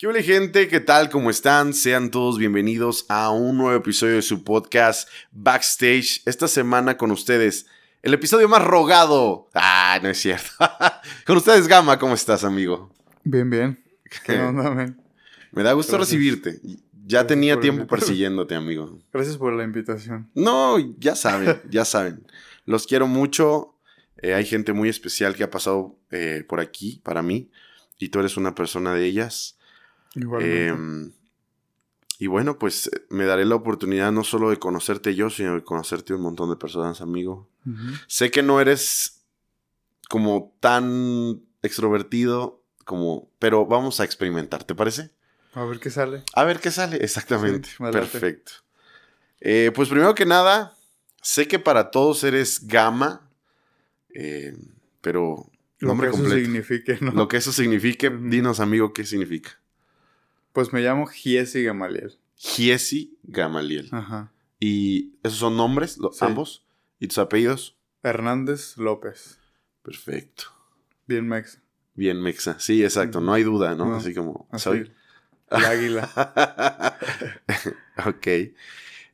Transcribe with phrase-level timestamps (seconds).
[0.00, 0.66] ¿Qué hola gente?
[0.66, 1.10] ¿Qué tal?
[1.10, 1.74] ¿Cómo están?
[1.74, 6.22] Sean todos bienvenidos a un nuevo episodio de su podcast Backstage.
[6.24, 7.66] Esta semana con ustedes,
[8.00, 9.50] el episodio más rogado.
[9.52, 10.52] Ah, no es cierto.
[11.26, 12.90] con ustedes, Gama, ¿cómo estás, amigo?
[13.24, 13.84] Bien, bien.
[14.24, 14.98] ¿Qué onda, man?
[15.52, 16.16] Me da gusto Gracias.
[16.16, 16.60] recibirte.
[16.62, 18.98] Ya Gracias tenía tiempo persiguiéndote, amigo.
[19.12, 20.30] Gracias por la invitación.
[20.34, 22.26] No, ya saben, ya saben.
[22.64, 23.76] Los quiero mucho.
[24.16, 27.50] Eh, hay gente muy especial que ha pasado eh, por aquí para mí.
[27.98, 29.58] Y tú eres una persona de ellas.
[30.40, 31.12] Em,
[32.18, 35.62] y bueno, pues eh, me daré la oportunidad no solo de conocerte yo, sino de
[35.64, 37.48] conocerte un montón de personas, amigo.
[38.08, 39.22] Sé que no eres
[40.08, 45.10] como tan extrovertido como, pero vamos a experimentar, ¿te parece?
[45.54, 46.24] A ver qué sale.
[46.34, 47.68] A ver qué sale, exactamente.
[47.68, 47.76] Sí.
[47.92, 48.52] Perfecto.
[49.40, 50.74] Eh, pues primero que nada,
[51.22, 53.30] sé que para todos eres gama,
[54.14, 54.56] eh,
[55.00, 55.46] pero
[55.78, 56.44] Lo nombre que eso completo.
[56.44, 57.12] signifique, ¿no?
[57.12, 59.59] Lo que eso signifique, dinos, amigo, qué significa.
[60.52, 62.18] Pues me llamo Giesi Gamaliel.
[62.36, 63.88] Giesi Gamaliel.
[63.92, 64.32] Ajá.
[64.58, 66.24] ¿Y esos son nombres, lo- Sí.
[66.24, 66.64] ambos?
[66.98, 67.76] ¿Y tus apellidos?
[68.02, 69.38] Hernández López.
[69.82, 70.44] Perfecto.
[71.06, 71.60] Bien mex.
[71.94, 72.58] Bien, Mexa.
[72.60, 73.18] Sí, exacto.
[73.18, 73.26] Ujú.
[73.26, 73.84] No hay duda, ¿no?
[73.86, 74.64] No, Así como Así.
[74.64, 74.92] soy.
[75.50, 76.08] El águila.
[78.06, 78.26] ok.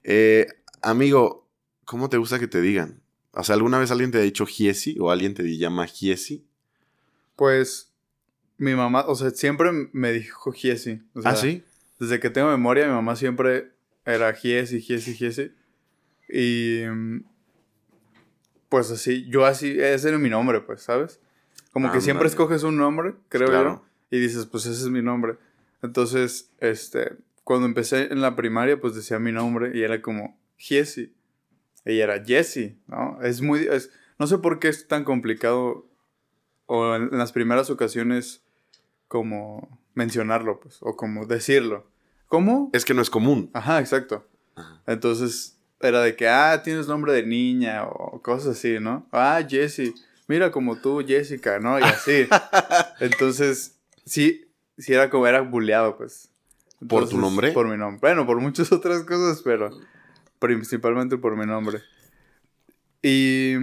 [0.04, 0.46] Eh,
[0.82, 1.48] amigo,
[1.84, 3.00] ¿cómo te gusta que te digan?
[3.32, 6.44] O sea, ¿alguna vez alguien te ha dicho Giesi o alguien te llama Giesi?
[7.34, 7.85] Pues
[8.58, 11.02] mi mamá, o sea, siempre me dijo Giesi.
[11.14, 11.62] O sea, ¿Ah, sí?
[11.98, 13.72] Desde que tengo memoria, mi mamá siempre
[14.04, 15.52] era Giesi, Giesi, Giesi.
[16.28, 16.82] Y.
[16.88, 17.20] mm,
[18.68, 21.20] Pues así, yo así, ese era mi nombre, pues, ¿sabes?
[21.72, 22.30] Como que siempre Ándale.
[22.30, 23.84] escoges un nombre, creo Claro.
[24.10, 25.36] yo, y dices, pues ese es mi nombre.
[25.82, 31.12] Entonces, este, cuando empecé en la primaria, pues decía mi nombre y era como Giesi.
[31.84, 33.18] Ella era Jessie, ¿no?
[33.22, 33.68] Es muy.
[33.70, 35.86] es- no sé por qué es tan complicado,
[36.66, 38.42] o en, en las primeras ocasiones,
[39.08, 41.86] como mencionarlo, pues, o como decirlo.
[42.28, 42.70] ¿Cómo?
[42.72, 43.50] Es que no es común.
[43.52, 44.26] Ajá, exacto.
[44.54, 44.82] Ajá.
[44.86, 49.06] Entonces, era de que, ah, tienes nombre de niña, o cosas así, ¿no?
[49.12, 49.94] Ah, Jessie.
[50.28, 51.78] Mira como tú, Jessica, ¿no?
[51.78, 52.26] Y así.
[53.00, 56.30] Entonces, sí, sí era como, era bulleado, pues.
[56.86, 57.52] ¿Por tu nombre?
[57.52, 58.00] Por mi nombre.
[58.00, 59.70] Bueno, por muchas otras cosas, pero
[60.38, 61.80] principalmente por mi nombre.
[63.02, 63.54] Y,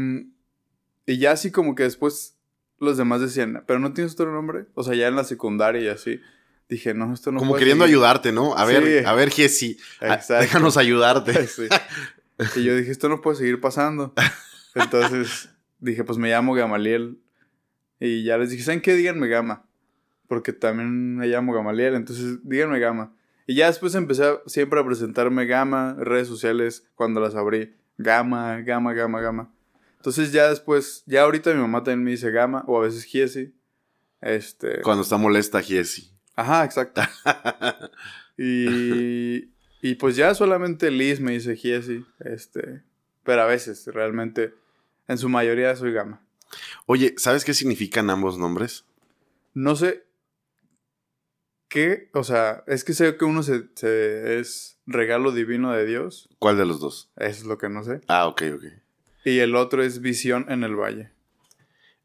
[1.06, 2.33] y ya así como que después
[2.84, 4.66] los demás decían, pero no tienes otro nombre.
[4.76, 6.20] O sea, ya en la secundaria y así.
[6.70, 7.96] Dije, no, esto no como puede queriendo seguir".
[7.98, 8.56] ayudarte, ¿no?
[8.56, 9.06] A ver, Sí.
[9.06, 9.30] a ver,
[10.02, 10.34] Exacto.
[10.36, 11.34] Déjanos ayudarte.
[11.48, 11.68] Sí.
[12.56, 14.14] Y yo dije, esto no puede seguir pasando.
[14.76, 15.50] Entonces
[15.80, 17.20] dije, pues me llamo Gamaliel.
[18.00, 18.96] Y ya les dije, ¿saben qué?
[18.96, 19.66] Díganme Gama.
[20.28, 23.14] Porque también me llamo Gamaliel, entonces díganme Gama.
[23.46, 27.76] Y ya después empecé a- siempre a presentarme Gama, redes sociales, cuando las abrí.
[27.98, 29.54] Gama, Gama, Gama, Gama.
[30.04, 33.56] Entonces ya después, ya ahorita mi mamá también me dice Gama, o a veces Giesi.
[34.20, 34.82] Este...
[34.82, 36.12] Cuando está molesta Giesi.
[36.36, 37.02] Ajá, exacto.
[38.38, 42.82] Y, y pues ya solamente Liz me dice Giesi, este,
[43.24, 44.54] pero a veces realmente,
[45.08, 46.26] en su mayoría soy Gama.
[46.88, 48.86] Oye, ¿sabes qué significan ambos nombres?
[49.54, 50.04] No sé
[51.70, 56.28] qué, o sea, es que sé que uno se, se- es regalo divino de Dios,
[56.40, 57.12] ¿Cuál de los dos?
[57.18, 58.64] eso es lo que no sé, Ah, ok, ok.
[59.24, 61.12] Y el otro es visión en el valle.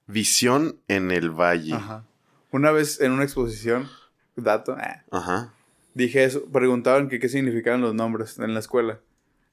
[0.07, 1.75] Visión en el valle.
[1.75, 2.05] Ajá.
[2.51, 3.89] Una vez en una exposición,
[4.37, 5.53] dato, eh, Ajá.
[5.95, 9.01] dije eso, preguntaban que qué significaban los nombres en la escuela.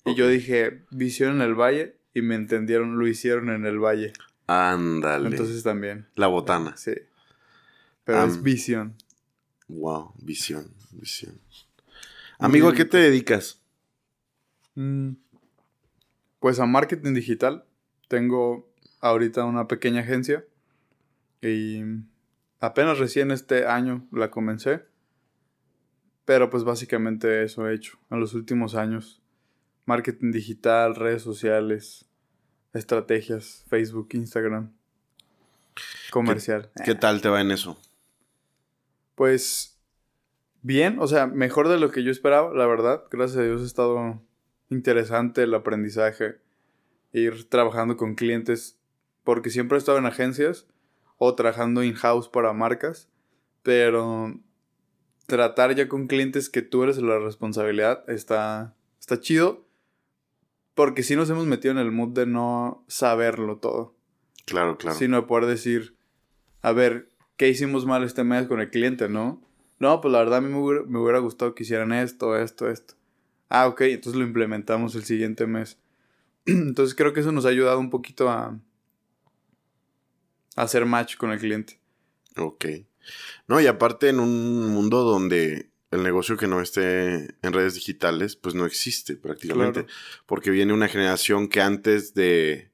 [0.05, 4.13] Y yo dije, visión en el valle, y me entendieron, lo hicieron en el valle.
[4.47, 5.29] Ándale.
[5.29, 6.07] Entonces también.
[6.15, 6.77] La botana.
[6.77, 6.93] Sí.
[8.03, 8.95] Pero es visión.
[9.67, 11.39] Wow, visión, visión.
[12.37, 13.59] Amigo, ¿a qué te dedicas?
[14.75, 15.13] Mm,
[16.45, 17.65] Pues a marketing digital.
[18.07, 18.71] Tengo
[19.01, 20.45] ahorita una pequeña agencia.
[21.41, 21.81] Y
[22.59, 24.85] apenas recién este año la comencé.
[26.23, 29.23] Pero pues básicamente eso he hecho en los últimos años.
[29.87, 32.05] Marketing digital, redes sociales,
[32.73, 34.71] estrategias, Facebook, Instagram.
[36.11, 36.69] Comercial.
[36.85, 37.75] ¿Qué tal te va en eso?
[39.15, 39.79] Pues
[40.61, 43.03] bien, o sea, mejor de lo que yo esperaba, la verdad.
[43.09, 44.21] Gracias a Dios ha estado
[44.69, 46.39] interesante el aprendizaje,
[47.11, 48.79] ir trabajando con clientes,
[49.23, 50.67] porque siempre he estado en agencias
[51.17, 53.09] o trabajando in-house para marcas,
[53.63, 54.39] Pero
[55.25, 59.65] tratar ya con clientes que tú eres la responsabilidad está, está chido.
[60.75, 63.95] Porque sí nos hemos metido en el mood de no saberlo todo.
[64.45, 64.97] Claro, claro.
[64.97, 65.95] Sino de poder decir,
[66.61, 69.41] a ver, ¿qué hicimos mal este mes con el cliente, no?
[69.79, 72.69] No, pues la verdad a mí me hubiera, me hubiera gustado que hicieran esto, esto,
[72.69, 72.95] esto.
[73.49, 75.77] Ah, ok, entonces lo implementamos el siguiente mes.
[76.45, 78.59] entonces creo que eso nos ha ayudado un poquito a,
[80.55, 81.79] a hacer match con el cliente.
[82.37, 82.65] Ok.
[83.47, 88.35] No, y aparte en un mundo donde el negocio que no esté en redes digitales,
[88.35, 89.85] pues no existe prácticamente.
[89.85, 89.99] Claro.
[90.25, 92.71] Porque viene una generación que antes de,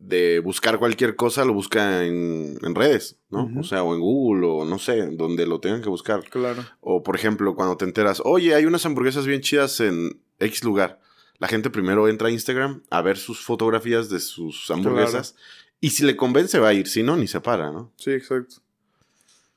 [0.00, 3.50] de buscar cualquier cosa lo busca en, en redes, ¿no?
[3.58, 6.22] O sea, o en Google, o no sé, donde lo tengan que buscar.
[6.30, 6.64] Claro.
[6.80, 11.00] O por ejemplo, cuando te enteras, oye, hay unas hamburguesas bien chidas en X lugar.
[11.38, 15.36] La gente primero entra a Instagram a ver sus fotografías de sus hamburguesas.
[15.80, 17.92] Y si le convence va a ir, si no, ni se para, ¿no?
[17.96, 18.56] Sí, exacto.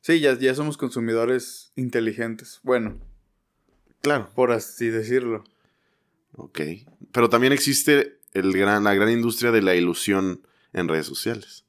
[0.02, 2.60] Sí, ya, ya somos consumidores inteligentes.
[2.64, 3.00] Bueno,
[4.02, 4.30] Claro.
[4.36, 5.44] por así decirlo.
[6.36, 6.62] Ok.
[7.12, 10.42] Pero también existe el gran, la gran industria de la ilusión
[10.74, 11.66] en redes sociales.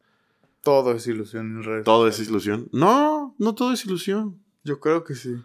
[0.63, 1.85] Todo es ilusión en redes.
[1.85, 2.69] ¿Todo es ilusión?
[2.73, 4.41] No, no todo es ilusión.
[4.65, 5.37] Yo creo que sí.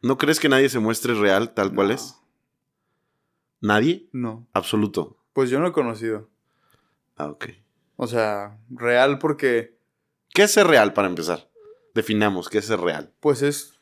[0.00, 2.14] ¿No crees que nadie se muestre real tal cual es?
[3.60, 4.08] ¿Nadie?
[4.12, 4.46] No.
[4.52, 5.18] Absoluto.
[5.32, 6.30] Pues yo no he conocido.
[7.16, 7.46] Ah, ok.
[7.96, 9.76] O sea, real porque
[10.32, 11.50] ¿Qué es ser real para empezar?
[11.94, 13.12] Definamos qué es ser real.
[13.20, 13.77] pues es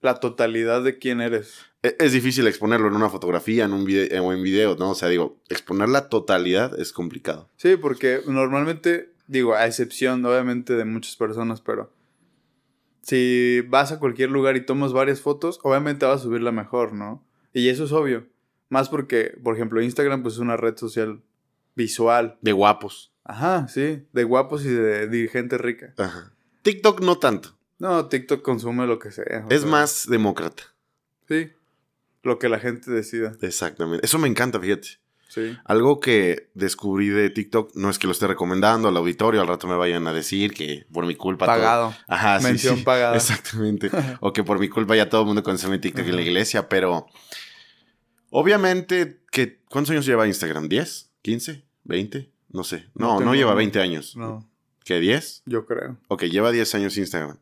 [0.00, 1.60] la totalidad de quién eres.
[1.82, 4.90] E- Es difícil exponerlo en una fotografía en un video, o en video, ¿no?
[4.90, 7.48] O sea, digo, exponer la totalidad es complicado.
[7.56, 11.92] Sí, porque normalmente, digo, a excepción obviamente de muchas personas, pero
[13.02, 16.92] si vas a cualquier lugar y tomas varias fotos, obviamente vas a subir la mejor,
[16.92, 17.24] ¿no?
[17.52, 18.26] Y eso es obvio.
[18.68, 21.22] Más porque, por ejemplo, Instagram pues es una red social
[21.74, 22.36] visual.
[22.42, 23.12] De guapos.
[23.24, 25.94] Ajá, sí, de guapos y de, de gente rica.
[25.96, 26.34] Ajá.
[26.62, 27.57] TikTok no tanto.
[27.78, 29.46] No, TikTok consume lo que sea.
[29.50, 30.62] Es sea, más demócrata.
[31.28, 31.52] Sí,
[32.22, 33.32] lo que la gente decida.
[33.40, 34.04] Exactamente.
[34.04, 34.88] Eso me encanta, fíjate.
[35.28, 35.56] Sí.
[35.66, 39.66] Algo que descubrí de TikTok, no es que lo esté recomendando al auditorio, al rato
[39.68, 41.44] me vayan a decir que por mi culpa.
[41.44, 41.94] todo- Pagado.
[42.08, 42.82] Ajá, sí, Mención sí.
[42.82, 43.14] pagada.
[43.16, 43.90] Exactamente.
[44.20, 47.06] o que por mi culpa ya todo el mundo consume TikTok en la iglesia, pero
[48.30, 50.68] obviamente que ¿cuántos años lleva Instagram?
[50.68, 51.08] ¿10?
[51.22, 51.62] ¿15?
[51.86, 52.30] ¿20?
[52.50, 52.86] No sé.
[52.94, 54.16] No No, no, lleva 20 años.
[54.16, 54.48] No,
[54.88, 55.00] ¿Qué?
[55.02, 55.42] ¿10?
[55.44, 55.98] yo creo.
[56.08, 57.36] Ok, lleva 10 años Instagram.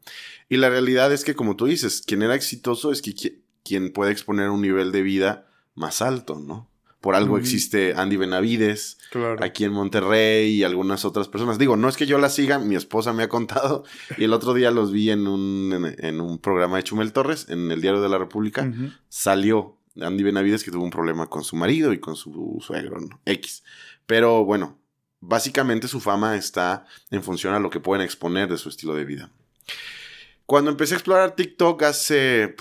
[0.48, 3.93] Y la realidad es que, como tú dices, quien era exitoso es que qui- quien
[3.93, 5.46] puede exponer un nivel de vida
[5.76, 6.69] más alto, ¿no?
[7.00, 9.37] Por algo existe Andy Benavides, Claro.
[9.44, 11.56] aquí en Monterrey y algunas otras personas.
[11.56, 13.84] Digo, no es que yo la siga, mi esposa me ha contado
[14.19, 17.46] y el otro día los vi en un, en, en un programa de Chumel Torres,
[17.49, 18.69] en el Diario de la República.
[19.08, 23.20] Salió Andy Benavides que tuvo un problema con su marido y con su suegro, ¿no?
[23.25, 23.62] X.
[24.06, 24.78] Pero bueno,
[25.26, 29.05] básicamente su fama está en función a lo que pueden exponer de su estilo de
[29.05, 29.31] vida.
[30.46, 32.55] Cuando empecé a explorar TikTok hace,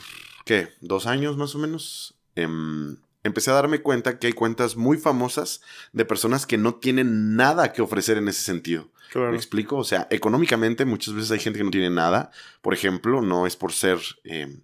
[0.46, 0.70] ¿qué?
[0.82, 2.16] Dos años más o menos.
[2.38, 5.62] em, empecé a darme cuenta que hay cuentas muy famosas
[5.94, 8.90] de personas que no tienen nada que ofrecer en ese sentido.
[9.12, 9.32] Claro.
[9.32, 9.78] ¿Me explico?
[9.78, 12.32] O sea, económicamente muchas veces hay gente que no tiene nada.
[12.62, 14.60] Por ejemplo, no es por ser eh,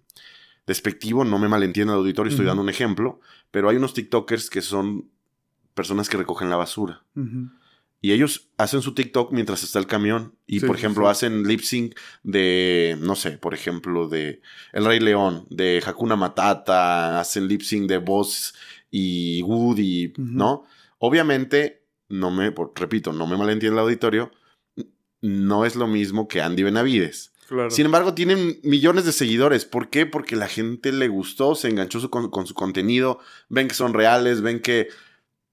[0.66, 3.20] despectivo, no me malentienda el auditorio, estoy dando un ejemplo,
[3.50, 5.08] pero hay unos TikTokers que son
[5.74, 7.02] personas que recogen la basura.
[7.16, 7.48] Ujú.
[8.04, 10.34] Y ellos hacen su TikTok mientras está el camión.
[10.46, 11.10] Y, Sí, por ejemplo, sí.
[11.12, 11.94] hacen lip sync
[12.24, 14.42] de, no sé, por ejemplo, de
[14.72, 18.54] El Rey León, de Hakuna Matata, hacen lip sync de Buzz
[18.90, 20.12] y Woody.
[20.18, 20.64] ¿no?
[20.98, 24.30] Obviamente, no me, repito, no me malentiende el auditorio,
[25.20, 27.32] no es lo mismo que Andy Benavides.
[27.48, 27.70] Claro.
[27.70, 29.64] Sin embargo, tienen millones de seguidores.
[29.64, 30.06] ¿Por qué?
[30.06, 33.94] Porque la gente le gustó, se enganchó su- con, con su contenido, ven que son
[33.94, 34.88] reales, ven que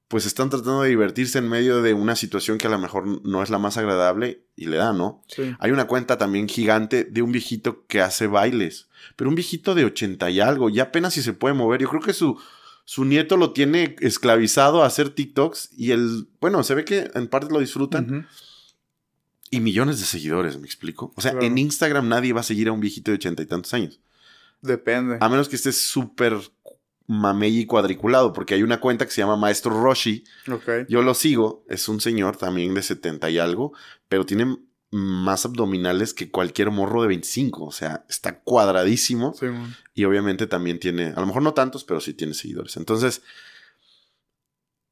[0.09, 3.41] pues están tratando de divertirse en medio de una situación que a lo mejor no
[3.43, 5.23] es la más agradable y le da, ¿no?
[5.27, 5.55] Sí.
[5.59, 9.85] Hay una cuenta también gigante de un viejito que hace bailes, pero un viejito de
[9.85, 11.79] 80 y algo, ya apenas si se puede mover.
[11.81, 12.37] Yo creo que su,
[12.85, 17.27] su nieto lo tiene esclavizado a hacer TikToks y el, bueno, se ve que en
[17.27, 18.27] parte lo disfrutan
[19.51, 21.13] y millones de seguidores, ¿me explico?
[21.15, 21.45] O sea, Claro.
[21.45, 23.99] en Instagram nadie va a seguir a un viejito de 80 y tantos años,
[24.61, 25.17] Depende.
[25.21, 26.35] a menos que esté súper
[27.09, 30.85] mamey y cuadriculado, porque hay una cuenta que se llama Maestro Roshi, Ok.
[30.87, 33.73] yo lo sigo, es un señor también de 70 y algo,
[34.07, 34.57] pero tiene
[34.91, 39.47] más abdominales que cualquier morro de 25, o sea, está cuadradísimo Sí,
[39.95, 42.77] y obviamente también tiene, a lo mejor no tantos, pero sí tiene seguidores.
[42.77, 43.23] Entonces,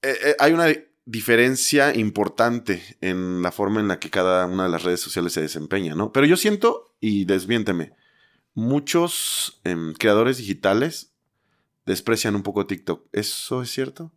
[0.02, 0.68] eh, eh, hay una
[1.06, 5.42] diferencia importante en la forma en la que cada una de las redes sociales se
[5.42, 6.12] desempeña, ¿no?
[6.12, 7.94] Pero yo siento, y desmiénteme,
[8.56, 11.14] muchos em, creadores digitales
[11.88, 13.08] desprecian un poco TikTok.
[13.13, 14.12] ¿Eso es cierto?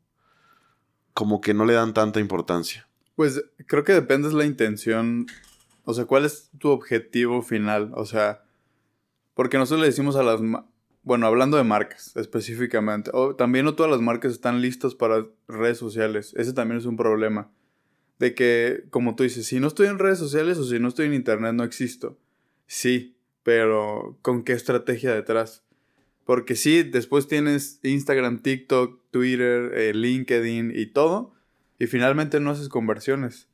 [1.15, 2.89] Como que no le dan tanta importancia.
[3.15, 5.27] Pues creo que depende de la intención.
[5.85, 7.93] O sea, ¿cuál es tu objetivo final?
[7.95, 8.43] O sea,
[9.35, 10.41] Porque nosotros le decimos a las...
[11.03, 16.35] Bueno, hablando de marcas específicamente, también no todas las marcas están listas para redes sociales.
[16.37, 17.51] Ese también es un problema.
[18.19, 21.07] De que, como tú dices, si no estoy en redes sociales o si no estoy
[21.07, 22.19] en internet, no existo.
[22.67, 25.65] Sí, pero ¿con qué estrategia detrás?
[26.31, 31.35] Porque sí, después tienes Instagram, TikTok, Twitter, eh, LinkedIn y todo,
[31.77, 33.49] y finalmente no haces conversiones.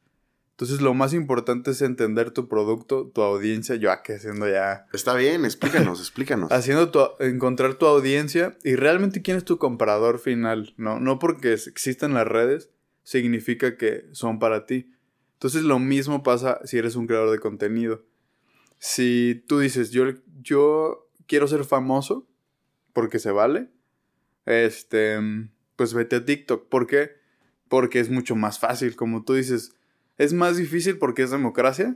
[0.51, 4.85] Entonces lo más importante es entender tu producto, tu audiencia, yo aquí haciendo ya...
[4.93, 6.53] Está bien, explícanos, explícanos.
[6.53, 11.01] Haciendo tu, encontrar tu audiencia y realmente quién es tu comprador final, ¿no?
[11.01, 12.69] No porque existen las redes
[13.05, 14.93] significa que son para ti.
[15.37, 18.05] Entonces lo mismo pasa si eres un creador de contenido.
[18.79, 20.09] Si tú dices, yo,
[20.43, 22.29] yo quiero ser famoso,
[22.97, 23.69] porque se vale,
[24.47, 25.19] este,
[25.77, 26.71] pues vete a TikTok.
[26.71, 27.11] ¿Por qué?
[27.69, 29.77] Porque es mucho más fácil, como tú dices
[30.17, 31.95] es más difícil porque es democracia.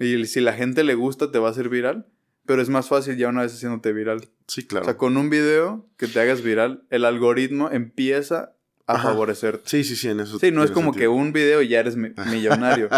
[0.00, 2.08] Y si la gente le gusta, te va a hacer viral.
[2.46, 4.28] Pero es más fácil ya una vez haciéndote viral.
[4.48, 4.82] Sí, claro.
[4.82, 8.56] O sea, con un video que te hagas viral, el algoritmo empieza
[8.88, 9.62] a favorecerte.
[9.68, 10.40] Sí, sí, sí, en eso.
[10.40, 11.96] Sí, no es como que un video y ya eres
[12.32, 12.88] millonario.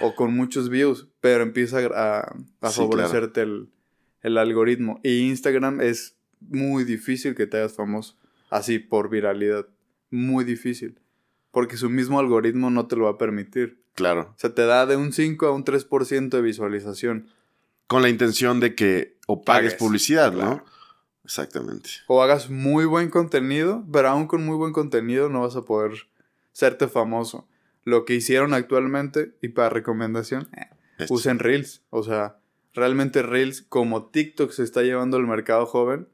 [0.00, 1.06] o con muchos views.
[1.20, 3.68] Pero empieza a, favorecerte el,
[4.22, 4.98] el algoritmo.
[5.04, 8.16] Y Instagram es muy difícil que te hagas famoso.
[8.50, 9.66] Así, por viralidad.
[10.10, 10.98] Muy difícil
[11.50, 13.82] porque su mismo algoritmo no te lo va a permitir.
[13.94, 14.32] Claro.
[14.34, 17.28] O sea, te da de un 5 a un 3% de visualización.
[17.86, 20.64] Con la intención de que o pagues, publicidad, ¿no?
[21.24, 21.90] Exactamente.
[22.06, 25.92] O hagas muy buen contenido, pero aún con muy buen contenido no vas a poder
[26.52, 27.48] serte famoso.
[27.82, 31.82] Lo que hicieron actualmente, y para recomendación, eh, usen Reels.
[31.90, 32.38] O sea,
[32.74, 36.08] realmente Reels, como TikTok se está llevando al mercado joven,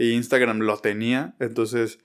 [0.00, 1.98] y Instagram lo tenía, entonces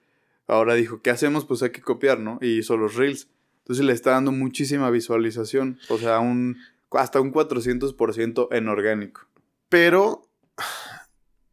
[0.47, 1.45] Ahora dijo, ¿qué hacemos?
[1.45, 2.37] Pues hay que copiar, ¿no?
[2.41, 3.29] Y hizo los reels.
[3.59, 5.79] Entonces le está dando muchísima visualización.
[5.89, 6.57] O sea, un,
[6.91, 9.27] hasta un 400% en orgánico.
[9.69, 10.29] Pero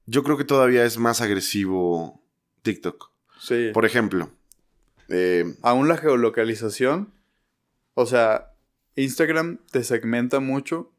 [0.06, 2.22] yo creo que todavía es más agresivo
[2.62, 3.10] TikTok.
[3.40, 3.70] Sí.
[3.72, 4.30] Por ejemplo.
[5.08, 7.14] Eh, Aún la geolocalización.
[7.94, 8.52] O sea,
[8.96, 10.92] Instagram te segmenta mucho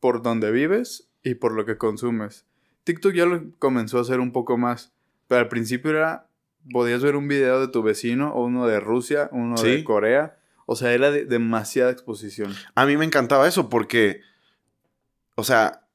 [0.00, 2.44] por donde vives y por lo que consumes.
[2.90, 4.92] TikTok ya lo comenzó a hacer un poco más.
[5.28, 6.26] Pero al principio era
[6.72, 10.36] podías ver un video de tu vecino, o uno de Rusia, uno de Corea.
[10.66, 12.54] O sea, era de demasiada exposición.
[12.74, 14.20] A mí me encantaba eso porque,
[15.34, 15.86] o sea,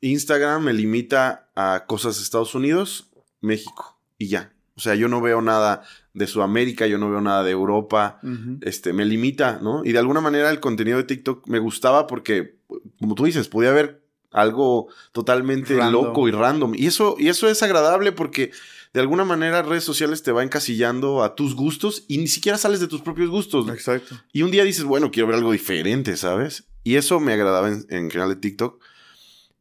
[0.00, 4.52] Instagram me limita a cosas de Estados Unidos, México y ya.
[4.74, 5.82] O sea, yo no veo nada
[6.14, 8.20] de Sudamérica, yo no veo nada de Europa.
[8.62, 9.84] Este, me limita, ¿no?
[9.84, 12.56] Y de alguna manera el contenido de TikTok me gustaba porque,
[12.98, 14.01] como tú dices, podía ver
[14.32, 16.74] algo totalmente loco y random.
[16.74, 18.50] Y eso, y eso es agradable porque
[18.92, 22.80] de alguna manera redes sociales te va encasillando a tus gustos y ni siquiera sales
[22.80, 23.68] de tus propios gustos.
[23.68, 24.16] Exacto.
[24.32, 26.64] Y un día dices, bueno, quiero ver algo diferente, ¿sabes?
[26.84, 28.82] Y eso me agradaba en, en general de TikTok.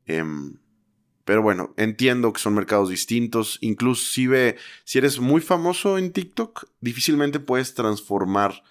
[0.05, 0.57] Em,
[1.23, 3.57] pero bueno, entiendo que son mercados distintos.
[3.61, 8.63] Inclusive, si eres muy famoso en TikTok, difícilmente puedes transformar,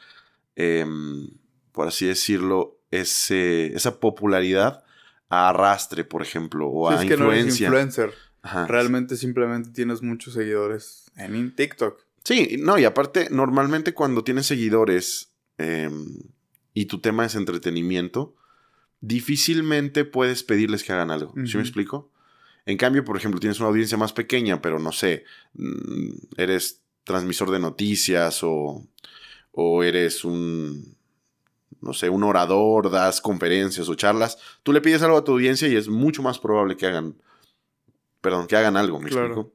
[0.57, 1.31] em,
[1.73, 4.85] por así decirlo, ese, esa popularidad
[5.31, 7.69] a arrastre, por ejemplo, o a influencia.
[7.69, 8.13] influencer.
[8.43, 12.01] Realmente simplemente tienes muchos seguidores en TikTok.
[12.25, 16.19] Sí, no, y aparte, normalmente cuando tienes seguidores em,
[16.75, 18.35] y tu tema es entretenimiento,
[19.01, 21.33] difícilmente puedes pedirles que hagan algo.
[21.47, 22.11] ¿Sí me explico?
[22.67, 27.51] En cambio, por ejemplo, tienes una audiencia más pequeña, pero no sé, mm, eres transmisor
[27.51, 28.87] de noticias o,
[29.53, 30.97] o eres un,
[31.81, 35.69] no sé, un orador, das conferencias o charlas, tú le pides algo a tu audiencia
[35.69, 37.17] y es mucho más probable que hagan
[38.21, 39.53] perdón, que hagan algo, ¿me explico?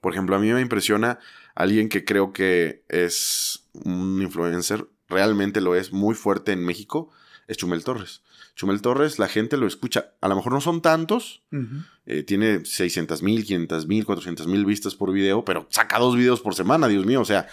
[0.00, 1.18] Por ejemplo, a mí me impresiona
[1.54, 7.10] alguien que creo que es un influencer, realmente lo es muy fuerte en México,
[7.46, 8.22] es Chumel Torres.
[8.54, 10.12] Chumel Torres, la gente lo escucha.
[10.20, 11.42] A lo mejor no son tantos.
[12.06, 16.40] Eh, tiene 600 mil, 500 mil, 400 mil vistas por video, pero saca dos videos
[16.40, 17.20] por semana, Dios mío.
[17.20, 17.46] O sea,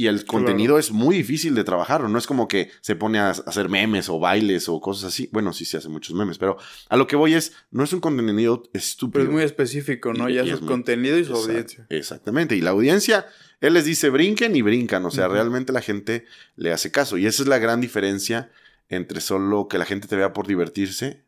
[0.00, 2.08] y el contenido es muy difícil de trabajar.
[2.08, 5.28] No es como que se pone a hacer memes o bailes o cosas así.
[5.30, 6.56] Bueno, sí se hace muchos memes, pero
[6.88, 9.12] a lo que voy es, no es un contenido estúpido.
[9.12, 10.30] Pero es muy específico, ¿no?
[10.30, 11.84] ya su contenido y su audiencia.
[11.90, 12.56] Exactamente.
[12.56, 13.26] Y la audiencia,
[13.60, 15.04] él les dice brinquen y brincan.
[15.04, 16.24] O sea, realmente la gente
[16.56, 17.18] le hace caso.
[17.18, 18.50] Y esa es la gran diferencia
[18.88, 21.24] entre solo que la gente te vea por divertirse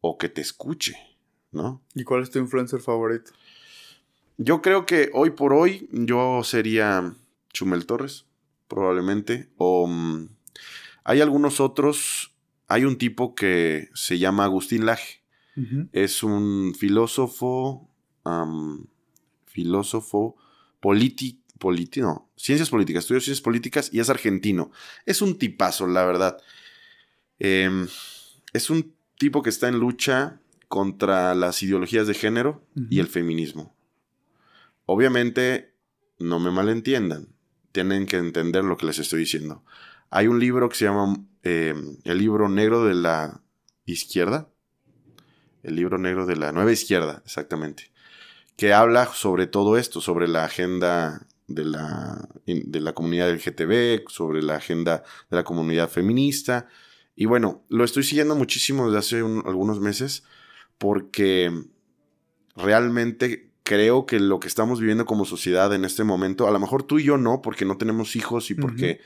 [0.00, 0.96] o que te escuche,
[1.52, 1.80] ¿no?
[1.94, 3.30] ¿Y cuál es tu influencer favorito?
[4.36, 7.14] Yo creo que hoy por hoy yo sería
[7.54, 8.26] Chumel Torres,
[8.68, 9.48] probablemente.
[9.56, 10.28] O mm,
[11.04, 12.34] hay algunos otros.
[12.68, 15.22] Hay un tipo que se llama Agustín Laje.
[15.92, 17.88] Es un filósofo,
[19.46, 20.36] filósofo
[20.80, 21.40] político,
[21.98, 24.72] no, ciencias políticas, estudios ciencias políticas y es argentino.
[25.06, 26.38] Es un tipazo, la verdad.
[27.38, 27.86] Em,
[28.52, 33.74] es un tipo que está en lucha contra las ideologías de género y el feminismo.
[34.86, 35.72] Obviamente,
[36.18, 37.28] no me malentiendan,
[37.74, 39.64] tienen que entender lo que les estoy diciendo.
[40.08, 43.42] Hay un libro que se llama eh, El libro negro de la
[43.84, 44.48] izquierda.
[45.64, 47.90] El libro negro de la nueva izquierda, exactamente.
[48.56, 54.40] Que habla sobre todo esto, sobre la agenda de la, de la comunidad LGTB, sobre
[54.40, 56.68] la agenda de la comunidad feminista.
[57.16, 60.22] Y bueno, lo estoy siguiendo muchísimo desde hace algunos meses
[60.78, 61.50] porque
[62.54, 66.84] realmente creo que lo que estamos viviendo como sociedad en este momento, a lo mejor
[66.84, 69.00] tú y yo no, porque no tenemos hijos y porque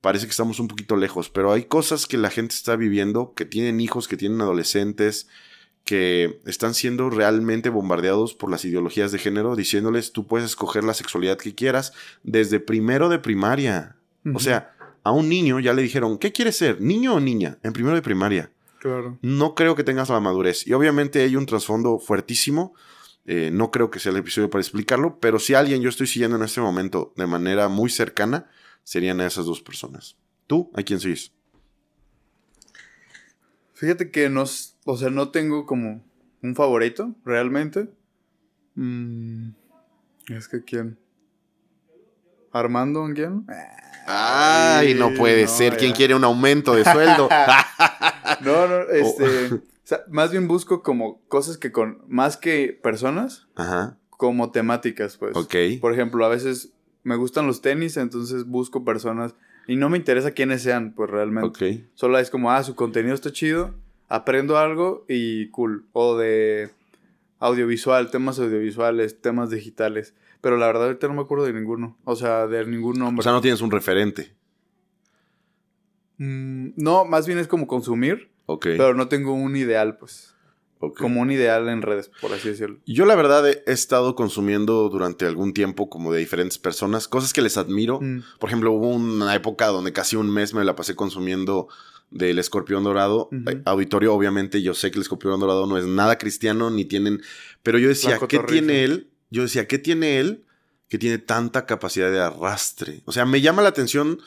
[0.00, 3.44] parece que estamos un poquito lejos, pero hay cosas que la gente está viviendo, que
[3.44, 5.28] tienen hijos, que tienen adolescentes,
[5.84, 10.94] que están siendo realmente bombardeados por las ideologías de género, diciéndoles tú puedes escoger la
[10.94, 13.96] sexualidad que quieras desde primero de primaria.
[14.34, 16.80] O sea, a un niño ya le dijeron, ¿qué quieres ser?
[16.80, 17.58] ¿Niño o niña?
[17.62, 18.50] En primero de primaria.
[18.78, 19.18] Claro.
[19.22, 20.66] No creo que tengas la madurez.
[20.66, 22.74] Y obviamente hay un trasfondo fuertísimo.
[23.30, 26.38] Eh, no creo que sea el episodio para explicarlo, pero si alguien yo estoy siguiendo
[26.38, 28.48] en este momento de manera muy cercana,
[28.84, 30.16] serían esas dos personas.
[30.46, 30.70] ¿Tú?
[30.74, 31.30] ¿A quién sigues?
[33.74, 34.44] Fíjate que no,
[34.86, 36.02] o sea, no tengo como
[36.42, 37.90] un favorito, realmente.
[38.76, 39.50] Mm,
[40.28, 40.98] es que quién.
[42.50, 43.44] Armando, ¿quién?
[44.06, 45.76] Ay, no puede ser.
[45.76, 47.28] ¿Quién quiere un aumento de sueldo?
[48.40, 49.60] no, no, este.
[50.08, 52.02] Más bien busco como cosas que con.
[52.08, 53.46] Más que personas.
[53.54, 53.98] Ajá.
[54.10, 55.36] Como temáticas, pues.
[55.36, 55.54] Ok.
[55.80, 56.72] Por ejemplo, a veces
[57.04, 59.34] me gustan los tenis, entonces busco personas
[59.68, 61.86] y no me interesa quiénes sean, pues realmente.
[61.94, 63.74] Solo es como, ah, su contenido está chido,
[64.08, 65.86] aprendo algo y cool.
[65.92, 66.70] O de
[67.38, 70.14] audiovisual, temas audiovisuales, temas digitales.
[70.40, 71.98] Pero la verdad ahorita no me acuerdo de ninguno.
[72.04, 73.20] O sea, de ningún nombre.
[73.20, 74.32] O sea, no tienes un referente.
[76.16, 78.30] Mm, no, más bien es como consumir.
[78.50, 78.64] Ok.
[78.64, 80.34] Pero no tengo un ideal, pues.
[80.78, 82.78] Como un ideal en redes, por así decirlo.
[82.86, 87.42] Yo la verdad he, estado consumiendo durante algún tiempo como de diferentes personas, cosas que
[87.42, 88.00] les admiro.
[88.00, 88.22] Mm.
[88.38, 91.68] Por ejemplo, hubo una época donde casi un mes me la pasé consumiendo
[92.10, 93.28] del escorpión dorado.
[93.64, 97.22] Auditorio, obviamente, yo sé que el escorpión dorado no es nada cristiano, ni tienen...
[97.62, 99.10] Pero yo decía, ¿qué tiene él?
[99.30, 100.44] Yo decía, ¿qué tiene él
[100.88, 103.02] que tiene tanta capacidad de arrastre?
[103.04, 104.20] O sea, me llama la atención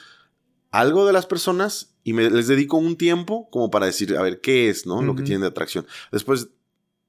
[0.72, 4.42] algo de las personas y me, les dedico un tiempo como para decir, a ver,
[4.42, 5.02] ¿qué es, no?
[5.02, 5.86] Lo que tiene de atracción.
[6.12, 6.50] Después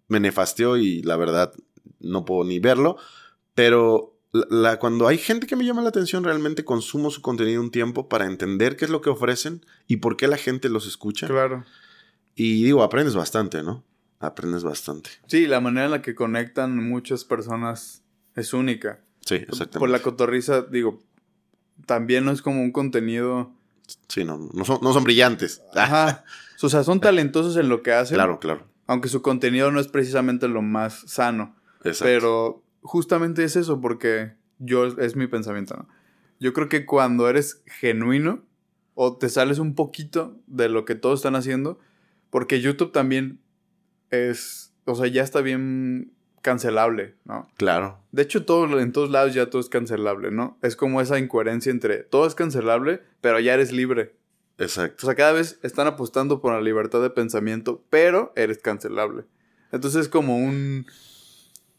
[0.08, 1.52] me nefasteó y la verdad
[2.00, 2.96] no puedo ni verlo,
[3.54, 7.70] pero la, cuando hay gente que me llama la atención, realmente consumo su contenido un
[7.70, 11.26] tiempo para entender qué es lo que ofrecen y por qué la gente los escucha.
[11.26, 11.64] Claro.
[12.34, 13.84] Y digo, aprendes bastante, ¿no?
[14.18, 15.10] Aprendes bastante.
[15.26, 18.02] Sí, la manera en la que conectan muchas personas
[18.34, 19.00] es única.
[19.20, 19.78] Sí, exactamente.
[19.78, 21.02] Por la cotorriza, digo,
[21.86, 23.52] también no es como un contenido
[24.08, 25.62] Sí, no, no son, no son brillantes.
[25.74, 26.24] Ajá.
[26.62, 28.16] o sea, son talentosos en lo que hacen.
[28.16, 28.66] Claro, claro.
[28.86, 31.56] Aunque su contenido no es precisamente lo más sano.
[31.84, 32.04] Exacto.
[32.04, 35.88] Pero justamente es eso, porque yo, es mi pensamiento, ¿no?
[36.40, 38.42] Yo creo que cuando eres genuino
[38.94, 41.78] o te sales un poquito de lo que todos están haciendo,
[42.30, 43.40] porque YouTube también
[44.10, 46.12] es, o sea, ya está bien
[46.42, 47.48] cancelable, ¿no?
[47.56, 47.98] Claro.
[48.10, 50.58] De hecho, todo, en todos lados ya todo es cancelable, ¿no?
[50.60, 54.14] Es como esa incoherencia entre todo es cancelable, pero ya eres libre.
[54.58, 55.06] Exacto.
[55.06, 59.24] O sea, cada vez están apostando por la libertad de pensamiento, pero eres cancelable.
[59.70, 60.86] Entonces es como un...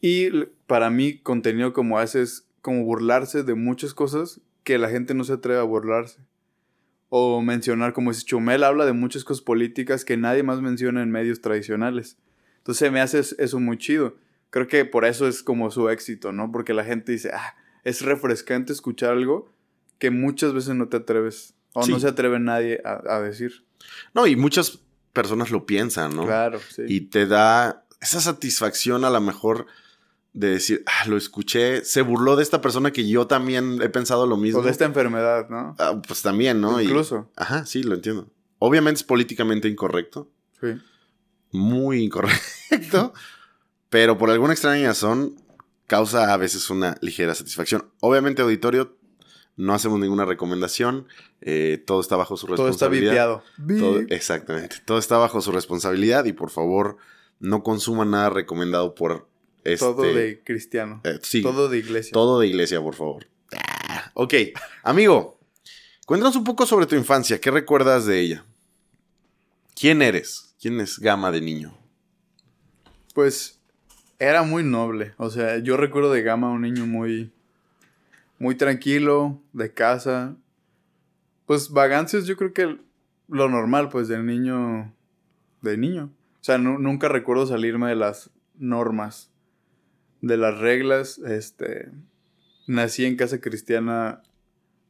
[0.00, 0.30] Y
[0.66, 5.24] para mí, contenido como ese es como burlarse de muchas cosas que la gente no
[5.24, 6.18] se atreve a burlarse.
[7.10, 11.10] O mencionar, como si Chumel habla de muchas cosas políticas que nadie más menciona en
[11.10, 12.16] medios tradicionales.
[12.58, 14.14] Entonces me hace eso muy chido
[14.54, 16.52] creo que por eso es como su éxito, ¿no?
[16.52, 19.52] Porque la gente dice, ah, es refrescante escuchar algo
[19.98, 23.66] que muchas veces no te atreves o no se atreve nadie a, decir.
[24.14, 24.78] No, y muchas
[25.12, 26.24] personas lo piensan, ¿no?
[26.24, 26.82] Claro, sí.
[26.86, 29.66] Y te da esa satisfacción a lo mejor
[30.34, 34.24] de decir, ah, lo escuché, se burló de esta persona que yo también he pensado
[34.24, 34.60] lo mismo.
[34.60, 35.74] O de esta enfermedad, ¿no?
[35.80, 36.80] Ah, pues también, ¿no?
[36.80, 37.28] Incluso.
[37.34, 38.30] ajá, sí, lo entiendo.
[38.60, 40.30] Obviamente es políticamente incorrecto.
[40.60, 40.80] Sí.
[41.50, 43.14] Muy incorrecto.
[43.94, 45.36] pero por alguna extraña razón
[45.86, 47.92] causa a veces una ligera satisfacción.
[48.00, 48.96] Obviamente, auditorio,
[49.54, 51.06] no hacemos ninguna recomendación,
[51.40, 53.14] eh, todo está bajo su responsabilidad.
[53.14, 54.00] Todo está vipiado.
[54.08, 56.96] exactamente, todo está bajo su responsabilidad y por favor
[57.38, 59.28] no consuman nada recomendado por
[59.62, 59.78] este...
[59.78, 61.00] Todo de cristiano.
[61.04, 62.10] Eh, sí, todo de iglesia.
[62.10, 63.28] Todo de iglesia, por favor.
[63.88, 64.34] Ah, ok,
[64.82, 65.38] amigo,
[66.04, 68.44] cuéntanos un poco sobre tu infancia, ¿qué recuerdas de ella?
[69.76, 70.56] ¿Quién eres?
[70.60, 71.78] ¿Quién es Gama de niño?
[73.14, 73.60] Pues
[74.18, 75.14] era muy noble.
[75.16, 77.32] O sea, yo recuerdo de Gama un niño muy.
[78.38, 80.36] Muy tranquilo, de casa.
[81.46, 82.78] Pues vagancias, yo creo que
[83.28, 84.92] lo normal, pues, del niño.
[85.62, 86.10] De niño.
[86.40, 89.30] O sea, nu- nunca recuerdo salirme de las normas,
[90.20, 91.18] de las reglas.
[91.18, 91.90] Este,
[92.66, 94.22] nací en casa cristiana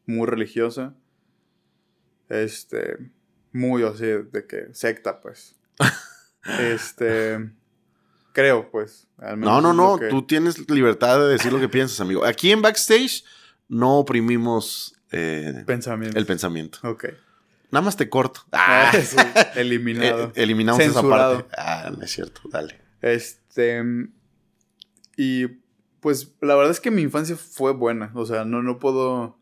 [0.07, 0.95] muy religiosa.
[2.29, 2.97] Este,
[3.53, 5.55] muy así de que secta, pues.
[6.61, 7.51] este,
[8.35, 9.07] creo, pues.
[9.17, 9.99] al menos No, no, no.
[9.99, 12.23] que- Tú tienes libertad de decir lo que piensas, amigo.
[12.27, 13.25] Aquí en Backstage
[13.69, 16.19] no oprimimos eh, Pensamiento.
[16.19, 16.79] el pensamiento.
[16.83, 17.07] Ok.
[17.71, 18.43] Nada más te corto.
[18.53, 19.17] Ah, Ah, sí,
[19.57, 20.25] eliminado.
[20.27, 21.35] eh, eliminamos Censurado.
[21.39, 21.57] esa parte.
[21.59, 22.43] Ah, no es cierto.
[22.51, 22.81] Dale.
[23.01, 23.83] Este.
[25.17, 25.47] Y
[26.01, 28.11] pues la verdad es que mi infancia fue buena.
[28.15, 29.39] O sea, no, no puedo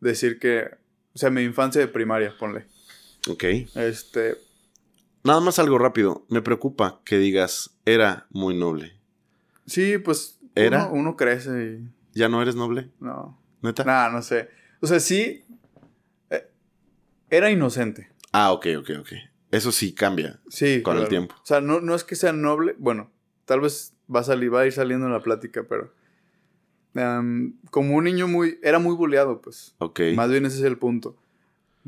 [0.00, 0.68] decir que.
[1.14, 2.66] O sea, mi infancia de primaria, ponle.
[3.28, 3.44] Ok.
[3.74, 4.36] Este.
[5.24, 6.24] Nada más algo rápido.
[6.28, 8.94] Me preocupa que digas, era muy noble.
[9.66, 10.38] Sí, pues.
[10.54, 10.86] ¿Era?
[10.86, 12.18] Uno, uno crece y.
[12.18, 12.90] ¿Ya no eres noble?
[13.00, 13.38] No.
[13.62, 13.84] ¿Neta?
[13.84, 14.48] Nah, no sé.
[14.80, 15.44] O sea, sí.
[16.30, 16.48] eh,
[17.28, 18.10] Era inocente.
[18.32, 19.08] Ah, ok, ok, ok.
[19.50, 20.40] Eso sí cambia.
[20.48, 20.82] Sí.
[20.82, 21.34] Con el tiempo.
[21.36, 22.74] O sea, no, no es que sea noble.
[22.78, 23.10] Bueno,
[23.44, 25.92] tal vez va a salir, va a ir saliendo en la plática, pero.
[26.94, 28.58] em, como un niño muy.
[28.62, 29.74] Era muy buleado, pues.
[29.78, 30.00] Ok.
[30.14, 31.16] Más bien ese es el punto.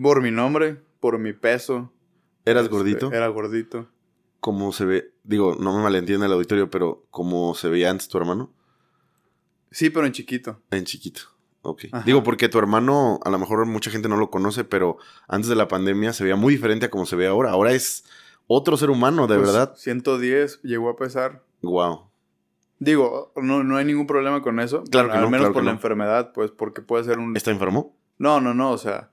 [0.00, 1.90] Por mi nombre, por mi peso.
[2.44, 3.12] ¿Eras este, gordito?
[3.12, 3.88] Era gordito.
[4.40, 5.12] ¿Cómo se ve?
[5.22, 8.52] Digo, no me malentiende el auditorio, pero ¿cómo se veía antes tu hermano?
[9.70, 10.61] Sí, pero en chiquito.
[10.70, 11.22] En chiquito.
[11.62, 11.85] Ok.
[11.92, 12.05] Ajá.
[12.05, 15.55] Digo, porque tu hermano, a lo mejor mucha gente no lo conoce, pero antes de
[15.55, 17.52] la pandemia se veía muy diferente a como se ve ahora.
[17.52, 18.05] Ahora es
[18.48, 19.74] otro ser humano, de Pues, verdad.
[19.76, 21.44] 110 llegó a pesar.
[21.62, 22.11] Wow.
[22.81, 24.83] Digo, no, no hay ningún problema con eso.
[24.90, 25.76] Claro que al no, menos claro por la no.
[25.76, 27.37] enfermedad, pues, porque puede ser un.
[27.37, 27.96] ¿Está enfermo?
[28.18, 29.12] No, no, no, o sea.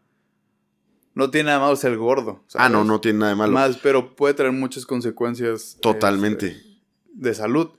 [1.20, 2.46] No tiene nada malo ser gordo.
[2.54, 3.52] Ah, no, no tiene nada de malo.
[3.52, 5.78] Más, pero puede tener muchas consecuencias.
[5.82, 6.48] Totalmente.
[6.48, 6.64] este,
[7.12, 7.72] de salud.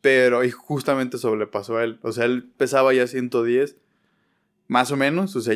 [0.00, 1.98] Pero, y justamente sobrepasó a él.
[2.02, 3.78] O sea, él pesaba ya 110.
[4.68, 5.34] Más o menos.
[5.34, 5.54] O sea,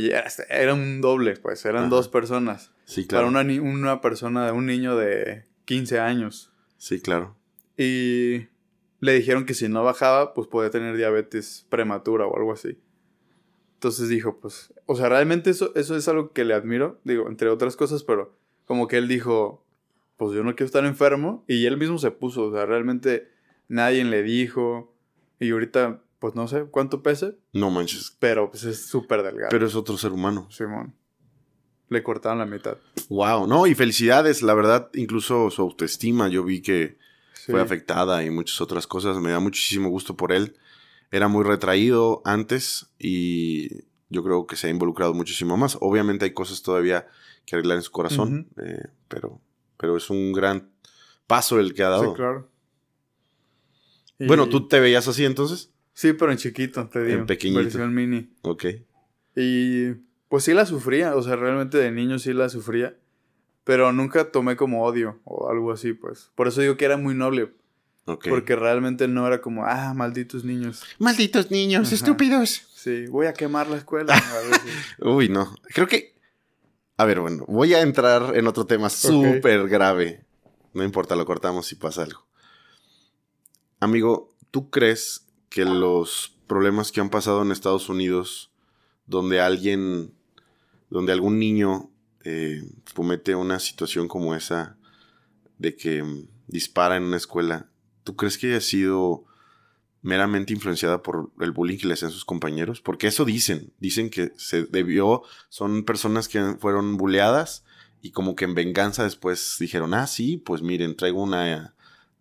[0.49, 1.65] era, un doble, pues.
[1.65, 1.91] Eran Ajá.
[1.91, 2.73] dos personas.
[2.87, 3.29] Sí, claro.
[3.29, 6.51] Para una, una persona, un niño de 15 años.
[6.77, 7.37] Sí, claro.
[7.79, 8.49] Y
[8.99, 12.77] le dijeron que si no bajaba, pues podía tener diabetes prematura o algo así.
[13.77, 17.49] Entonces dijo, pues, o sea, realmente eso, eso es algo que le admiro, digo, entre
[17.51, 18.35] otras cosas, pero
[18.65, 19.65] como que él dijo,
[20.17, 23.29] pues yo no quiero estar enfermo, y él mismo se puso, o sea, realmente
[23.69, 24.95] nadie le dijo,
[25.39, 28.17] y ahorita, pues no sé cuánto pese, No manches.
[28.19, 29.49] pero pues es súper delgado.
[29.51, 30.49] Pero es otro ser humano.
[30.51, 30.95] Simón.
[31.89, 32.79] Le cortaron la mitad.
[33.11, 33.47] Wow.
[33.47, 34.43] No, y felicidades.
[34.43, 36.99] La verdad, incluso su autoestima, yo vi que
[37.35, 37.53] Sí.
[37.53, 39.19] fue afectada y muchas otras cosas.
[39.19, 40.57] Me da muchísimo gusto por él.
[41.11, 45.77] Era muy retraído antes y yo creo que se ha involucrado muchísimo más.
[45.81, 47.07] Obviamente hay cosas todavía
[47.45, 49.41] que arreglar en su corazón, eh, pero,
[49.77, 50.69] pero es un gran
[51.27, 52.11] paso el que ha dado.
[52.11, 52.49] Sí, claro.
[54.19, 55.71] Y- Bueno, ¿tú te veías así entonces?
[55.93, 57.27] Sí, pero en chiquito, te digo.
[57.27, 57.63] pequeñito.
[57.63, 58.29] Versión mini.
[58.43, 58.65] Ok.
[59.35, 59.93] Y
[60.29, 62.97] pues sí la sufría, o sea, realmente de niño sí la sufría,
[63.65, 66.31] pero nunca tomé como odio o algo así, pues.
[66.35, 67.53] Por eso digo que era muy noble,
[68.07, 70.85] Porque realmente no era como, ah, malditos niños.
[70.99, 71.95] Malditos niños, Ajá.
[71.97, 72.63] estúpidos.
[72.73, 74.15] Sí, voy a quemar la escuela.
[75.01, 75.53] Uy, no.
[75.75, 76.15] Creo que.
[76.97, 80.25] A ver, bueno, voy a entrar en otro tema súper grave.
[80.73, 82.27] No importa, lo cortamos si pasa algo.
[83.81, 88.53] Amigo, ¿tú crees que los problemas que han pasado en Estados Unidos,
[89.07, 90.15] donde alguien,
[90.91, 91.91] donde algún niño
[92.25, 92.63] eh,
[92.95, 94.77] comete una situación como esa,
[95.59, 97.69] de que mm, dispara en una escuela,
[98.07, 99.25] ¿tú crees que haya sido
[100.01, 102.81] meramente influenciada por el bullying que le hacían sus compañeros?
[102.81, 107.65] Porque eso dicen, dicen que se debió, son personas que fueron bulleadas
[108.01, 111.75] y como que en venganza después dijeron, ah, sí, pues miren, traigo una,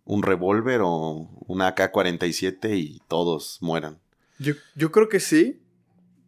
[0.04, 4.00] un revólver o una AK-47 y todos mueran.
[4.40, 5.62] Yo, yo creo que sí,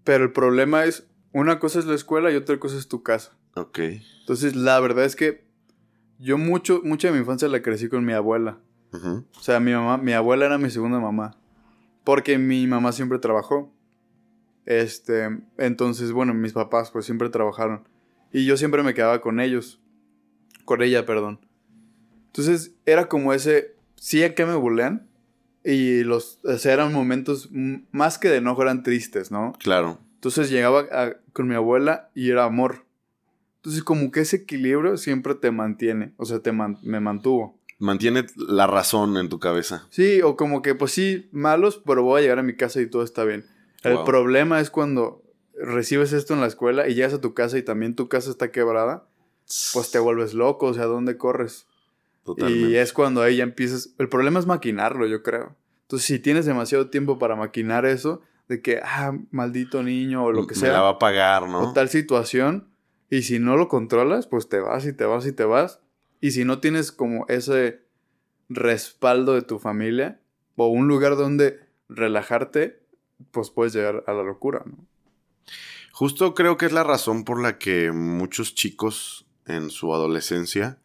[0.05, 3.37] pero el problema es, una cosa es la escuela y otra cosa es tu casa.
[3.57, 3.81] Ok,
[4.21, 5.49] Entonces, la verdad es que
[6.21, 8.61] yo mucho, mucha de mi infancia la crecí con mi abuela.
[8.93, 11.37] O sea, mi mamá, mi abuela era mi segunda mamá.
[12.05, 13.73] Porque mi mamá siempre trabajó.
[14.67, 17.85] Este, entonces, bueno, mis papás pues siempre trabajaron.
[18.33, 19.81] Y yo siempre me quedaba con ellos.
[20.65, 21.41] Con ella, perdón.
[22.27, 25.07] Entonces, era como ese, sí, a que me bulean.
[25.65, 27.51] Y los, o sea, eran momentos
[27.91, 29.53] más que de enojo, eran tristes, ¿no?
[29.59, 32.85] claro, Entonces llegaba a- con mi abuela y era amor.
[33.57, 36.13] Entonces, como que ese equilibrio siempre te mantiene.
[36.17, 37.58] O sea, te man- me mantuvo.
[37.79, 39.87] Mantiene la razón en tu cabeza.
[39.91, 42.87] Sí, o como que, pues sí, malos, pero voy a llegar a mi casa y
[42.89, 43.47] todo está bien.
[43.83, 44.05] El Wow.
[44.05, 45.23] problema es cuando
[45.61, 48.51] recibes esto en la escuela y llegas a tu casa y también tu casa está
[48.51, 49.07] quebrada,
[49.73, 51.67] pues te vuelves loco, o sea, ¿dónde corres?
[52.25, 52.69] Totalmente.
[52.71, 53.91] Y es cuando ahí ya empiezas...
[53.99, 55.57] El problema es maquinarlo, yo creo.
[55.83, 60.47] Entonces, si tienes demasiado tiempo para maquinar eso, de que, ah, maldito niño, o lo
[60.47, 61.71] que Me sea, la va a pagar, ¿no?
[61.71, 62.69] o tal situación,
[63.09, 65.81] y si no lo controlas, pues te vas y te vas y te vas,
[66.21, 67.83] Y si no tienes como ese
[68.49, 70.21] respaldo de tu familia
[70.57, 72.83] o un lugar donde relajarte,
[73.31, 74.87] pues puedes llegar a la locura, ¿no?
[75.93, 80.79] Justo creo que es la razón por la que muchos chicos en su adolescencia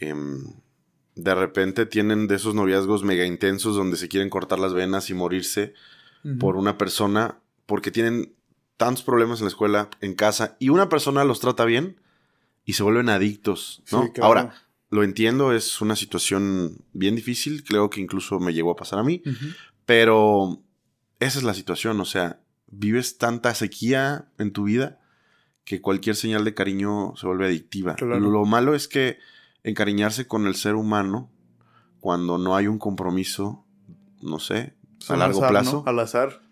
[0.00, 0.54] em,
[1.14, 5.14] de repente tienen de esos noviazgos mega intensos donde se quieren cortar las venas y
[5.14, 5.74] morirse
[6.40, 8.34] por una persona porque tienen
[8.76, 12.00] tantos problemas en la escuela, en casa, y una persona los trata bien
[12.64, 14.10] y se vuelven adictos, ¿no?
[14.20, 14.54] Ahora,
[14.90, 19.02] lo entiendo, es una situación bien difícil, creo que incluso me llegó a pasar a
[19.02, 19.22] mí,
[19.86, 20.62] pero
[21.20, 25.00] esa es la situación, o sea, vives tanta sequía en tu vida
[25.64, 27.96] que cualquier señal de cariño se vuelve adictiva.
[27.98, 29.18] Lo malo es que
[29.62, 31.30] encariñarse con el ser humano
[32.00, 33.64] cuando no hay un compromiso,
[34.20, 34.74] no sé,
[35.08, 35.82] a largo plazo.
[35.86, 36.43] Al azar.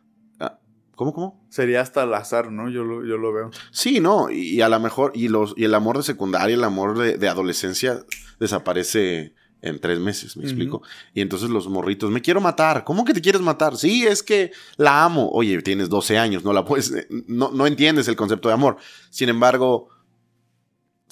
[0.94, 1.44] ¿Cómo, cómo?
[1.48, 2.68] Sería hasta al azar, ¿no?
[2.70, 3.50] Yo lo, yo lo veo.
[3.70, 6.98] Sí, no, y, a lo mejor, y, los, y el amor de secundaria, el amor
[6.98, 8.04] de adolescencia
[8.38, 10.82] desaparece en tres meses, ¿me explico?
[11.14, 12.82] Y entonces los morritos, me quiero matar.
[12.82, 13.76] ¿Cómo que te quieres matar?
[13.76, 15.30] Sí, es que la amo.
[15.30, 18.76] Oye, tienes 12 años, no la puedes, eh, no, no entiendes el concepto de amor.
[19.10, 19.88] Sin embargo...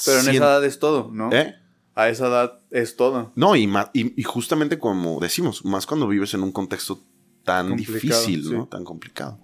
[0.04, 1.30] Pero en esa edad es todo, ¿no?
[1.32, 1.54] ¿Eh?
[1.94, 3.32] A esa edad es todo.
[3.36, 7.04] No, y, y, justamente como decimos, más cuando vives en un contexto
[7.44, 8.66] tan difícil, ¿no?
[8.66, 9.38] Tan complicado.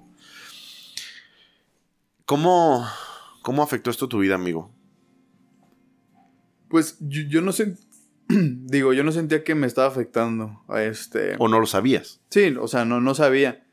[2.26, 2.86] ¿Cómo,
[3.42, 4.70] ¿Cómo afectó esto tu vida, amigo?
[6.68, 7.76] Pues yo, yo no sé
[8.28, 11.36] digo, yo no sentía que me estaba afectando a este...
[11.38, 12.20] ¿O no lo sabías?
[12.28, 13.64] Sí, o sea, no, no sabía.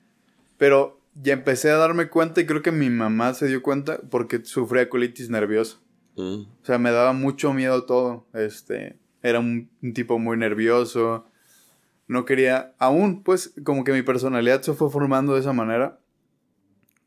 [0.58, 4.44] Pero ya empecé a darme cuenta y creo que mi mamá se dio cuenta porque
[4.46, 5.78] sufría colitis nerviosa.
[6.16, 6.42] Mm.
[6.62, 8.28] O sea, me daba mucho miedo todo.
[8.34, 11.26] Este, era un, tipo muy nervioso.
[12.08, 16.00] No quería, aún pues como que mi personalidad se fue formando de esa manera.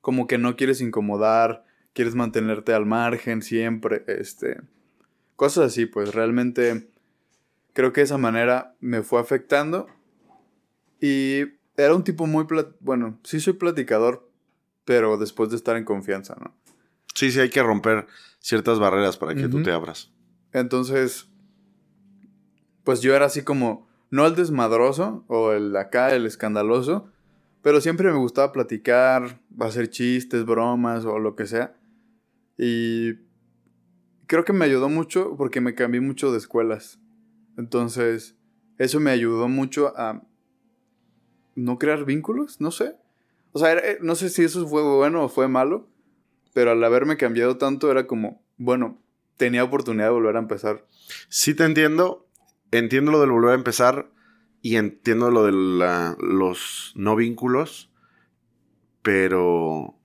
[0.06, 4.60] Como que no quieres incomodar, quieres mantenerte al margen siempre, este,
[5.34, 6.88] cosas así, pues realmente
[7.72, 9.88] creo que de esa manera me fue afectando.
[11.00, 11.40] Y
[11.76, 12.46] era un tipo muy,
[12.78, 14.30] bueno, sí soy platicador,
[14.84, 16.56] pero después de estar en confianza, ¿no?
[17.12, 18.06] Sí, sí, hay que romper
[18.38, 20.12] ciertas barreras para que tú te abras.
[20.52, 21.28] Entonces,
[22.84, 27.10] pues yo era así como, no el desmadroso o el acá, el escandaloso,
[27.66, 31.76] pero siempre me gustaba platicar, hacer chistes, bromas o lo que sea.
[32.56, 33.14] Y
[34.28, 37.00] creo que me ayudó mucho porque me cambié mucho de escuelas.
[37.58, 38.36] Entonces,
[38.78, 40.22] eso me ayudó mucho a
[41.56, 42.94] no crear vínculos, no sé.
[43.50, 45.88] O sea, eh, no sé si eso fue bueno o fue malo,
[46.54, 49.02] pero al haberme cambiado tanto era como, bueno,
[49.38, 50.86] tenía oportunidad de volver a empezar.
[51.28, 52.28] Sí te entiendo,
[52.70, 54.08] entiendo lo del volver a empezar
[54.66, 57.88] y entiendo lo de los no vínculos,
[59.00, 59.96] pero...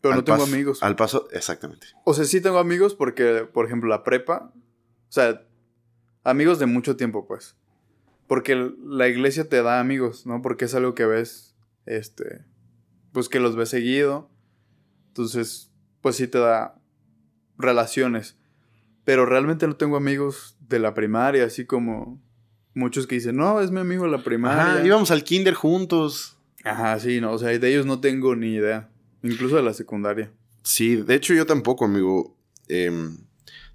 [0.00, 0.82] Pero no tengo amigos.
[0.82, 1.86] Al paso, exactamente.
[2.04, 5.46] O sea, sí tengo amigos porque, por ejemplo, la prepa, o sea,
[6.24, 7.56] amigos de mucho tiempo, pues.
[8.26, 10.42] Porque la iglesia te da amigos, ¿no?
[10.42, 12.44] Porque es algo que ves, este,
[13.12, 14.32] pues que los ves seguido.
[15.10, 16.76] Entonces, pues sí te da
[17.56, 18.36] relaciones.
[19.04, 22.25] Pero realmente no tengo amigos de la primaria, así como
[22.76, 24.74] muchos que dicen, no, es mi amigo de la primaria.
[24.74, 26.36] Ajá, íbamos al kinder juntos.
[26.62, 28.90] Ajá, sí, no, o sea, de ellos no tengo ni idea.
[29.22, 30.30] Incluso de la secundaria.
[30.62, 32.36] Sí, de hecho yo tampoco, amigo.
[32.68, 33.18] Em,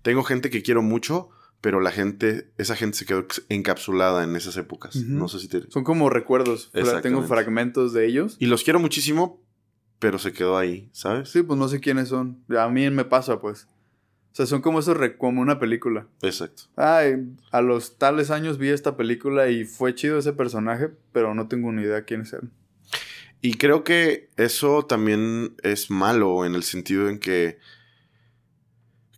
[0.03, 1.29] tengo gente que quiero mucho,
[1.61, 4.95] pero la gente, esa gente se quedó encapsulada en esas épocas.
[4.95, 5.69] No sé si te...
[5.71, 6.71] Son como recuerdos.
[7.01, 8.37] Tengo fragmentos de ellos.
[8.39, 9.41] Y los quiero muchísimo,
[9.99, 11.29] pero se quedó ahí, ¿sabes?
[11.29, 12.43] Sí, pues no sé quiénes son.
[12.57, 13.67] A mí me pasa, pues.
[14.31, 16.07] O sea, son como esos, como una película.
[16.21, 16.63] Exacto.
[16.77, 17.15] Ay,
[17.51, 21.71] a los tales años vi esta película y fue chido ese personaje, pero no tengo
[21.73, 22.49] ni idea quién es él.
[23.41, 27.57] Y creo que eso también es malo en el sentido en que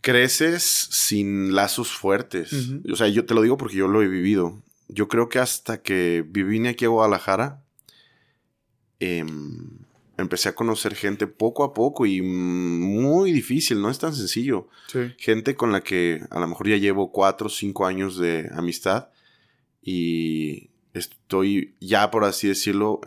[0.02, 2.72] creces sin lazos fuertes.
[2.92, 4.64] O sea, yo te lo digo porque yo lo he vivido.
[4.88, 7.64] Yo creo que hasta que vine aquí a Guadalajara,
[9.00, 9.83] em,
[10.18, 14.68] empecé a conocer gente poco a poco y muy difícil, no es tan sencillo.
[15.18, 19.10] Gente con la que a lo mejor ya llevo cuatro o cinco años de amistad
[19.82, 23.02] y estoy ya, por así decirlo,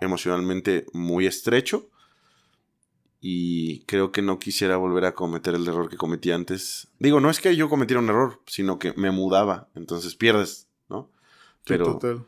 [0.00, 1.88] emocionalmente muy estrecho
[3.26, 6.88] y creo que no quisiera volver a cometer el error que cometí antes.
[6.98, 11.10] Digo, no es que yo cometiera un error, sino que me mudaba, entonces pierdes, ¿no?
[11.64, 12.26] Pero, total.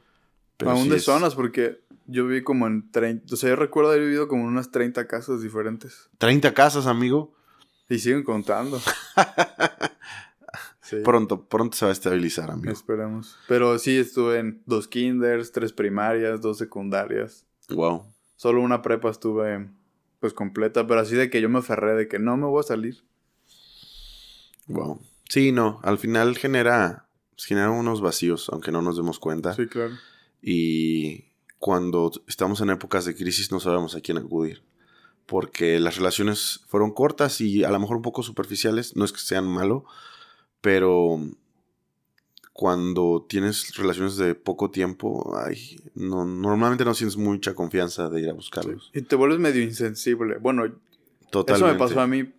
[0.64, 4.28] Aún de zonas, porque yo vi como en 30, o sea, yo recuerdo haber vivido
[4.28, 6.08] como en unas 30 casas diferentes.
[6.18, 7.34] 30 casas, amigo.
[7.88, 8.80] Y siguen contando.
[11.04, 12.72] Pronto, pronto se va a estabilizar, amigo.
[12.72, 13.36] Esperemos.
[13.48, 17.44] Pero sí, estuve en dos kinders, tres primarias, dos secundarias.
[17.68, 18.04] Wow.
[18.36, 19.68] Solo una prepa estuve
[20.20, 22.62] pues completa, pero así de que yo me aferré de que no me voy a
[22.62, 23.04] salir.
[24.68, 25.00] Wow.
[25.28, 29.54] Sí, no, al final genera, genera unos vacíos, aunque no nos demos cuenta.
[29.54, 29.94] Sí, claro.
[30.42, 31.24] Y
[31.58, 34.62] cuando estamos en épocas de crisis no sabemos a quién acudir.
[35.26, 38.96] Porque las relaciones fueron cortas y a lo mejor un poco superficiales.
[38.96, 39.84] No es que sean malo,
[40.60, 41.20] pero
[42.52, 48.30] cuando tienes relaciones de poco tiempo, ay, no, normalmente no sientes mucha confianza de ir
[48.30, 48.90] a buscarlos.
[48.94, 50.38] Y te vuelves medio insensible.
[50.38, 50.72] Bueno,
[51.30, 51.66] Totalmente.
[51.66, 52.32] eso me pasó a mí.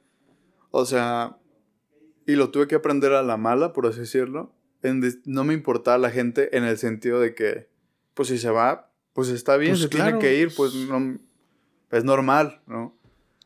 [0.72, 1.38] O sea,
[2.26, 4.52] y lo tuve que aprender a la mala, por así decirlo.
[5.26, 7.70] no me importaba la gente en el sentido de que,
[8.18, 11.20] pues si se va, pues está bien, pues se tiene que ir, pues no,
[11.92, 12.98] es normal, ¿no?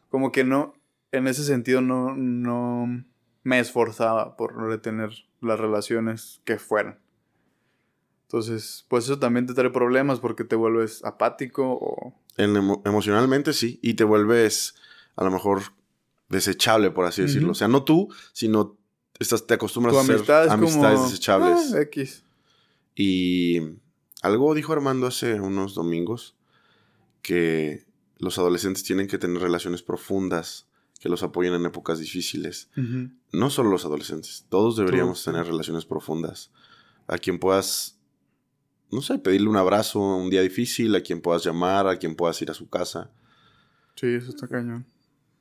[0.10, 0.74] Como que no,
[1.12, 3.04] en ese sentido no, no
[3.44, 7.00] me esforzaba por retener las relaciones que fueran.
[8.24, 12.14] Entonces, pues eso también te trae problemas porque te vuelves apático o...
[12.38, 14.76] emocionalmente sí, y te vuelves
[15.18, 15.64] a lo mejor
[16.30, 17.52] desechable, por así decirlo.
[17.52, 18.78] O sea, no tú, sino
[19.20, 21.74] estás, te acostumbras a hacer amistades desechables.
[21.74, 22.24] Ah, X.
[22.96, 23.81] Y
[24.22, 26.36] algo dijo Armando hace unos domingos
[27.22, 27.86] que
[28.18, 30.68] los adolescentes tienen que tener relaciones profundas
[31.00, 32.70] que los apoyen en épocas difíciles.
[33.32, 36.52] No solo los adolescentes, todos deberíamos tener relaciones profundas.
[37.08, 37.98] A quien puedas,
[38.92, 42.40] no sé, pedirle un abrazo un día difícil, a quien puedas llamar, a quien puedas
[42.44, 43.10] ir a su casa.
[43.96, 44.86] Sí, eso está cañón.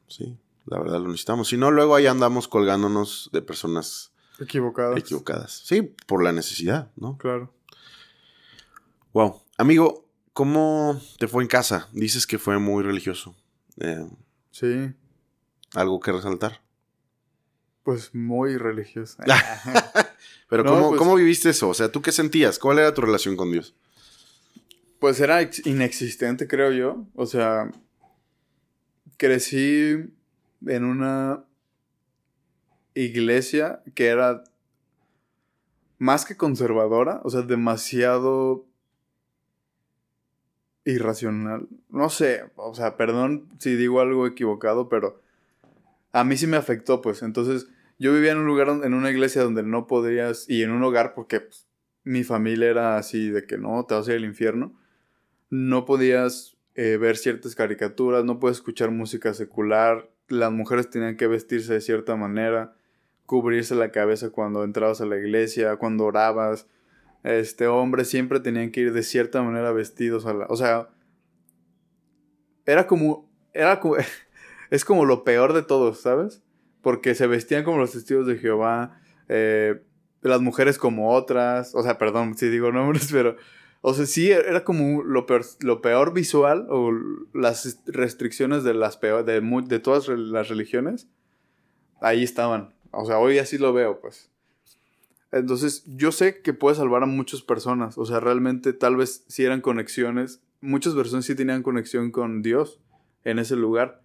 [0.09, 1.49] Sí, la verdad lo necesitamos.
[1.49, 4.99] Si no, luego ahí andamos colgándonos de personas equivocadas.
[4.99, 5.61] Equivocadas.
[5.63, 7.19] Sí, por la necesidad, ¿no?
[7.19, 7.53] Claro.
[9.13, 9.43] Wow.
[9.59, 11.89] Amigo, ¿cómo te fue en casa?
[11.93, 13.35] Dices que fue muy religioso.
[13.81, 14.07] Eh,
[14.53, 14.93] sí.
[15.75, 16.61] ¿Algo que resaltar?
[17.83, 19.21] Pues muy religioso.
[20.49, 21.69] Pero ¿cómo, pues ¿cómo viviste eso?
[21.69, 22.61] O sea, ¿tú qué sentías?
[22.61, 23.75] ¿Cuál era tu relación con Dios?
[25.01, 27.05] Pues era inexistente, creo yo.
[27.15, 27.71] O sea,
[29.17, 29.97] crecí
[30.67, 31.45] en una
[32.95, 34.45] iglesia que era
[35.99, 38.70] más que conservadora, o sea, demasiado
[40.85, 41.69] irracional.
[41.89, 45.21] No sé, o sea, perdón si digo algo equivocado, pero
[46.13, 47.23] a mí sí me afectó, pues.
[47.23, 50.83] Entonces, yo vivía en un lugar, en una iglesia donde no podías, y en un
[50.83, 51.67] hogar porque pues,
[52.05, 54.75] mi familia era así de que no, te vas a ir al infierno.
[55.51, 61.27] No podías eh, ver ciertas caricaturas, no puedes escuchar música secular, las mujeres tenían que
[61.27, 62.75] vestirse de cierta manera,
[63.27, 66.67] cubrirse la cabeza cuando entrabas a la iglesia, cuando orabas
[67.23, 70.25] este, hombres siempre tenían que ir de cierta manera vestidos.
[70.25, 70.89] O sea,
[72.67, 73.31] era como...
[73.53, 73.97] Era como...
[74.71, 76.43] es como lo peor de todos, ¿sabes?
[76.83, 79.83] Porque se vestían como los testigos de Jehová, eh,
[80.23, 83.37] las mujeres como otras, o sea, perdón si digo nombres, pero...
[83.83, 86.93] O sea, sí, era como lo peor, lo peor visual o
[87.33, 91.09] las restricciones de, las peor, de, de todas las religiones.
[92.03, 92.75] Ahí estaban.
[92.91, 94.31] O sea, hoy así lo veo, pues.
[95.33, 97.99] Entonces, yo sé que puede salvar a muchas personas.
[97.99, 100.43] O sea, realmente tal vez si eran conexiones.
[100.61, 102.81] Muchas personas sí tenían conexión con Dios
[103.25, 104.03] en ese lugar.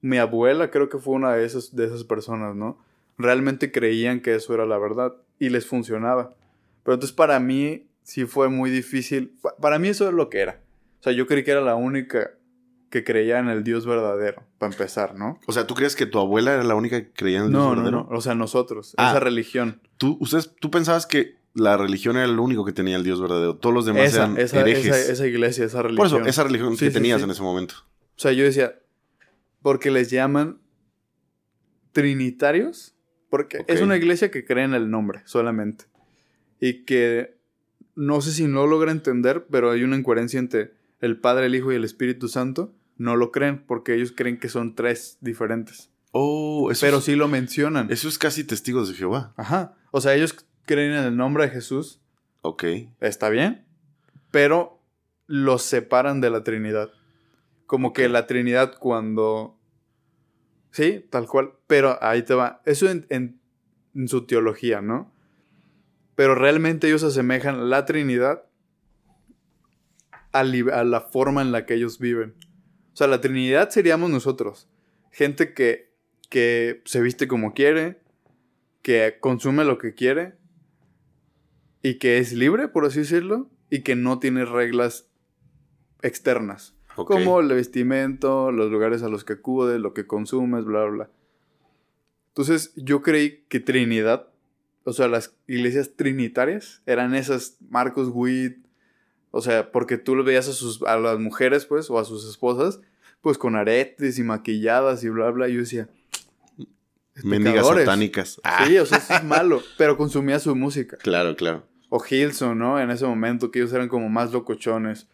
[0.00, 2.78] Mi abuela creo que fue una de esas, de esas personas, ¿no?
[3.18, 6.34] Realmente creían que eso era la verdad y les funcionaba.
[6.82, 9.36] Pero entonces para mí sí fue muy difícil.
[9.60, 10.60] Para mí eso es lo que era.
[11.00, 12.32] O sea, yo creí que era la única
[12.92, 15.40] que creía en el Dios verdadero, para empezar, ¿no?
[15.46, 17.70] O sea, ¿tú crees que tu abuela era la única que creía en el Dios
[17.70, 18.02] verdadero?
[18.02, 19.80] No, no, o sea, nosotros, ah, esa religión.
[19.96, 23.56] ¿tú, ustedes, ¿Tú pensabas que la religión era el único que tenía el Dios verdadero?
[23.56, 25.08] Todos los demás eran herejes.
[25.08, 26.10] Esa, iglesia, esa religión.
[26.10, 27.76] Por eso, esa religión que tenías en ese momento.
[28.14, 28.78] O sea, yo decía,
[29.62, 30.60] porque les llaman
[31.92, 32.94] trinitarios,
[33.30, 35.86] porque es una iglesia que cree en el nombre solamente.
[36.60, 37.38] Y que
[37.94, 41.72] no sé si no logra entender, pero hay una incoherencia entre el Padre, el Hijo
[41.72, 45.90] y el Espíritu Santo no lo creen porque ellos creen que son tres diferentes.
[46.12, 47.90] Oh, eso Pero sí lo mencionan.
[47.90, 49.32] Eso es casi testigos de Jehová.
[49.36, 49.74] Ajá.
[49.90, 52.00] O sea, ellos creen en el nombre de Jesús.
[52.42, 52.64] Ok.
[53.00, 53.66] Está bien.
[54.30, 54.80] Pero
[55.26, 56.90] los separan de la Trinidad.
[57.66, 59.58] Como que la Trinidad cuando...
[60.70, 61.54] Sí, tal cual.
[61.66, 62.62] Pero ahí te va.
[62.66, 65.12] Eso en, en, su teología, ¿no?
[66.14, 68.44] Pero realmente ellos asemejan la Trinidad
[70.32, 72.34] a la forma en la que ellos viven.
[72.92, 74.68] O sea, la Trinidad seríamos nosotros.
[75.10, 75.90] Gente que,
[76.28, 78.00] que se viste como quiere,
[78.82, 80.34] que consume lo que quiere
[81.82, 85.08] y que es libre, por así decirlo, y que no tiene reglas
[86.02, 86.74] externas.
[86.94, 91.10] Como el vestimento, los lugares a los que acude, lo que consumes, bla, bla.
[92.28, 94.28] Entonces yo creí que Trinidad,
[94.84, 98.61] o sea, las iglesias trinitarias eran esas Marcos Witt,
[99.32, 102.28] o sea, porque tú lo veías a, sus, a las mujeres, pues, o a sus
[102.28, 102.80] esposas,
[103.20, 105.48] pues con aretes y maquilladas y bla, bla.
[105.48, 105.88] Y yo decía,
[107.24, 107.84] Mendigas pecadores.
[107.84, 108.40] satánicas.
[108.44, 110.96] Ah, Sí, o sea, eso es malo, pero consumía su música.
[110.98, 111.66] claro, claro.
[111.90, 112.80] O Hilson, ¿no?
[112.80, 115.08] En ese momento, que ellos eran como más locochones.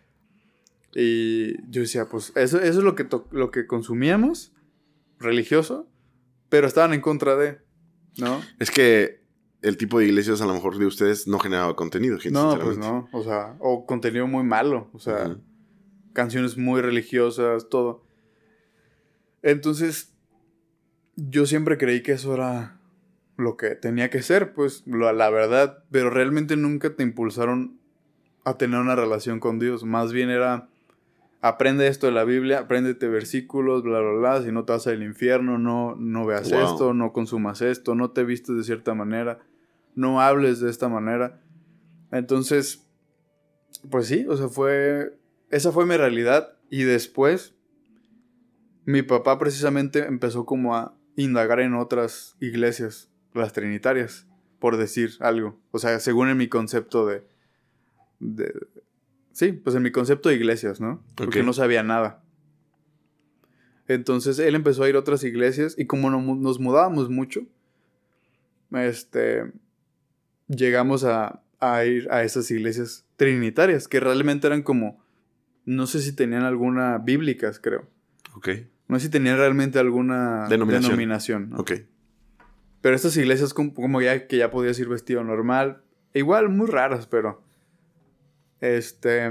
[0.95, 4.53] Y yo decía, pues eso, eso es lo que, lo que consumíamos,
[5.19, 5.89] religioso,
[6.49, 7.59] pero estaban en contra de,
[8.16, 8.41] ¿no?
[8.61, 9.23] Es que
[9.62, 12.78] el tipo de iglesias a lo mejor de ustedes no generaba contenido, gente, No, pues
[12.78, 15.36] no, o sea, o contenido muy malo, o sea,
[16.12, 18.04] canciones muy religiosas, todo.
[19.42, 20.14] Entonces,
[21.16, 22.78] yo siempre creí que eso era
[23.36, 27.78] lo que tenía que ser, pues, lo- la verdad, pero realmente nunca te impulsaron
[28.44, 30.68] a tener una relación con Dios, más bien era,
[31.40, 35.02] aprende esto de la Biblia, apréndete versículos, bla, bla, bla, si no te vas al
[35.02, 36.62] infierno, no, no veas Wow.
[36.62, 39.38] esto, no consumas esto, no te vistes de cierta manera,
[39.99, 41.40] no hables de esta manera.
[42.12, 42.86] Entonces,
[43.90, 45.18] pues sí, o sea, fue,
[45.51, 47.57] esa fue mi realidad y después
[48.84, 54.28] mi papá precisamente empezó como a indagar en otras iglesias, las trinitarias,
[54.61, 55.59] por decir algo.
[55.72, 57.26] O sea, según en mi concepto de...
[58.20, 58.55] de
[59.32, 61.03] sí, pues en mi concepto de iglesias, ¿no?
[61.16, 62.22] Porque no sabía nada.
[63.88, 67.40] Entonces él empezó a ir a otras iglesias y como no nos mudábamos mucho,
[68.70, 69.51] este,
[70.49, 75.03] llegamos a, a ir a esas iglesias trinitarias, que realmente eran como,
[75.64, 77.86] no sé si tenían alguna bíblicas, creo.
[78.34, 78.49] Ok,
[78.88, 80.90] No sé si tenían realmente alguna Denominación.
[80.90, 81.51] denominación.
[81.51, 81.59] ¿no?
[81.59, 81.72] ok.
[82.80, 85.82] Pero estas iglesias como, como ya que ya podías ir vestido normal,
[86.14, 87.42] igual muy raras, pero
[88.61, 89.30] este,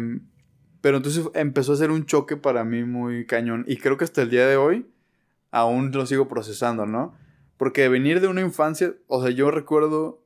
[0.81, 4.21] pero entonces empezó a ser un choque para mí muy cañón y creo que hasta
[4.21, 4.85] el día de hoy
[5.51, 7.15] aún lo sigo procesando, ¿no?
[7.57, 10.21] Porque venir de una infancia, o sea, yo recuerdo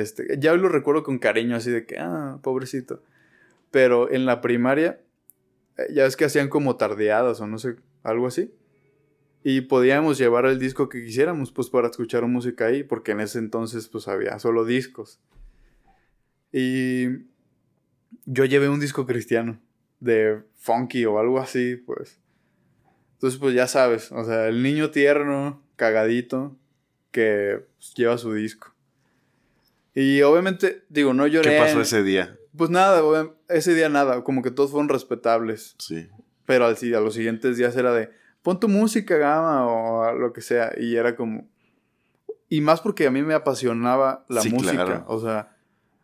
[0.00, 3.02] este, ya lo recuerdo con cariño así de que ah, pobrecito.
[3.70, 5.00] Pero en la primaria
[5.76, 8.52] eh, ya es que hacían como tardeadas o no sé, algo así.
[9.44, 13.38] Y podíamos llevar el disco que quisiéramos, pues para escuchar música ahí, porque en ese
[13.38, 15.20] entonces pues había solo discos.
[16.52, 17.06] Y
[18.24, 19.58] yo llevé un disco cristiano,
[19.98, 22.20] de funky o algo así, pues.
[23.14, 26.56] Entonces pues ya sabes, o sea, el niño tierno, cagadito,
[27.10, 28.71] que pues, lleva su disco.
[29.94, 31.50] Y obviamente, digo, no lloré.
[31.50, 32.36] ¿Qué pasó ese día?
[32.56, 33.02] Pues nada,
[33.48, 35.74] ese día nada, como que todos fueron respetables.
[35.78, 36.08] Sí.
[36.46, 38.10] Pero al, a los siguientes días era de,
[38.42, 40.72] pon tu música, gama, o lo que sea.
[40.78, 41.48] Y era como...
[42.48, 44.72] Y más porque a mí me apasionaba la Sí, música.
[44.84, 45.04] claro.
[45.08, 45.56] O sea,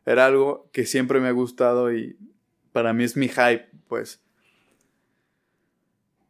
[0.07, 2.17] era algo que siempre me ha gustado y
[2.73, 4.23] para mí es mi hype, pues.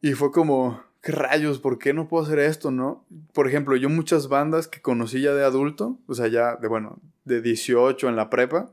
[0.01, 1.59] Y fue como, ¿qué rayos?
[1.59, 3.05] ¿Por qué no puedo hacer esto, no?
[3.33, 6.99] Por ejemplo, yo muchas bandas que conocí ya de adulto, o sea, ya de, bueno,
[7.25, 8.71] de 18 en la prepa,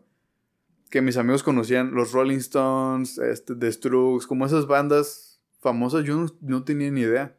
[0.90, 6.16] que mis amigos conocían los Rolling Stones, este, The Strokes, como esas bandas famosas, yo
[6.18, 7.36] no, no tenía ni idea.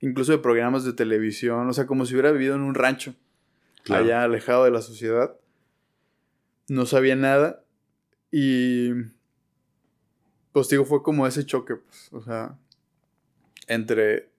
[0.00, 3.14] Incluso de programas de televisión, o sea, como si hubiera vivido en un rancho,
[3.82, 4.04] Claro.
[4.04, 5.36] allá alejado de la sociedad.
[6.68, 7.62] No sabía nada
[8.32, 8.90] y
[10.52, 12.56] pues digo, fue como ese choque, pues, o sea,
[13.66, 14.30] entre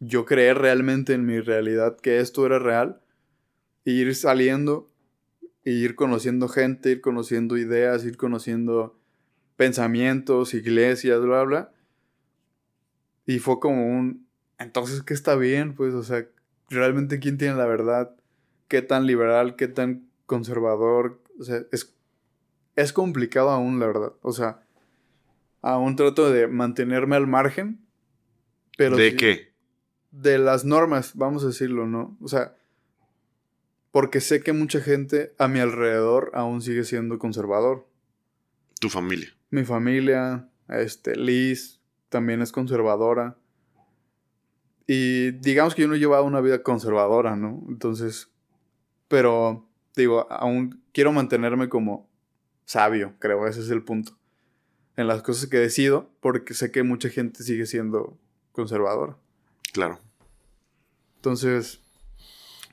[0.00, 3.00] yo creer realmente en mi realidad que esto era real,
[3.84, 4.90] e ir saliendo,
[5.64, 8.98] e ir conociendo gente, ir conociendo ideas, ir conociendo
[9.56, 11.72] pensamientos, iglesias, bla, bla.
[13.26, 14.26] Y fue como un,
[14.58, 15.74] entonces, ¿qué está bien?
[15.74, 16.26] Pues, o sea,
[16.68, 18.14] realmente quién tiene la verdad,
[18.68, 21.94] qué tan liberal, qué tan conservador, o sea, es,
[22.74, 24.62] es complicado aún, la verdad, o sea,
[25.60, 27.81] aún trato de mantenerme al margen.
[28.76, 29.52] Pero ¿De sí- qué?
[30.10, 32.16] de las normas, vamos a decirlo, ¿no?
[32.20, 32.54] O sea,
[33.90, 37.86] porque sé que mucha gente a mi alrededor aún sigue siendo conservador.
[38.80, 39.28] Tu familia.
[39.50, 43.36] Mi familia, este, Liz, también es conservadora.
[44.86, 47.62] Y digamos que yo no llevaba una vida conservadora, ¿no?
[47.68, 48.28] Entonces,
[49.08, 49.66] pero
[49.96, 52.08] digo, aún quiero mantenerme como
[52.64, 54.18] sabio, creo, ese es el punto.
[54.96, 58.18] En las cosas que decido, porque sé que mucha gente sigue siendo
[58.52, 59.16] conservadora.
[59.72, 59.98] Claro.
[61.16, 61.80] Entonces,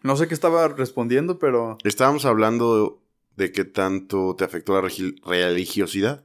[0.04, 1.78] no sé qué estaba respondiendo, pero...
[1.84, 3.02] Estábamos hablando
[3.36, 4.88] de qué tanto te afectó la
[5.26, 6.24] religiosidad.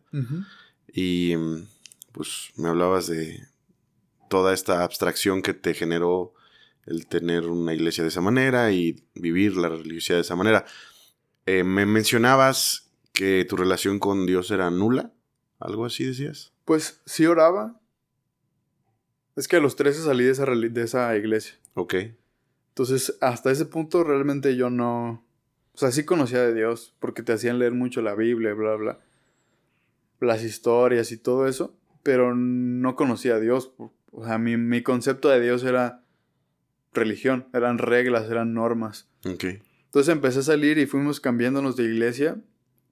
[0.93, 1.35] Y
[2.13, 3.41] pues me hablabas de
[4.29, 6.35] toda esta abstracción que te generó
[6.87, 10.65] el tener una iglesia de esa manera y vivir la religiosidad de esa manera.
[11.47, 15.13] Eh, me mencionabas que tu relación con Dios era nula.
[15.61, 16.53] ¿Algo así decías?
[16.65, 17.81] Pues sí oraba.
[19.37, 21.55] Es que a los 13 salí de esa, de esa iglesia.
[21.75, 21.95] Ok.
[22.69, 25.25] Entonces, hasta ese punto realmente yo no...
[25.75, 29.01] O sea, sí conocía de Dios, porque te hacían leer mucho la Biblia, bla, bla.
[30.21, 33.73] Las historias y todo eso, pero no conocía a Dios.
[34.13, 36.05] O sea, mi, mi concepto de Dios era,
[36.95, 39.09] religión, eran reglas, eran normas.
[39.27, 39.45] Ok.
[39.85, 42.41] Entonces empecé a salir y fuimos cambiándonos de iglesia.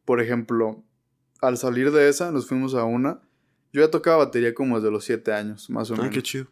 [0.05, 0.85] Por ejemplo,
[1.41, 3.23] al salir de esa, nos fuimos a una.
[3.73, 6.13] Yo ya tocaba batería como desde los siete años, más o Ah, menos.
[6.15, 6.47] qué chido.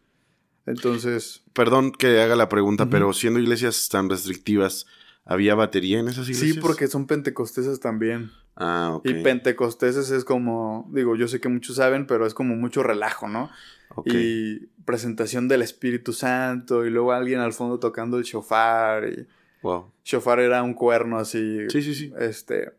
[0.65, 4.85] Entonces, Perdón que haga la pregunta, pero siendo iglesias tan restrictivas,
[5.25, 6.55] ¿había batería en esas iglesias?
[6.55, 8.31] sí, porque son pentecosteses también.
[8.55, 9.05] Ah, ok.
[9.07, 13.27] Y pentecosteses es como, digo, yo sé que muchos saben, pero es como mucho relajo,
[13.27, 13.49] ¿no?
[13.95, 14.07] Ok.
[14.13, 19.07] Y presentación del Espíritu Santo, y luego alguien al fondo tocando el shofar.
[19.09, 19.27] Y
[19.63, 19.91] Wow.
[20.03, 21.69] shofar era un cuerno así.
[21.69, 22.13] Sí, sí, sí.
[22.19, 22.71] Este,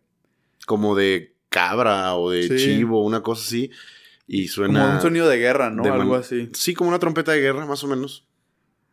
[0.66, 2.56] Como de cabra o de Sí.
[2.56, 3.70] chivo, una cosa así.
[4.26, 4.80] Y suena.
[4.80, 5.82] como un sonido de guerra, ¿no?
[5.82, 6.50] de Algo así.
[6.54, 8.26] Sí, como una trompeta de guerra, más o menos.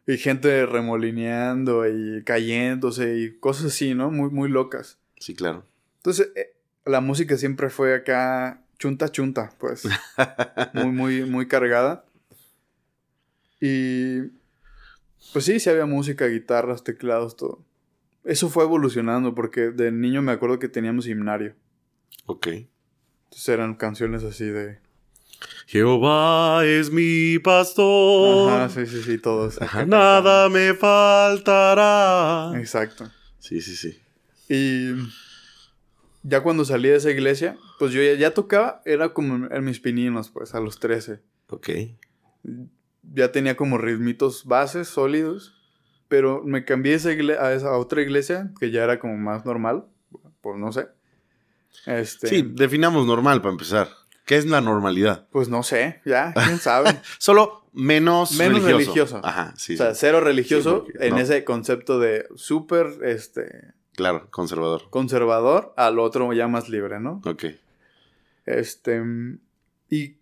[0.08, 4.10] Y gente remolineando y cayéndose y cosas así, ¿no?
[4.10, 4.98] Muy, muy locas.
[5.20, 5.66] Sí, claro.
[5.98, 6.56] Entonces, eh,
[6.86, 9.88] la música siempre fue acá chunta chunta, pues.
[10.74, 12.06] muy, muy, muy cargada.
[13.62, 14.22] Y
[15.34, 17.64] pues sí, sí había música, guitarras, teclados, todo.
[18.24, 21.56] Eso fue evolucionando porque de niño me acuerdo que teníamos himnario.
[22.26, 22.48] Ok.
[22.48, 24.80] Entonces eran canciones así de...
[25.70, 28.50] Jehová es mi pastor.
[28.54, 29.62] Ajá, sí, sí, sí, todos.
[29.62, 32.60] Ajá, Nada me faltará.
[32.60, 33.08] Exacto.
[33.38, 34.00] Sí, sí, sí.
[34.50, 34.96] Y
[36.24, 39.80] ya cuando salí de esa iglesia, pues yo ya, ya tocaba, era como en mis
[39.80, 41.22] pininos, pues, a los 13.
[41.50, 41.70] Ok.
[43.14, 45.54] Ya tenía como ritmitos bases sólidos,
[46.08, 49.86] pero me cambié esa a esa otra iglesia que ya era como más normal,
[50.42, 50.88] pues no sé.
[51.86, 53.99] Este, Sí, definamos normal para empezar.
[54.30, 55.28] ¿Qué es la normalidad?
[55.32, 57.02] Pues no sé, ya, quién sabe.
[57.18, 58.78] Solo menos, Menos religioso.
[59.18, 59.22] religioso.
[59.24, 61.18] Ajá, sí, o sea, cero religioso Sí, en no.
[61.18, 64.84] ese concepto de súper este, Claro, conservador.
[64.92, 67.24] conservador al otro ya más libre, ¿no?
[67.26, 67.46] Ok.
[68.46, 69.02] Este.
[69.90, 70.18] Y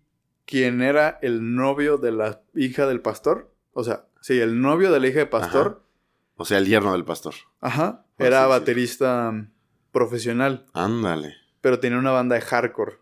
[0.46, 3.52] quien era el novio de la hija del pastor.
[3.74, 5.84] O sea, sí, el novio de la hija del pastor.
[6.36, 7.34] O sea, el yerno del pastor.
[7.60, 8.06] Ajá.
[8.06, 9.34] Ah, era baterista
[9.92, 10.64] profesional.
[10.72, 11.34] Ándale.
[11.60, 12.96] Pero tenía una banda de hardcore.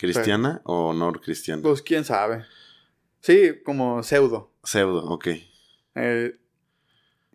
[0.00, 1.62] ¿Cristiana o no cristiana?
[1.62, 2.44] Pues quién sabe.
[3.20, 4.50] Sí, como pseudo.
[4.64, 5.28] Pseudo, ok.
[5.94, 6.36] Eh,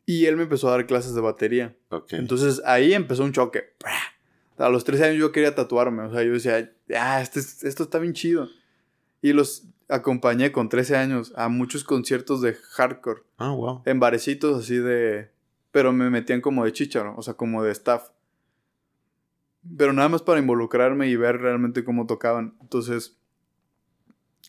[0.05, 1.75] y él me empezó a dar clases de batería.
[1.89, 2.13] Ok.
[2.13, 3.73] Entonces ahí empezó un choque.
[4.57, 6.03] A los 13 años yo quería tatuarme.
[6.03, 8.47] O sea, yo decía, ah, este es- esto está bien chido.
[9.21, 13.21] Y los acompañé con 13 años a muchos conciertos de hardcore.
[13.37, 13.81] ah, wow.
[13.85, 15.29] En barecitos así de...
[15.71, 18.09] Pero me metían como de chicharo, o sea, como de staff.
[19.77, 22.55] Pero nada más para involucrarme y ver realmente cómo tocaban.
[22.61, 23.17] Entonces,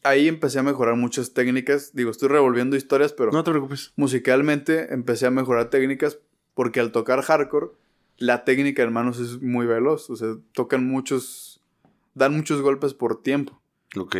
[0.02, 1.94] ahí empecé a mejorar muchas técnicas.
[1.94, 3.92] Digo, estoy revolviendo historias, pero No te preocupes.
[3.96, 6.18] musicalmente empecé a mejorar técnicas
[6.54, 7.68] porque al tocar hardcore,
[8.18, 10.10] la técnica en manos es muy veloz.
[10.10, 11.62] O sea, tocan muchos...
[12.14, 13.60] Dan muchos golpes por tiempo.
[13.94, 14.16] Ok.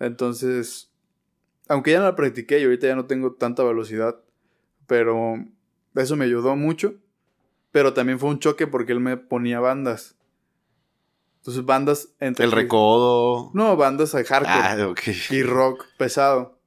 [0.00, 0.90] Entonces,
[1.66, 4.20] aunque ya no la practiqué y ahorita ya no tengo tanta velocidad,
[4.86, 5.36] pero
[5.94, 6.94] eso me ayudó mucho.
[7.72, 10.17] Pero también fue un choque porque él me ponía bandas.
[11.48, 12.44] Entonces, bandas entre.
[12.44, 13.50] El recodo.
[13.54, 14.52] No, bandas de hardcore
[14.84, 15.00] Ah, ok.
[15.30, 16.58] y rock pesado.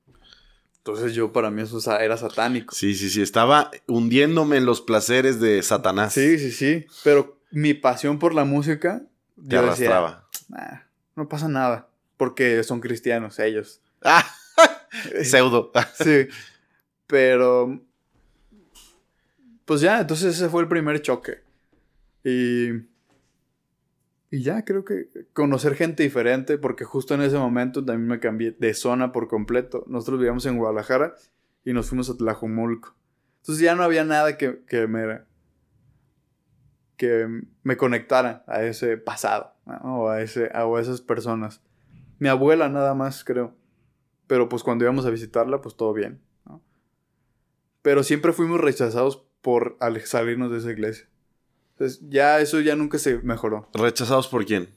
[0.77, 2.73] Entonces, yo para mí eso era satánico.
[2.73, 3.21] Sí, sí, sí.
[3.21, 6.13] Estaba hundiéndome en los placeres de Satanás.
[6.13, 6.87] Sí, sí, sí.
[7.03, 9.03] Pero mi pasión por la música.
[9.35, 10.27] Te yo decía, arrastraba.
[10.49, 10.79] "Nah,
[11.15, 11.87] no pasa nada.
[12.17, 13.81] Porque son cristianos ellos.
[14.01, 14.25] Ah,
[15.23, 15.71] pseudo.
[16.03, 16.27] Sí.
[17.05, 17.79] Pero.
[19.65, 21.43] Pues ya, entonces ese fue el primer choque.
[22.23, 22.89] Y.
[24.33, 28.53] Y ya, creo que conocer gente diferente, porque justo en ese momento también me cambié
[28.53, 29.83] de zona por completo.
[29.87, 31.15] Nosotros vivíamos en Guadalajara
[31.65, 32.95] y nos fuimos a Tlajumulco.
[33.41, 35.19] Entonces ya no había nada que, que me.
[36.95, 37.27] que
[37.63, 40.03] me conectara a ese pasado, ¿no?
[40.03, 41.61] o, a ese, a esas personas.
[42.17, 43.53] Mi abuela nada más, creo.
[44.27, 46.21] Pero pues cuando íbamos a visitarla, pues todo bien.
[47.81, 51.10] Pero siempre fuimos rechazados por al salirnos de esa iglesia.
[51.81, 53.67] Entonces ya eso ya nunca se mejoró.
[53.73, 54.69] ¿Rechazados por quién?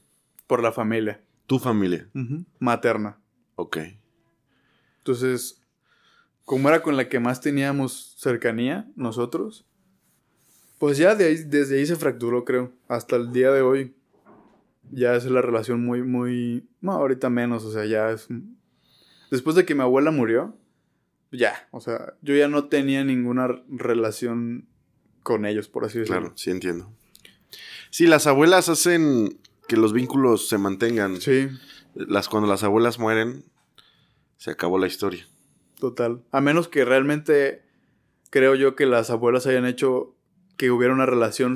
[0.47, 1.21] Por la familia.
[1.45, 2.09] Tu familia.
[2.57, 3.19] Materna.
[3.53, 3.77] Ok.
[4.97, 5.61] Entonces,
[6.45, 9.67] como era con la que más teníamos cercanía, nosotros,
[10.79, 12.71] pues ya de ahí, desde ahí se fracturó, creo.
[12.87, 13.95] Hasta el día de hoy.
[14.89, 16.67] Ya es la relación muy, muy...
[16.81, 18.27] No, ahorita menos, o sea, ya es...
[19.29, 20.57] Después de que mi abuela murió,
[21.31, 24.67] ya, o sea, yo ya no tenía ninguna relación
[25.25, 26.21] con ellos, por así decirlo.
[26.21, 26.89] Claro, sí entiendo.
[27.89, 31.19] Sí, las abuelas hacen que los vínculos se mantengan.
[31.19, 31.49] Sí,
[31.95, 33.43] Las, cuando las abuelas mueren,
[34.37, 35.27] se acabó la historia.
[35.79, 36.21] total.
[36.31, 37.63] A menos que realmente
[38.29, 40.13] creo yo que las abuelas hayan hecho
[40.57, 41.55] que hubiera una relación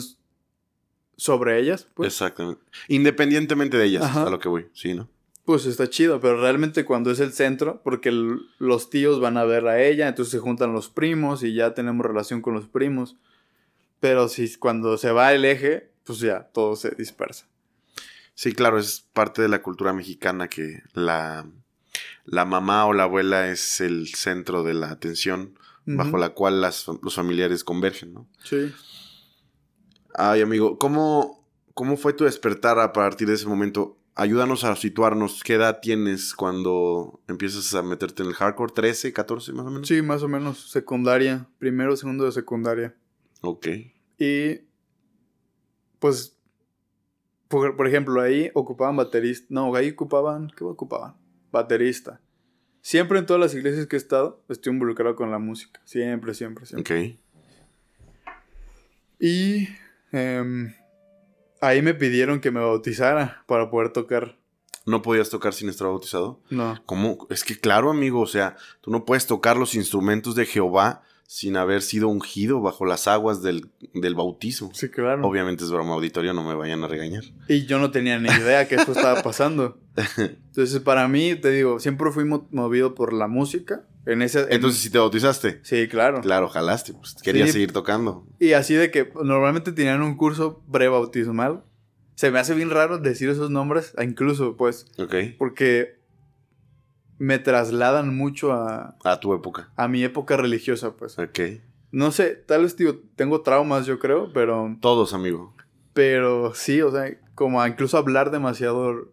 [1.18, 2.08] sobre ellas, pues.
[2.14, 2.62] Exactamente.
[2.88, 4.24] Independientemente de ellas, Ajá.
[4.24, 4.68] a lo que voy.
[4.74, 5.08] Sí, ¿no?
[5.46, 8.12] pues está chido, pero realmente cuando es el centro, porque
[8.60, 12.06] los tíos van a ver a ella, entonces se juntan los primos y ya tenemos
[12.06, 13.16] relación con los primos.
[14.00, 17.48] Pero si cuando se va el eje, pues ya todo se dispersa.
[18.34, 21.46] Sí, claro, es parte de la cultura mexicana que la,
[22.26, 26.86] la mamá o la abuela es el centro de la atención bajo la cual las,
[27.02, 28.28] los familiares convergen, ¿no?
[28.44, 28.72] Sí.
[30.14, 33.98] Ay, amigo, ¿cómo, ¿cómo fue tu despertar a partir de ese momento?
[34.16, 35.44] Ayúdanos a situarnos.
[35.44, 38.74] ¿Qué edad tienes cuando empiezas a meterte en el hardcore?
[38.74, 39.88] ¿13, 14 más o menos?
[39.88, 40.70] Sí, más o menos.
[40.70, 41.48] Secundaria.
[41.58, 42.96] Primero, segundo de secundaria.
[43.42, 43.68] Ok.
[44.18, 44.62] Y
[46.00, 46.38] pues,
[47.48, 49.48] por, por ejemplo, ahí ocupaban baterista.
[49.50, 51.16] No, ahí ocupaban, ¿qué ocupaban?
[51.52, 52.22] Baterista.
[52.82, 55.82] Siempre en todas las iglesias que he estado, estoy involucrado con la música.
[55.84, 57.12] Siempre, siempre, siempre.
[57.12, 57.20] Ok.
[59.20, 59.68] Y
[60.12, 60.74] em,
[61.62, 64.38] ahí me pidieron que me bautizara para poder tocar.
[64.86, 66.42] ¿No podías tocar sin estar bautizado?
[66.50, 66.82] No.
[66.86, 67.28] ¿Cómo?
[67.30, 71.58] Es que claro, amigo, o sea, tú no puedes tocar los instrumentos de Jehová sin
[71.58, 74.72] haber sido ungido bajo las aguas del, del bautismo.
[74.74, 75.22] Sí, claro.
[75.28, 77.24] Obviamente es broma auditorio, no me vayan a regañar.
[77.48, 79.78] Y yo no tenía ni idea que esto estaba pasando.
[80.18, 83.86] Entonces, para mí, te digo, siempre fui mo- movido por la música.
[84.08, 86.22] En ese, en- Entonces, si te bautizaste, sí, claro.
[86.22, 87.54] claro, jalaste, pues querías Sí.
[87.54, 88.26] seguir tocando.
[88.40, 91.64] Y así de que normalmente tenían un curso prebautismal.
[92.16, 95.14] Se me hace bien raro decir esos nombres, incluso, pues, Ok.
[95.38, 95.99] porque
[97.20, 99.70] me trasladan mucho a, A tu época.
[99.76, 101.20] a mi época religiosa, pues.
[101.20, 101.40] Ok.
[101.92, 105.54] No sé, tal vez digo, tengo traumas, yo creo, pero, Todos, amigo.
[105.94, 109.12] pero sí, o sea, como a incluso hablar demasiado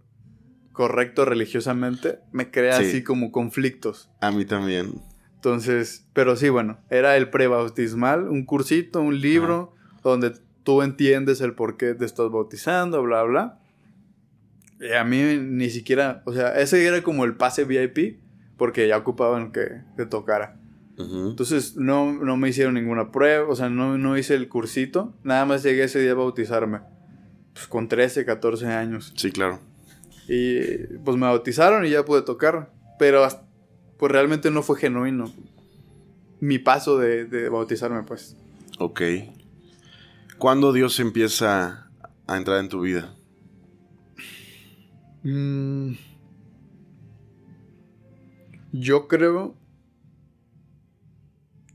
[0.72, 2.84] correcto religiosamente, me crea Sí.
[2.84, 4.10] así como conflictos.
[4.20, 5.00] A mí también.
[5.36, 10.32] Entonces, pero sí, bueno, era el prebautismal, un cursito, un libro, donde
[10.64, 13.58] tú entiendes el por qué te estás bautizando, bla, bla.
[14.80, 18.18] Y a mí ni siquiera, o sea, ese era como el pase VIP,
[18.56, 20.58] porque ya ocupaban que te tocara.
[20.98, 25.44] Entonces, no, no me hicieron ninguna prueba, o sea, no, no hice el cursito, nada
[25.44, 26.80] más llegué ese día a bautizarme,
[27.52, 29.12] pues con 13, 14 años.
[29.14, 29.60] Sí, claro.
[30.26, 30.64] Y
[31.04, 32.72] pues me bautizaron y ya pude tocar.
[32.98, 33.46] Pero hasta-
[33.98, 35.30] pues realmente no fue genuino.
[36.40, 38.36] Mi paso de, de bautizarme, pues.
[38.78, 39.02] Ok.
[40.38, 41.88] ¿Cuándo Dios empieza
[42.26, 43.14] a entrar en tu vida?
[45.28, 45.94] Mm,
[48.72, 49.56] yo creo.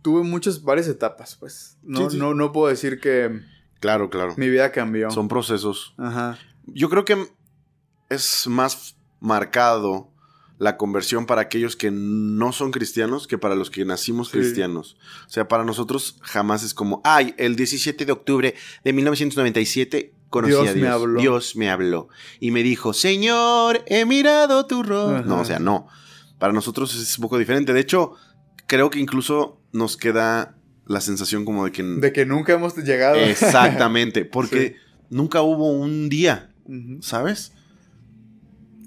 [0.01, 1.77] Tuve muchas, varias etapas, pues.
[1.83, 2.17] No, Sí, sí.
[2.17, 3.41] no, no puedo decir que
[3.79, 4.33] Claro, claro.
[4.37, 5.11] mi vida cambió.
[5.11, 5.93] Son procesos.
[5.97, 6.39] Ajá.
[6.65, 7.27] Yo creo que
[8.09, 10.09] es más marcado
[10.57, 14.37] la conversión para aquellos que no son cristianos que para los que nacimos Sí.
[14.37, 14.95] cristianos.
[15.27, 20.51] O sea, para nosotros jamás es como, ay, el 17 de octubre de 1997 conocí
[20.53, 20.91] Dios a me Dios.
[20.93, 21.21] habló.
[21.21, 22.07] Dios me habló.
[22.39, 25.17] Y me dijo, Señor, he mirado tu rostro.
[25.17, 25.25] Ajá.
[25.27, 25.87] No, o sea, no.
[26.39, 27.71] Para nosotros es un poco diferente.
[27.73, 28.13] De hecho,
[28.65, 30.57] creo que incluso nos queda
[30.87, 31.83] la sensación como de que...
[31.83, 33.15] De que nunca hemos llegado.
[33.17, 34.75] Exactamente, porque Sí.
[35.11, 36.47] nunca hubo un día.
[37.01, 37.51] ¿sabes?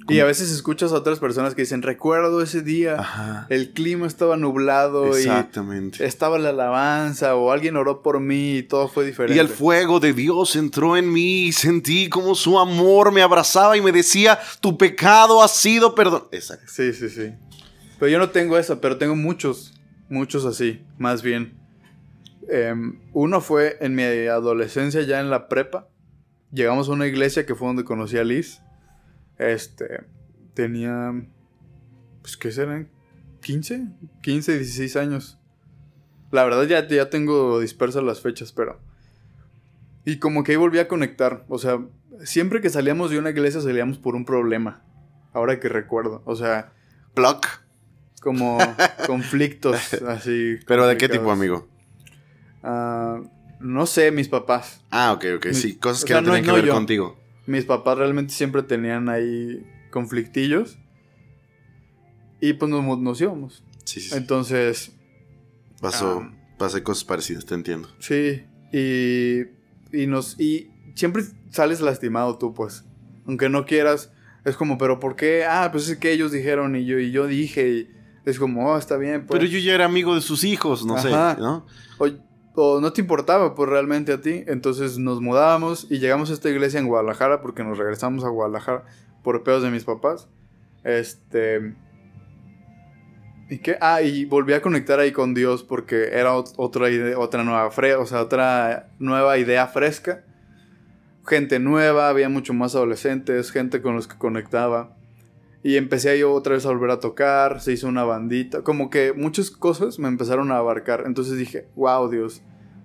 [0.07, 3.47] Y a veces escuchas a otras personas que dicen, recuerdo ese día, Ajá.
[3.49, 6.05] el clima estaba nublado y Exactamente.
[6.05, 9.37] estaba la alabanza o alguien oró por mí y todo fue diferente.
[9.37, 13.79] Y el fuego de Dios entró en mí y sentí como su amor me abrazaba
[13.79, 16.25] y me decía, tu pecado ha sido perdón.
[16.33, 16.67] Exacto.
[16.69, 17.33] Sí, sí, sí.
[17.99, 19.73] Pero yo no tengo eso, pero tengo muchos,
[20.11, 21.57] muchos así, más bien.
[22.51, 25.89] Em, uno fue en mi adolescencia, ya en la prepa.
[26.53, 28.61] Llegamos a una iglesia que fue donde conocí a Liz.
[29.39, 30.05] Este,
[30.55, 31.13] tenía,
[32.23, 32.89] pues, ¿qué serán?
[33.43, 33.93] ¿15?
[34.23, 35.39] 15, 16 años.
[36.31, 38.81] La verdad ya, ya tengo dispersas las fechas, pero...
[40.05, 41.45] Y como que ahí volví a conectar.
[41.49, 41.81] O sea,
[42.25, 44.83] siempre que salíamos de una iglesia salíamos por un problema.
[45.33, 46.23] Ahora que recuerdo.
[46.27, 46.73] O sea,
[47.15, 47.47] Pluck.
[48.21, 48.59] como
[49.07, 50.59] conflictos así.
[50.67, 51.69] ¿Pero de qué tipo, amigo?
[52.63, 53.21] Ah,
[53.61, 54.83] no sé, mis papás.
[54.91, 55.47] Ah, ok, ok.
[55.53, 56.75] Sí, cosas o que sea, no no que ver yo.
[56.75, 57.19] contigo.
[57.47, 60.79] Mis papás realmente siempre tenían ahí conflictillos.
[62.41, 63.63] Y pues nos, nos íbamos.
[63.85, 64.15] Sí, sí.
[64.15, 64.93] Entonces,
[65.81, 66.33] Pasó, ah.
[66.59, 67.89] pasé cosas parecidas, te entiendo.
[67.99, 68.45] sí.
[68.73, 69.43] Y,
[69.93, 70.41] y nos.
[70.41, 72.85] Y siempre sales lastimado tú, pues.
[73.27, 74.11] Aunque no quieras.
[74.45, 75.45] Es como, pero ¿por qué?
[75.49, 77.69] Ah, pues es que ellos dijeron y yo, y yo dije.
[77.71, 77.89] Y
[78.25, 79.39] es como, oh, está bien, pues.
[79.39, 81.35] Pero yo ya era amigo de sus hijos, no Ajá.
[81.37, 81.67] sé, ¿no?
[81.99, 82.09] o,
[82.55, 84.45] o no te importaba pues realmente a ti.
[84.47, 88.85] Entonces nos mudábamos y llegamos a esta iglesia en Guadalajara porque nos regresamos a Guadalajara
[89.23, 90.29] por pedos de mis papás.
[90.85, 91.75] Este...
[93.51, 93.77] ¿Y qué?
[93.81, 97.71] Ah, y volví a conectar ahí con Dios porque era ot- otra idea, otra nueva
[97.71, 100.25] fre o sea, otra nueva idea fresca.
[101.27, 104.97] Gente nueva, había mucho más adolescentes, gente con los que conectaba.
[105.65, 109.15] Y empecé yo otra vez a volver a tocar, se hizo una bandita, como que
[109.15, 111.05] muchas cosas me empezaron a abarcar.
[111.07, 112.43] Entonces dije, wow, Dios.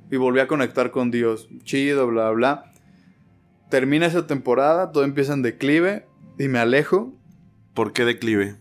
[0.09, 1.49] Y volví a conectar con Dios.
[1.63, 2.71] Chido, bla, bla.
[3.69, 6.07] Termina esa temporada, todo empieza en declive
[6.37, 7.13] y me alejo.
[7.73, 8.55] ¿Por qué declive?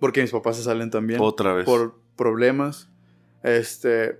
[0.00, 1.20] Porque mis papás se salen también.
[1.22, 1.66] Otra vez.
[1.66, 2.90] Por problemas.
[3.44, 4.18] Este.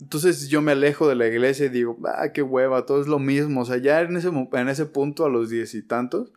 [0.00, 3.18] Entonces yo me alejo de la iglesia y digo, ah, qué hueva, todo es lo
[3.18, 3.60] mismo.
[3.60, 6.32] O sea, ya en ese, en ese punto, a los diez y tantos,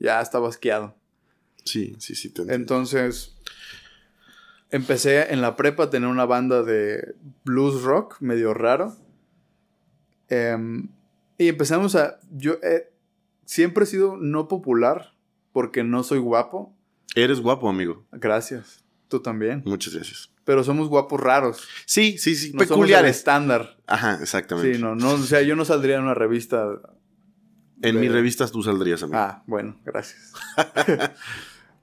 [0.00, 0.96] ya estaba asqueado.
[1.64, 2.30] Sí, sí, sí.
[2.30, 3.34] Te Entonces,
[4.70, 8.96] empecé en la prepa a tener una banda de blues rock, medio raro.
[10.28, 10.88] Em,
[11.38, 12.18] y empezamos a...
[12.30, 12.56] Yo
[13.44, 15.14] siempre he sido no popular
[15.52, 16.74] porque no soy guapo.
[17.14, 18.06] Eres guapo, amigo.
[18.12, 18.82] Gracias.
[19.08, 19.62] Tú también.
[19.66, 20.30] Muchas gracias.
[20.44, 21.68] Pero somos guapos raros.
[21.84, 22.52] Sí, sí, sí.
[22.52, 23.16] No peculiares.
[23.18, 23.76] estándar.
[23.86, 24.74] Ajá, exactamente.
[24.74, 26.66] Sí, no, no, o sea, yo no saldría en una revista.
[27.82, 29.18] En de- mis revistas tú saldrías, amigo.
[29.18, 30.32] Ah, bueno, gracias.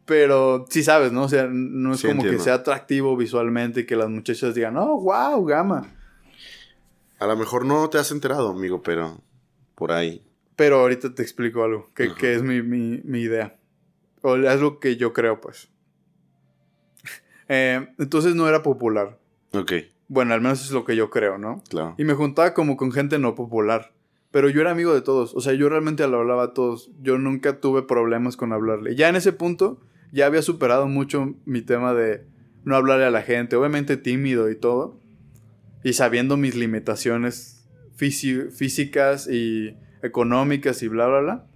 [0.09, 1.25] Pero sí sabes, ¿no?
[1.25, 4.75] O sea, no es Sí, como que sea atractivo visualmente y que las muchachas digan,
[4.75, 5.87] oh, wow, gama.
[7.19, 9.21] A lo mejor no te has enterado, amigo, pero
[9.75, 10.23] por ahí.
[10.55, 13.55] Pero ahorita te explico algo, que, que es mi, mi, mi idea.
[14.23, 15.69] O es lo que yo creo, pues.
[17.51, 19.17] Eh, entonces no era popular.
[19.53, 19.73] Ok,
[20.07, 21.63] Bueno, al menos es lo que yo creo, ¿no?
[21.69, 21.95] claro.
[21.97, 23.91] Y me juntaba como con gente no popular.
[24.31, 25.33] Pero yo era amigo de todos.
[25.35, 26.91] O sea, yo realmente le hablaba a todos.
[27.01, 28.95] Yo nunca tuve problemas con hablarle.
[28.95, 29.81] Ya en ese punto,
[30.11, 32.25] ya había superado mucho mi tema de
[32.63, 33.55] no hablarle a la gente.
[33.55, 34.99] Obviamente tímido y todo.
[35.83, 41.47] Y sabiendo mis limitaciones físicas y económicas y bla, bla, bla.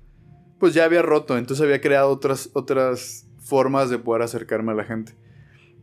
[0.59, 1.37] Pues ya había roto.
[1.37, 5.13] Entonces había creado otras, otras formas de poder acercarme a la gente.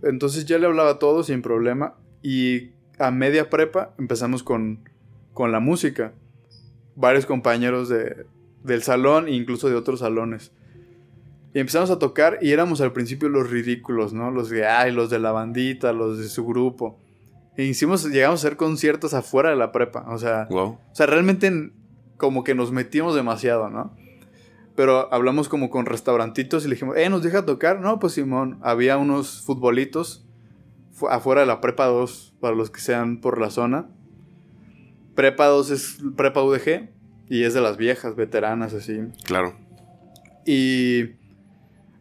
[0.03, 1.97] Entonces ya le hablaba a todos sin problema.
[2.23, 4.89] Y a media prepa empezamos con,
[5.33, 6.13] con la música.
[6.97, 8.27] Varios compañeros de,
[8.63, 10.53] del salón e incluso de otros salones.
[11.53, 14.31] Y empezamos a tocar y éramos al principio los ridículos, ¿no?
[14.31, 16.99] Los de, ay, los de la bandita, los de su grupo.
[17.57, 20.05] E hicimos, llegamos a hacer conciertos afuera de la prepa.
[20.09, 20.67] O sea, Wow.
[20.69, 21.73] o sea, realmente en-
[22.17, 23.97] como que nos metimos demasiado, ¿no?
[24.77, 27.81] Pero hablamos como con restaurantitos y le dijimos, eh, ¿nos deja tocar?
[27.81, 30.25] No, pues Simón, había unos futbolitos
[30.93, 33.89] fu- afuera de la Prepa 2, para los que sean por la zona.
[35.17, 36.91] Prepa 2 es Prepa UDG
[37.29, 39.01] y es de las viejas, veteranas, así.
[39.25, 39.55] Claro.
[40.47, 41.17] Y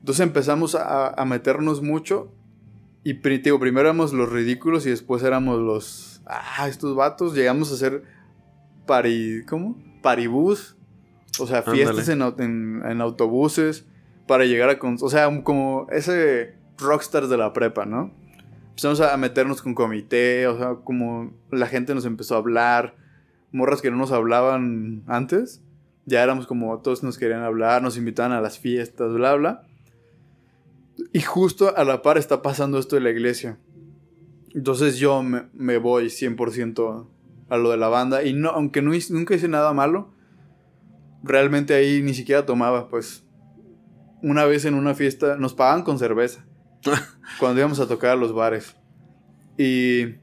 [0.10, 2.32] entonces empezamos a, a meternos mucho.
[3.04, 6.24] Y digo, primero éramos los ridículos y después éramos los.
[6.26, 7.36] Ah, estos vatos.
[7.36, 8.02] Llegamos a hacer
[8.88, 9.44] pari.
[9.48, 9.78] ¿Cómo?
[10.02, 10.76] Paribús.
[11.40, 13.86] O sea, fiestas en, au- en- en autobuses.
[14.26, 14.80] Para llegar a.
[14.80, 18.12] con- O sea, como ese rockstars de la prepa, ¿no?
[18.70, 20.48] Empezamos a meternos con comité.
[20.48, 22.96] O sea, como la gente nos empezó a hablar.
[23.52, 25.62] Morras que no nos hablaban antes
[26.06, 29.68] ya éramos como todos nos querían hablar, nos invitaban a las fiestas, bla, bla.
[31.14, 33.60] Y justo a la par está pasando esto de la iglesia.
[34.54, 37.08] Entonces yo me, me voy 100%
[37.50, 38.24] a lo de la banda.
[38.24, 40.14] Y no, aunque no nunca hice nada malo,
[41.24, 43.26] realmente ahí ni siquiera tomaba, pues.
[44.22, 46.46] Una vez en una fiesta nos pagaban con cerveza.
[47.40, 48.76] cuando íbamos a tocar a los bares.
[49.58, 50.16] Y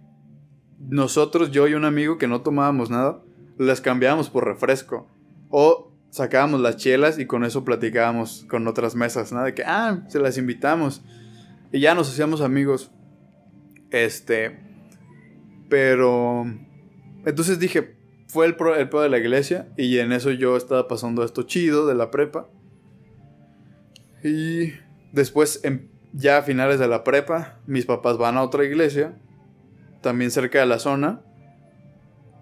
[0.79, 3.23] nosotros, yo y un amigo que no tomábamos nada,
[3.59, 5.09] las cambiábamos por refresco.
[5.51, 9.45] O sacábamos las chelas y con eso platicábamos con otras mesas, ¿no?
[9.45, 11.03] De que, ah, se las invitamos.
[11.73, 12.91] Y ya nos hacíamos amigos.
[13.91, 14.59] Este.
[15.69, 16.47] Pero.
[17.27, 17.97] Entonces dije,
[18.29, 19.69] fue el, pro, el pedo de la iglesia.
[19.77, 22.49] Y en eso yo estaba pasando esto chido de la prepa.
[24.25, 24.73] Y
[25.13, 25.61] después,
[26.15, 29.19] ya a finales de la prepa, mis papás van a otra iglesia.
[30.01, 31.21] También cerca de la zona.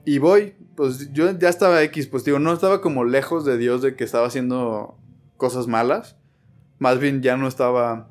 [0.06, 3.80] Y voy, pues yo ya estaba X, pues digo, no estaba como lejos de Dios
[3.82, 4.98] de que estaba haciendo
[5.36, 6.16] cosas malas.
[6.78, 8.08] Más bien ya no estaba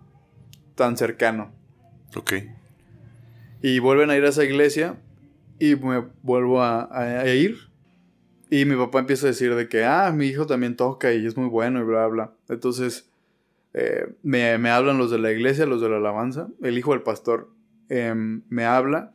[0.76, 1.52] tan cercano.
[2.16, 2.34] Ok.
[3.62, 4.96] Y vuelven a ir a esa iglesia
[5.60, 7.58] y me vuelvo a, a- a ir.
[8.50, 11.38] Y mi papá empieza a decir de que, ah, mi hijo también toca y es
[11.38, 12.34] muy bueno y bla, bla.
[12.50, 13.10] Entonces
[13.74, 16.48] eh, me, me hablan los de la iglesia, los de la alabanza.
[16.62, 17.50] El hijo del pastor
[17.90, 19.14] em, me habla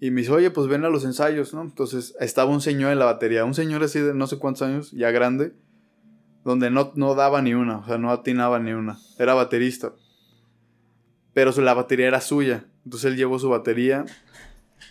[0.00, 1.60] y me dice, oye, pues ven a los ensayos, ¿no?
[1.62, 4.90] Entonces estaba un señor en la batería, un señor así de no sé cuántos años,
[4.92, 5.52] ya grande,
[6.44, 8.98] donde no, no daba ni una, o sea, no atinaba ni una.
[9.18, 9.92] Era baterista.
[11.34, 12.64] Pero la batería era suya.
[12.84, 14.04] Entonces él llevó su batería.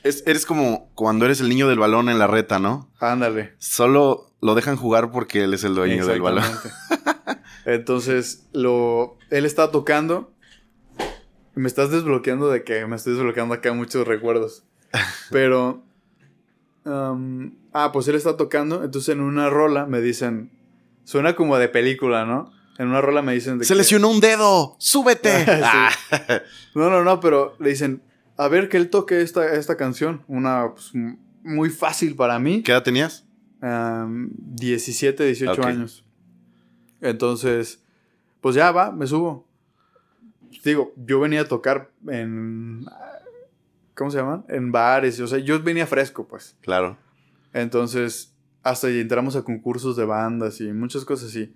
[0.03, 2.89] Es- eres como cuando eres el niño del balón en la reta, ¿no?
[2.99, 3.55] Ándale.
[3.57, 6.45] Solo lo dejan jugar porque él es el dueño del balón.
[7.65, 10.33] Entonces, lo, él estaba tocando.
[11.55, 14.63] Me estás desbloqueando de que me estoy desbloqueando acá muchos recuerdos.
[15.31, 15.83] Pero.
[16.85, 18.83] um, ah, pues él está tocando.
[18.83, 20.51] Entonces, en una rola me dicen.
[21.03, 22.51] Suena como de película, ¿no?
[22.77, 25.31] En una rola me dicen de Se que- lesionó un dedo, súbete.
[25.45, 25.51] Sí.
[25.63, 25.91] Ah.
[26.75, 28.01] No, no, no, pero le dicen,
[28.37, 30.23] a ver que él toque esta, esta canción.
[30.27, 30.91] Una pues,
[31.43, 32.61] muy fácil para mí.
[32.61, 33.25] ¿Qué edad tenías?
[33.61, 35.65] Am, 17, 18 Ok.
[35.67, 36.05] años.
[37.01, 37.81] Entonces,
[38.39, 39.47] pues ya va, me subo.
[40.63, 42.85] Digo, yo venía a tocar en...
[43.99, 44.45] ¿Cómo se llaman?
[44.47, 45.19] En bares.
[45.19, 46.55] O sea, yo venía fresco, pues.
[46.61, 46.97] Claro.
[47.51, 48.33] Entonces,
[48.63, 51.53] hasta ahí entramos a concursos de bandas y muchas cosas así.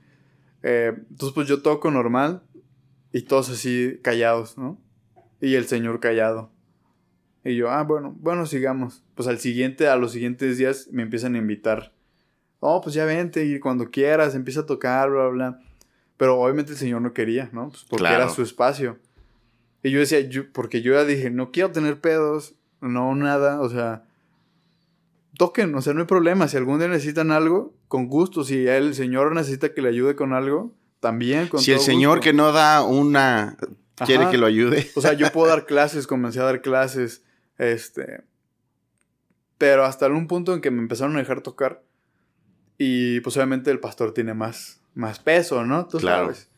[0.61, 2.43] Eh, entonces, pues yo toco normal
[3.13, 4.77] y todos así callados, ¿no?
[5.39, 6.51] Y el señor callado.
[7.45, 9.05] Y yo, ah, bueno, bueno, sigamos.
[9.15, 11.93] Pues al siguiente, a los siguientes días me empiezan a invitar.
[12.59, 15.59] Oh, pues ya vente y cuando quieras, empieza a tocar, bla, bla.
[16.17, 17.69] Pero obviamente el señor no quería, ¿no?
[17.69, 18.23] Pues porque Claro.
[18.23, 18.97] era su espacio.
[19.83, 23.69] Y yo decía, yo, porque yo ya dije, no quiero tener pedos, no nada, o
[23.69, 24.05] sea,
[25.37, 26.47] toquen, o sea, no hay problema.
[26.47, 28.43] Si algún día necesitan algo, con gusto.
[28.43, 32.23] Si el señor necesita que le ayude con algo, también con si el señor gusto.
[32.23, 33.57] que no da una
[34.05, 34.31] quiere Ajá.
[34.31, 34.89] que lo ayude.
[34.95, 37.23] O sea, yo puedo dar clases, comencé a dar clases,
[37.57, 38.23] este...
[39.57, 41.83] Pero hasta un punto en que me empezaron a dejar tocar.
[42.77, 45.87] Y pues obviamente el pastor tiene más, más peso, ¿no?
[45.87, 46.25] Tú Claro.
[46.25, 46.49] sabes.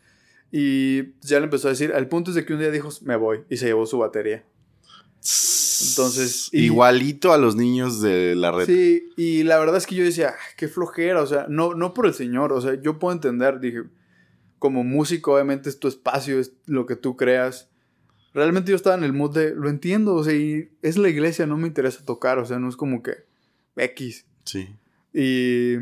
[0.52, 3.16] Y ya le empezó a decir, el punto es de que un día dijo, me
[3.16, 3.40] voy.
[3.50, 4.44] Y se llevó su batería.
[5.90, 8.66] Entonces, y- Igualito a los niños de la red.
[8.66, 11.94] Sí, y la verdad es que yo decía, "Ay, qué flojera, o sea, no, no
[11.94, 13.84] por el Señor, o sea, yo puedo entender, dije,
[14.60, 17.70] como músico, obviamente es tu espacio, es lo que tú creas.
[18.34, 21.46] Realmente yo estaba en el mood de, lo entiendo, o sea, y es la iglesia,
[21.46, 23.14] no me interesa tocar, o sea, no es como que
[23.76, 24.26] X.
[24.46, 24.70] Sí.
[25.14, 25.78] Y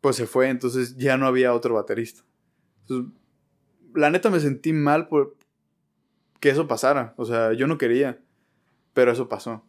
[0.00, 2.22] pues se fue, entonces ya no había otro baterista.
[2.82, 3.12] Entonces,
[3.96, 5.36] la neta me sentí mal por
[6.40, 8.20] que eso pasara, o sea, yo no quería,
[8.94, 9.64] pero eso pasó.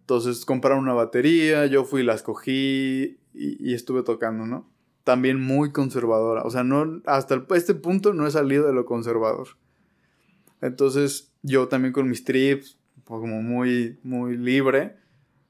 [0.00, 4.68] Entonces compraron una batería, yo fui, la escogí y, y estuve tocando, ¿no?
[5.04, 8.84] También muy conservadora, o sea, no, hasta el- este punto no he salido de lo
[8.84, 9.48] conservador.
[10.60, 14.96] Entonces yo también con mis trips, pues, como muy, muy libre,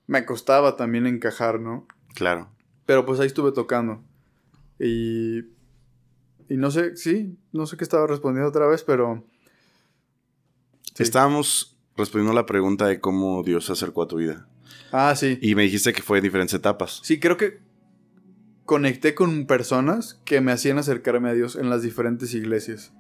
[0.07, 1.87] me costaba también encajar, ¿no?
[2.15, 2.49] Claro.
[2.87, 4.03] Pero pues ahí estuve tocando.
[4.79, 5.43] Y.
[6.51, 9.25] Y no sé, sí, no sé qué estaba respondiendo otra vez, pero.
[10.95, 11.05] sí.
[11.05, 14.49] Estábamos respondiendo la pregunta de cómo Dios se acercó a tu vida.
[14.91, 15.39] Ah, sí.
[15.41, 17.01] Y me dijiste que fue en diferentes etapas.
[17.05, 17.61] Sí, creo que
[18.65, 22.93] conecté con personas que me hacían acercarme a Dios en las diferentes iglesias.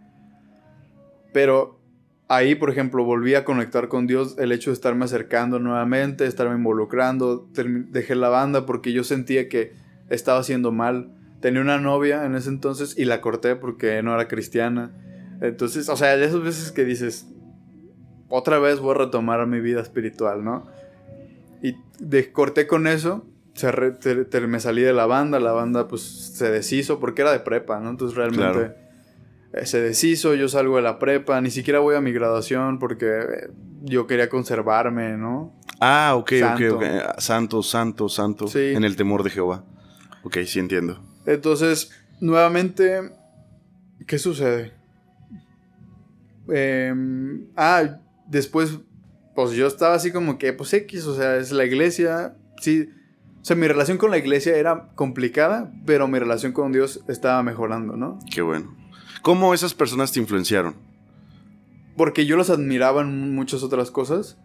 [1.33, 1.81] Pero
[2.29, 6.55] ahí, por ejemplo, volví a conectar con Dios el hecho de estarme acercando nuevamente, estarme
[6.55, 7.49] involucrando.
[7.53, 9.73] Dejé la banda porque yo sentía que
[10.09, 11.17] estaba haciendo mal.
[11.41, 14.91] Tenía una novia en ese entonces y la corté porque no era cristiana.
[15.41, 17.27] Entonces, o sea, de esas veces que dices,
[18.29, 20.67] otra vez voy a retomar mi vida espiritual, ¿no?
[21.63, 23.25] Y de, corté con eso,
[23.55, 27.41] te- te- me salí de la banda, la banda pues se deshizo porque era de
[27.41, 27.91] prepa, ¿no?
[27.91, 28.75] Entonces realmente Claro.
[29.55, 33.07] eh, se deshizo, yo salgo de la prepa, ni siquiera voy a mi graduación porque
[33.07, 33.51] eh,
[33.83, 35.55] yo quería conservarme, ¿no?
[35.81, 36.77] Ah, ok, Santo.
[36.77, 37.19] ok, ok.
[37.21, 38.47] Santo, santo, santo.
[38.47, 38.73] Sí.
[38.75, 39.65] En el temor de Jehová.
[40.23, 41.03] Ok, sí entiendo.
[41.27, 41.91] Entonces,
[42.21, 43.13] nuevamente,
[44.07, 44.73] ¿qué sucede?
[46.49, 48.79] Em, ah, después,
[49.35, 52.89] pues yo estaba así como que, pues X, o sea, es la iglesia, sí.
[53.41, 57.43] O sea, mi relación con la iglesia era complicada, pero mi relación con Dios estaba
[57.43, 58.19] mejorando, ¿no?
[58.31, 58.77] Qué bueno.
[59.23, 60.75] ¿Cómo esas personas te influenciaron?
[61.97, 64.37] Porque yo los admiraba en muchas otras cosas.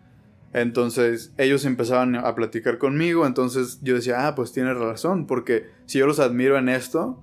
[0.56, 3.28] Entonces ellos empezaban a platicar conmigo.
[3.28, 5.28] Entonces yo decía, ah, pues tiene razón.
[5.28, 7.22] Porque si yo los admiro en esto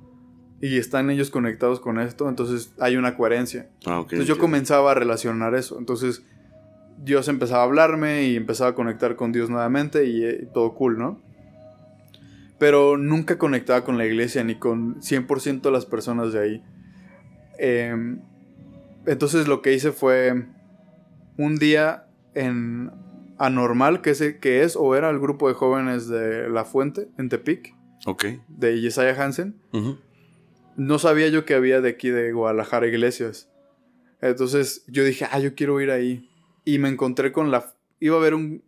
[0.60, 3.70] y están ellos conectados con esto, entonces hay una coherencia.
[3.86, 4.00] Ah.
[4.02, 5.78] Entonces yo comenzaba a relacionar eso.
[5.78, 6.22] Entonces
[6.98, 10.98] Dios empezaba a hablarme y empezaba a conectar con Dios nuevamente y, eh, todo cool,
[10.98, 11.18] ¿no?
[12.58, 16.62] Pero nunca conectaba con la iglesia ni con 100% de las personas de ahí.
[17.58, 18.20] Em,
[19.06, 20.44] entonces lo que hice fue
[21.38, 22.04] un día
[22.34, 23.01] en
[23.44, 27.28] Anormal, que, es, que es o era el grupo de jóvenes de La Fuente, en
[27.28, 27.74] Tepic,
[28.06, 28.24] Ok.
[28.48, 29.56] de Yesaya Hansen.
[30.76, 33.50] No sabía yo que había de aquí de Guadalajara iglesias.
[34.20, 36.28] Entonces yo dije, ah, yo quiero ir ahí.
[36.64, 37.74] Y me encontré con la...
[38.00, 38.62] Iba a haber un...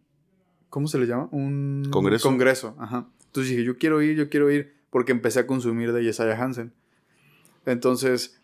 [0.68, 1.28] ¿Cómo se le llama?
[1.30, 1.86] Un...
[1.90, 2.28] ¿Congreso?
[2.28, 3.06] Congreso, ajá.
[3.26, 4.74] Entonces dije, yo quiero ir, yo quiero ir.
[4.90, 6.72] Porque empecé a consumir de Yesaya Hansen.
[7.66, 8.40] Entonces...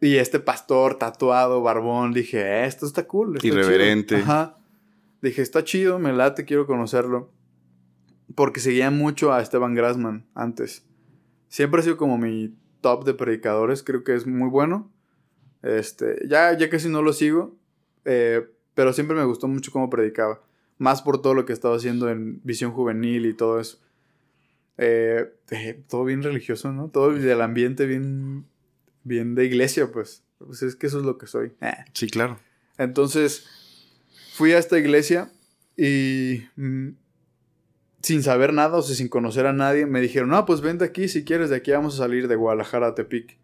[0.00, 3.36] Y este pastor tatuado, barbón, dije, "Eh, esto está cool.
[3.36, 3.58] está chido".
[3.60, 4.16] Irreverente.
[4.16, 4.58] Ajá.
[5.24, 7.32] Dije, está chido, me late, quiero conocerlo.
[8.34, 10.84] Porque seguía mucho a Esteban Grassman antes.
[11.48, 14.92] Siempre ha sido como mi top de predicadores, creo que es muy bueno.
[15.62, 17.56] Este, ya, ya casi no lo sigo,
[18.04, 20.42] eh, pero siempre me gustó mucho cómo predicaba.
[20.76, 23.78] Más por todo lo que estaba haciendo en Visión Juvenil y todo eso.
[24.76, 26.90] Eh, eh, todo bien religioso, ¿no?
[26.90, 28.44] Todo del ambiente bien
[29.04, 30.22] bien de iglesia, pues.
[30.36, 31.52] Pues es que eso es lo que soy.
[31.94, 32.38] Sí, claro.
[32.76, 33.63] Entonces,
[34.34, 35.30] fui a esta iglesia
[35.76, 36.88] y mm,
[38.02, 41.06] sin saber nada, o sea, sin conocer a nadie, me dijeron, no, pues vente aquí,
[41.06, 43.38] si quieres, de aquí vamos a salir de Guadalajara a Tepic.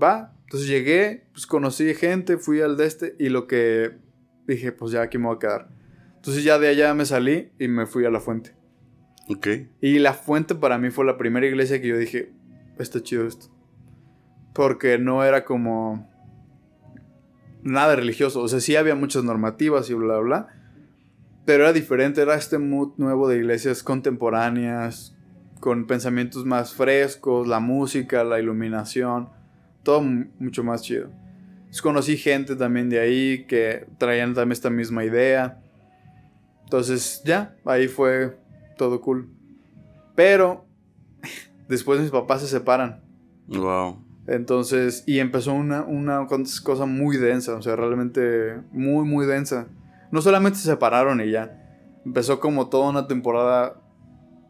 [0.00, 3.96] Va, entonces llegué, pues conocí gente, fui al de este y lo que
[4.46, 5.68] dije, pues ya aquí me voy a quedar.
[6.16, 8.54] Entonces ya de allá me salí y me fui a la fuente.
[9.30, 9.46] Ok.
[9.80, 12.30] Y la fuente para mí fue la primera iglesia que yo dije,
[12.78, 13.46] está chido esto.
[14.52, 16.10] Porque no era como
[17.66, 18.40] nada religioso.
[18.40, 20.48] O sea, sí había muchas normativas y bla, bla.
[21.44, 25.16] Pero era diferente, era este mood nuevo de iglesias contemporáneas,
[25.60, 29.28] con pensamientos más frescos, la música, la iluminación,
[29.82, 31.10] todo mucho más chido.
[31.82, 35.62] conocí gente también de ahí que traían también esta misma idea.
[36.64, 38.38] Entonces, ya, ahí fue
[38.76, 39.28] todo cool.
[40.16, 40.66] Pero
[41.68, 43.02] después mis papás se separan.
[43.46, 44.05] Wow.
[44.26, 46.26] Entonces, y empezó una, una
[46.62, 49.68] cosa muy densa, o sea, realmente muy, muy densa.
[50.10, 51.62] No solamente se separaron y ya,
[52.04, 53.80] empezó como toda una temporada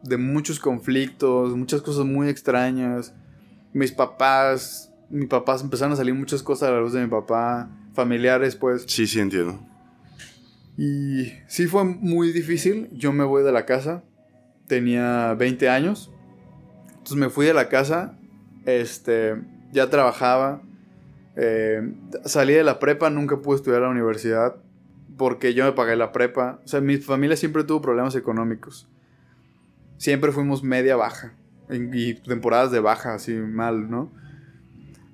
[0.03, 3.13] de muchos conflictos, muchas cosas muy extrañas.
[3.73, 7.69] Mis papás, mis papás empezaron a salir muchas cosas a la luz de mi papá,
[7.93, 8.85] familiares, pues.
[8.87, 9.59] Sí, sí, entiendo.
[10.77, 12.89] Y sí fue muy difícil.
[12.93, 14.03] Yo me voy de la casa,
[14.67, 16.11] tenía 20 años.
[16.89, 18.17] Entonces me fui de la casa,
[18.65, 19.35] este,
[19.71, 20.61] ya trabajaba,
[21.35, 21.93] eh,
[22.25, 24.55] salí de la prepa, nunca pude estudiar a la universidad
[25.17, 26.59] porque yo me pagué la prepa.
[26.63, 28.87] O sea, mi familia siempre tuvo problemas económicos.
[29.97, 31.33] Siempre fuimos media baja
[31.69, 34.11] y temporadas de baja, así mal, ¿no?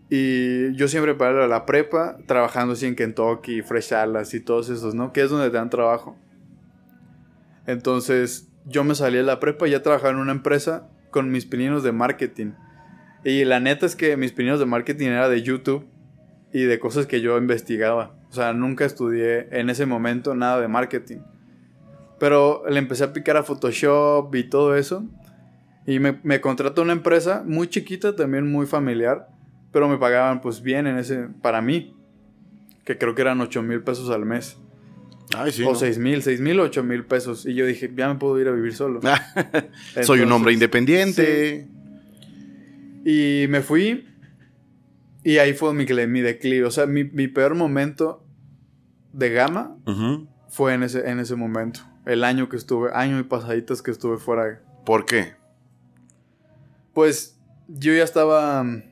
[0.09, 4.93] Y yo siempre pagué la prepa trabajando así en Kentucky, Fresh Alas y todos esos,
[4.93, 5.13] ¿no?
[5.13, 6.17] Que es donde te dan trabajo.
[7.65, 11.45] Entonces, yo me salí de la prepa y ya trabajaba en una empresa con mis
[11.45, 12.51] pininos de marketing.
[13.23, 15.85] Y la neta es que mis pininos de marketing era de YouTube
[16.51, 18.15] y de cosas que yo investigaba.
[18.29, 21.19] O sea, nunca estudié en ese momento nada de marketing.
[22.19, 25.05] Pero le empecé a picar a Photoshop y todo eso.
[25.85, 29.27] Y me, me contrató una empresa muy chiquita, también muy familiar.
[29.71, 31.95] Pero me pagaban pues bien en ese, para mí.
[32.85, 34.57] Que creo que eran 8 mil pesos al mes.
[35.35, 35.73] Ay, sí, o.
[35.73, 37.45] 6 mil, 6 mil, 8 mil pesos.
[37.45, 38.99] Y yo dije, ya me puedo ir a vivir solo.
[40.03, 41.67] Soy un hombre Entonces, independiente.
[43.03, 44.07] Y me fui.
[45.23, 46.65] Y ahí fue mi, mi declive.
[46.65, 48.25] O sea, mi, mi peor momento
[49.13, 49.77] de gama
[50.49, 51.81] fue en ese, en ese momento.
[52.05, 54.61] El año que estuve, año y pasaditas que estuve fuera.
[54.85, 55.35] ¿Por qué?
[56.93, 58.83] Pues yo ya estaba mm,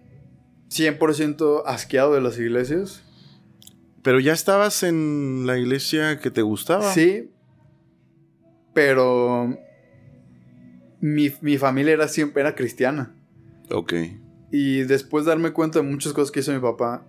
[0.70, 3.04] 100% asqueado de las iglesias.
[4.02, 6.94] Pero ya estabas en la iglesia que te gustaba.
[6.94, 7.32] Sí.
[8.74, 9.58] Pero
[11.02, 13.14] mi, mi familia era siempre era cristiana.
[13.74, 13.94] Ok.
[14.52, 17.06] Y después de darme cuenta de muchas cosas que hizo mi papá,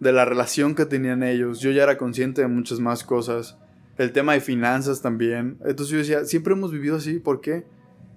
[0.00, 3.58] de la relación que tenían ellos, yo ya era consciente de muchas más cosas.
[3.96, 5.58] El tema de finanzas también.
[5.64, 7.66] Entonces yo decía, siempre hemos vivido así, ¿por qué?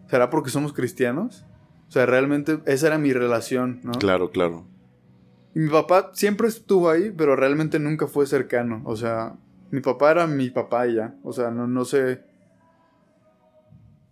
[0.08, 1.46] ¿Será porque somos cristianos?
[1.88, 3.94] O sea, realmente esa era mi relación, ¿no?
[3.94, 4.68] Claro, claro.
[5.56, 8.82] Y mi papá siempre estuvo ahí, pero realmente nunca fue cercano.
[8.86, 9.36] O sea,
[9.72, 11.16] mi papá era mi papá y ya.
[11.24, 12.22] O sea, no, no sé.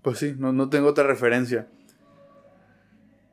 [0.02, 1.68] Pues sí, no, no tengo otra referencia.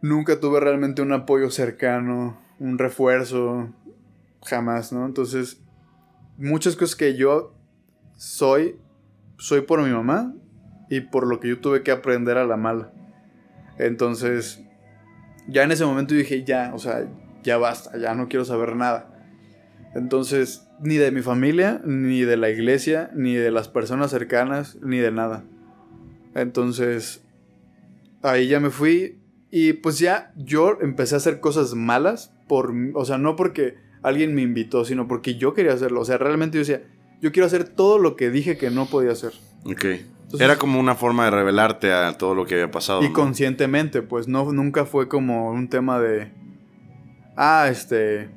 [0.03, 3.71] Nunca tuve realmente un apoyo cercano, un refuerzo,
[4.45, 5.07] jamás, ¿no?
[5.07, 5.61] Entonces,
[6.37, 7.55] muchas cosas que yo
[8.17, 8.77] soy,
[9.39, 10.35] soy por mi mamá
[10.89, 12.93] y por lo que yo tuve que aprender a la mala.
[13.79, 14.63] Entonces,
[15.49, 17.07] ya en ese momento dije, ya, o sea,
[17.43, 19.13] ya basta, ya no quiero saber nada.
[19.95, 24.99] Entonces, ni de mi familia, ni de la iglesia, ni de las personas cercanas, ni
[24.99, 25.45] de nada.
[26.35, 27.25] Entonces,
[28.23, 29.19] ahí ya me fui
[29.51, 34.35] y pues ya yo empecé a hacer cosas malas por, o sea, no porque alguien
[34.35, 36.01] me invitó, sino porque yo quería hacerlo.
[36.01, 36.83] O sea, realmente yo decía,
[37.21, 39.33] yo quiero hacer todo lo que dije que no podía hacer.
[39.65, 39.85] Ok.
[40.39, 43.03] Era como una forma de revelarte a todo lo que había pasado.
[43.03, 43.13] Y ¿no?
[43.13, 46.33] conscientemente, pues no, nunca fue como un tema de,
[47.37, 48.29] ah, este,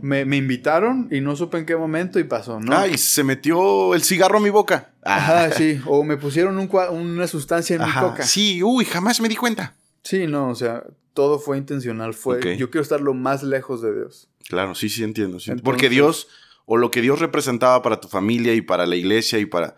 [0.00, 2.74] me, me invitaron y no supe en qué momento y pasó, ¿no?
[2.74, 4.91] Ay, se metió el cigarro a mi boca.
[5.04, 5.16] Ah.
[5.16, 8.02] Ajá, sí, o me pusieron un una sustancia en Ajá.
[8.02, 8.22] mi coca.
[8.24, 9.74] Sí, uy, jamás me di cuenta.
[10.04, 13.94] Sí, no, o sea, todo fue intencional, fue, yo quiero estar lo más lejos de
[13.94, 14.28] Dios.
[14.48, 15.38] Claro, sí, sí, entiendo.
[15.40, 15.50] sí.
[15.50, 16.28] Entonces- Porque Dios,
[16.66, 19.76] o lo que Dios representaba para tu familia y para la iglesia y para...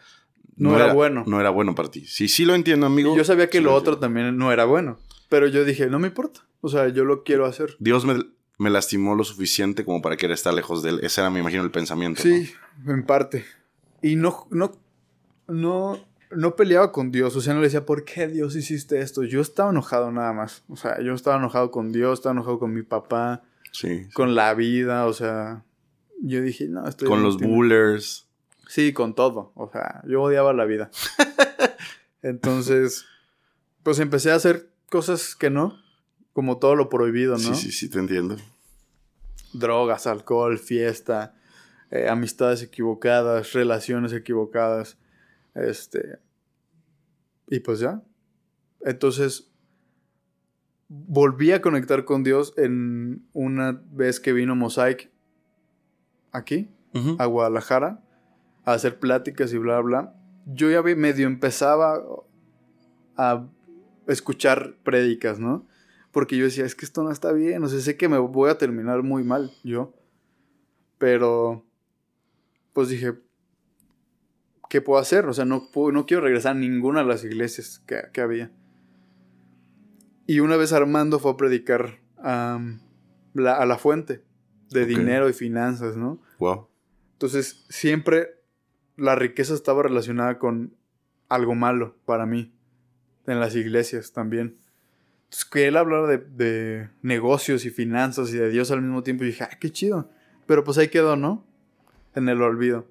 [0.57, 1.25] No era bueno.
[1.27, 2.07] No era bueno para ti.
[2.07, 3.13] Sí, sí lo entiendo, amigo.
[3.15, 4.99] Y yo sabía que Sí lo otro también no era bueno,
[5.29, 7.75] pero yo dije, no me importa, o sea, yo lo quiero hacer.
[7.81, 8.23] Dios me,
[8.59, 11.01] me lastimó lo suficiente como para querer estar lejos de él.
[11.03, 12.23] Ese era, me imagino, el pensamiento.
[12.25, 12.37] ¿no?
[12.37, 12.53] Sí,
[12.87, 13.45] en parte.
[14.01, 14.73] Y no, no,
[15.49, 15.99] no,
[16.31, 19.23] no peleaba con Dios, o sea, no le decía, ¿por qué Dios hiciste esto?
[19.25, 22.73] Yo estaba enojado nada más, o sea, yo estaba enojado con Dios, estaba enojado con
[22.73, 23.43] mi papá,
[23.73, 24.07] Sí.
[24.15, 25.65] con la vida, o sea,
[26.23, 27.09] yo dije, no, estoy...
[27.09, 28.27] Con los bullers.
[28.69, 30.91] Sí, con todo, o sea, yo odiaba la vida.
[32.23, 33.05] Entonces,
[33.83, 35.79] pues empecé a hacer cosas que no,
[36.33, 37.39] como todo lo prohibido, ¿no?
[37.39, 38.37] Sí, sí, sí, te entiendo.
[39.53, 41.35] Drogas, alcohol, fiesta,
[41.91, 44.97] eh, amistades equivocadas, relaciones equivocadas,
[45.55, 46.19] este...
[47.49, 48.03] Y pues ya.
[48.81, 49.51] Entonces,
[50.89, 55.11] volví a conectar con Dios en una vez que vino Mosaic
[56.33, 56.71] aquí,
[57.19, 58.05] a Guadalajara,
[58.65, 60.15] a hacer pláticas y bla, bla.
[60.47, 62.01] Yo ya medio empezaba
[63.17, 63.47] a
[64.07, 65.67] escuchar prédicas, ¿no?
[66.13, 68.51] Porque yo decía, es que esto no está bien, o sea, sé que me voy
[68.51, 69.93] a terminar muy mal yo.
[70.99, 71.65] Pero,
[72.73, 73.15] pues dije,
[74.75, 75.27] ¿qué puedo hacer?
[75.27, 78.51] O sea, no, puedo- no quiero regresar a ninguna de las iglesias que, que había.
[80.27, 84.25] Y una vez Armando fue a predicar la- a la fuente
[84.71, 86.21] de dinero y finanzas, ¿no?
[86.41, 86.67] Wow.
[87.13, 88.31] Entonces, siempre
[88.97, 90.75] la riqueza estaba relacionada con
[91.29, 92.53] algo malo para mí.
[93.29, 94.57] En las iglesias también.
[95.27, 99.23] Entonces, que él hablara de, de negocios y finanzas y de Dios al mismo tiempo,
[99.23, 100.11] y dije, ah, qué chido.
[100.47, 101.47] Pero pues ahí quedó, ¿no?
[102.17, 102.89] En el olvido.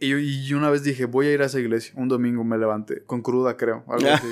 [0.00, 1.94] Y, y una vez dije, voy a ir a esa iglesia.
[1.96, 4.26] Un domingo me levanté, con cruda creo, algo así.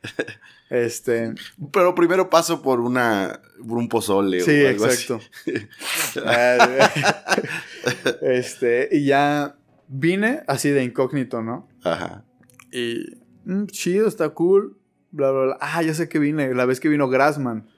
[0.70, 1.34] este,
[1.72, 5.20] Pero primero paso por una por un pozole Sí, o algo exacto.
[8.22, 9.56] Este, y ya
[9.88, 11.68] vine así de incógnito, ¿no?
[11.84, 12.24] Ajá.
[12.72, 13.04] Y
[13.44, 14.76] mm, chido, está cool.
[15.12, 15.58] Bla, bla, bla.
[15.60, 16.54] Ah, ya sé que vine.
[16.54, 17.68] La vez que vino Grassman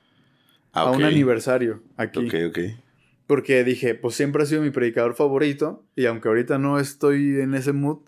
[0.72, 2.26] Ah, a un aniversario aquí.
[2.26, 2.58] Ok, ok.
[3.26, 5.84] Porque dije, pues siempre ha sido mi predicador favorito.
[5.96, 8.00] Y aunque ahorita no estoy en ese mood,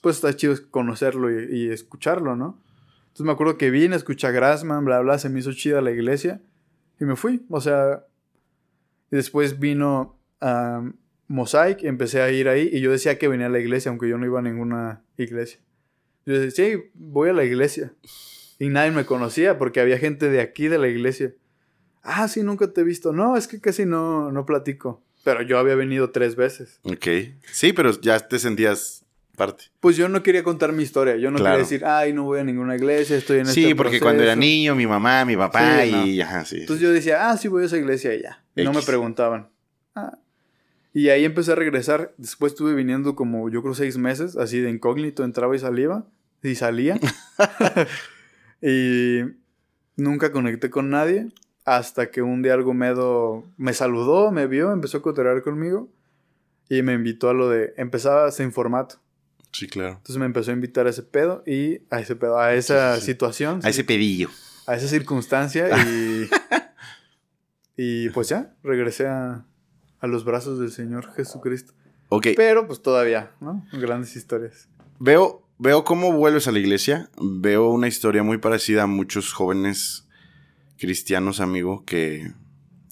[0.00, 2.60] pues está chido conocerlo y, escucharlo, ¿no?
[3.04, 5.90] Entonces me acuerdo que vine, escuché a Grassman, bla, bla, se me hizo chida la
[5.90, 6.40] iglesia.
[7.00, 7.44] Y me fui.
[7.48, 8.04] O sea,
[9.10, 10.82] y después vino a
[11.28, 12.68] Mosaic, empecé a ir ahí.
[12.72, 15.60] Y yo decía que venía a la iglesia, aunque yo no iba a ninguna iglesia.
[16.26, 17.92] Yo decía, sí, voy a la iglesia.
[18.58, 21.34] Y nadie me conocía porque había gente de aquí de la iglesia.
[22.04, 23.12] Ah, sí, nunca te he visto.
[23.12, 25.02] No, es que casi no, no platico.
[25.24, 26.78] Pero yo había venido tres veces.
[26.82, 27.06] Ok.
[27.50, 29.04] Sí, pero ya te sentías
[29.36, 29.64] parte.
[29.80, 31.16] Pues yo no quería contar mi historia.
[31.16, 31.54] Yo no Claro.
[31.56, 34.34] quería decir, ay, no voy a ninguna iglesia, estoy en Sí, este porque cuando era
[34.34, 34.40] proceso".
[34.52, 36.06] niño, mi mamá, mi papá Sí, no.
[36.06, 36.60] y ajá, sí.
[36.60, 38.44] Entonces yo decía, ah, sí, voy a esa iglesia y ya.
[38.56, 39.48] No me preguntaban.
[39.94, 40.18] Ah.
[40.92, 42.12] Y ahí empecé a regresar.
[42.18, 46.04] Después estuve viniendo como, yo creo, seis meses, así de incógnito, entraba y salía.
[46.42, 47.00] Y salía.
[48.62, 49.20] y
[49.96, 51.28] nunca conecté con nadie.
[51.64, 55.88] Hasta que un día algo medo me saludó, me vio, empezó a coterar conmigo.
[56.68, 58.96] Y me invitó a lo de, empezaba sin formato.
[59.52, 59.90] Sí, claro.
[59.90, 63.00] Entonces me empezó a invitar a ese pedo y a ese pedo, a esa Sí,
[63.00, 63.12] sí, sí.
[63.12, 63.60] situación.
[63.62, 64.28] A ese pedillo.
[64.66, 66.28] a esa circunstancia y,
[67.76, 69.44] y pues ya, regresé a,
[70.00, 71.72] a los brazos del Señor Jesucristo.
[72.08, 72.28] Ok.
[72.36, 73.64] Pero pues todavía, ¿no?
[73.72, 74.68] Grandes historias.
[74.98, 77.08] Veo, veo cómo vuelves a la iglesia.
[77.20, 80.03] Veo una historia muy parecida a muchos jóvenes
[80.84, 82.32] cristianos, amigo, que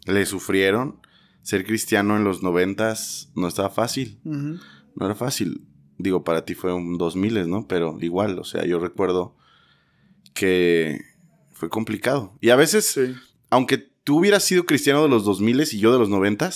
[0.06, 1.00] le sufrieron.
[1.42, 4.20] Ser cristiano en los noventas no estaba fácil.
[4.24, 5.66] No era fácil.
[5.98, 7.66] Digo, para ti fue un 2000, ¿no?
[7.68, 9.36] Pero igual, o sea, yo recuerdo
[10.34, 11.00] que
[11.52, 12.36] fue complicado.
[12.40, 13.14] Y a veces, Sí.
[13.50, 16.50] aunque tú hubieras sido cristiano de los 2000 y yo de los 90,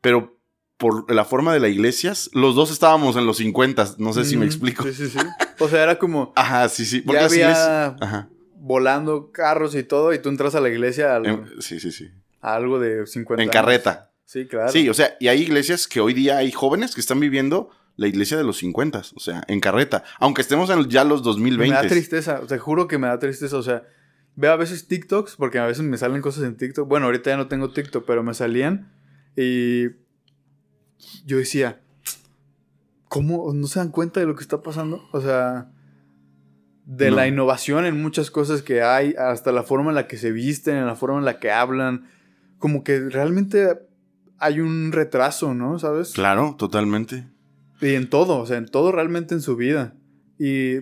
[0.00, 0.38] pero
[0.78, 4.36] por la forma de la iglesia, los dos estábamos en los 50, no sé si
[4.36, 4.82] me explico.
[4.84, 5.18] Sí, sí, sí.
[5.60, 7.00] O sea, era como Ajá, sí, sí.
[7.02, 8.28] Porque ya las había iglesias- Ajá.
[8.64, 11.90] Volando carros y todo y tú entras a la iglesia a algo, Em, sí, sí,
[11.90, 12.10] sí.
[12.40, 13.52] a algo de 50 En años.
[13.52, 14.12] carreta.
[14.24, 14.70] Sí, claro.
[14.70, 18.06] Sí, o sea, y hay iglesias que hoy día hay jóvenes que están viviendo la
[18.06, 20.04] iglesia de los 50, o sea, en carreta.
[20.20, 21.74] Aunque estemos en ya los me 2020.
[21.74, 23.82] da tristeza, te juro que me da tristeza, o sea,
[24.36, 27.36] veo a veces TikToks, porque a veces me salen cosas en TikTok, bueno, ahorita ya
[27.36, 28.92] no tengo TikTok, pero me salían
[29.36, 29.88] y
[31.26, 31.80] yo decía,
[33.08, 35.02] ¿cómo no se dan cuenta de lo que está pasando?
[35.12, 35.68] O sea,
[36.84, 37.16] de No.
[37.16, 40.76] la innovación en muchas cosas que hay, hasta la forma en la que se visten,
[40.76, 42.08] en la forma en la que hablan,
[42.58, 43.78] como que realmente
[44.38, 45.78] hay un retraso, ¿no?
[45.78, 46.12] ¿Sabes?
[46.12, 47.26] Claro, totalmente.
[47.80, 49.94] Y en todo, o sea, en todo realmente en su vida.
[50.38, 50.78] Y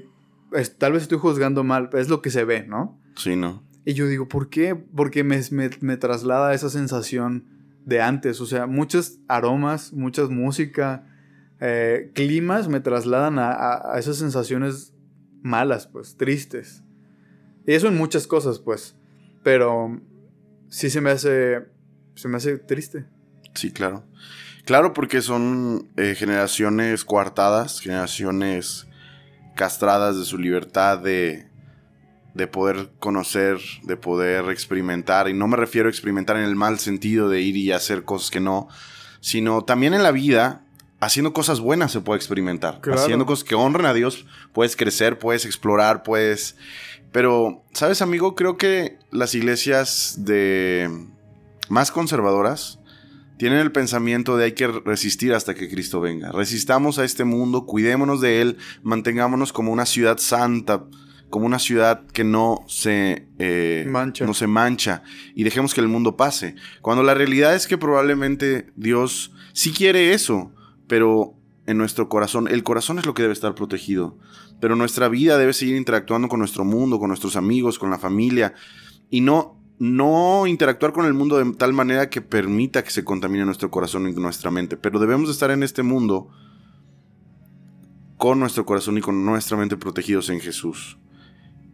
[0.52, 2.98] es- tal vez estoy juzgando mal, es lo que se ve, ¿no?
[3.16, 3.62] Sí, ¿no?
[3.84, 4.74] Y yo digo, ¿por qué?
[4.74, 7.44] Porque me, me, me traslada esa sensación
[7.84, 8.40] de antes.
[8.40, 11.06] O sea, muchos aromas, muchas música,
[11.60, 14.94] eh, climas me trasladan a, a- a esas sensaciones
[15.42, 16.82] malas, pues, tristes.
[17.66, 18.96] Y eso en muchas cosas, pues.
[19.42, 20.00] Pero
[20.68, 21.66] sí se me hace.
[22.14, 23.06] Se me hace triste.
[23.54, 24.04] Sí, claro.
[24.64, 28.86] Claro, porque son eh, generaciones coartadas, generaciones
[29.56, 31.48] castradas de su libertad de,
[32.34, 35.28] de poder conocer, de poder experimentar.
[35.28, 38.30] Y no me refiero a experimentar en el mal sentido de ir y hacer cosas
[38.30, 38.68] que no,
[39.20, 40.64] sino también en la vida,
[41.00, 42.80] haciendo cosas buenas se puede experimentar.
[42.92, 46.56] Haciendo cosas que honren a Dios, puedes crecer, puedes explorar, puedes...
[47.10, 48.36] Pero, ¿sabes, amigo?
[48.36, 50.88] Creo que las iglesias de
[51.68, 52.78] más conservadoras
[53.36, 56.30] tienen el pensamiento de hay que resistir hasta que Cristo venga.
[56.30, 60.84] Resistamos a este mundo, cuidémonos de él, mantengámonos como una ciudad santa,
[61.30, 64.26] como una ciudad que no se, eh, mancha.
[64.26, 65.02] no se mancha
[65.34, 66.54] y dejemos que el mundo pase.
[66.82, 70.52] Cuando la realidad es que probablemente Dios sí quiere eso,
[70.90, 71.36] pero
[71.66, 74.18] en nuestro corazón, el corazón es lo que debe estar protegido,
[74.60, 78.54] pero nuestra vida debe seguir interactuando con nuestro mundo, con nuestros amigos, con la familia
[79.08, 83.44] y no no interactuar con el mundo de tal manera que permita que se contamine
[83.44, 86.28] nuestro corazón y nuestra mente, pero debemos estar en este mundo
[88.16, 90.98] con nuestro corazón y con nuestra mente protegidos en Jesús.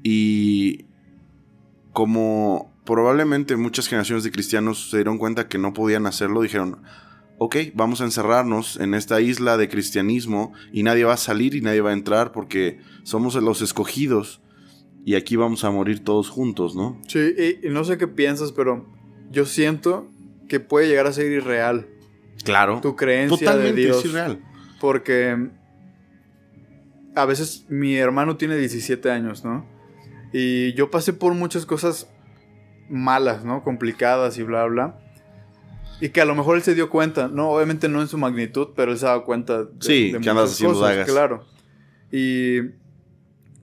[0.02, 0.84] Y
[1.94, 6.82] como probablemente muchas generaciones de cristianos se dieron cuenta que no podían hacerlo, dijeron,
[7.38, 11.60] ok, vamos a encerrarnos en esta isla de cristianismo y nadie va a salir y
[11.60, 14.40] nadie va a entrar porque somos los escogidos
[15.04, 17.00] y aquí vamos a morir todos juntos, ¿no?
[17.06, 18.86] Sí, y, no sé qué piensas, pero
[19.30, 20.10] yo siento
[20.48, 21.86] que puede llegar a ser irreal.
[22.44, 22.80] Claro.
[22.80, 23.98] Tu creencia de Dios.
[23.98, 24.40] Es irreal.
[24.80, 25.48] Porque
[27.14, 29.64] a veces mi hermano tiene 17 años, ¿no?
[30.32, 32.10] Y yo pasé por muchas cosas
[32.88, 33.62] malas, ¿no?
[33.62, 34.98] Complicadas y bla, bla.
[36.00, 37.50] Y que a lo mejor él se dio cuenta, ¿no?
[37.50, 40.78] Obviamente no en su magnitud, pero él se dado cuenta de, sí, que andas haciendo
[40.78, 41.44] cosas, claro.
[42.12, 42.58] Y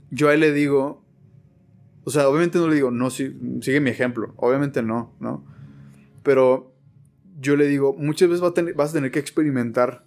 [0.09, 1.03] yo a él le digo,
[2.03, 5.45] o sea, obviamente no le digo, no, sigue mi ejemplo, obviamente no, ¿no?
[6.23, 6.73] Pero
[7.39, 8.41] yo le digo, muchas veces
[8.75, 10.05] vas a tener que experimentar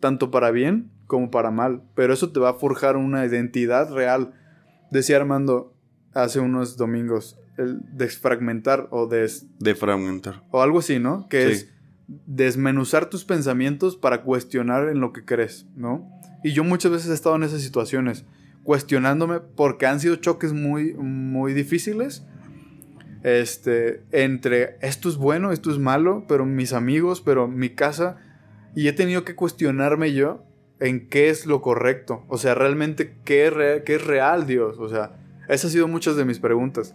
[0.00, 4.34] tanto para bien como para mal, pero eso te va a forjar una identidad real.
[4.90, 5.74] Decía Armando,
[6.12, 7.38] hace unos domingos.
[7.58, 9.46] El desfragmentar o des...
[9.58, 10.42] Defragmentar.
[10.50, 11.28] O algo así, ¿no?
[11.28, 11.68] Que es
[12.08, 16.08] desmenuzar tus pensamientos para cuestionar en lo que crees, ¿no?
[16.42, 18.24] Y yo muchas veces he estado en esas situaciones,
[18.62, 22.24] cuestionándome porque han sido choques muy, muy difíciles.
[23.22, 28.16] Este, entre esto es bueno, esto es malo, pero mis amigos, pero mi casa.
[28.74, 30.44] Y he tenido que cuestionarme yo
[30.80, 32.24] en qué es lo correcto.
[32.28, 34.78] O sea, realmente qué, qué es real, Dios.
[34.78, 35.18] O sea,
[35.48, 36.94] esas han sido muchas de mis preguntas.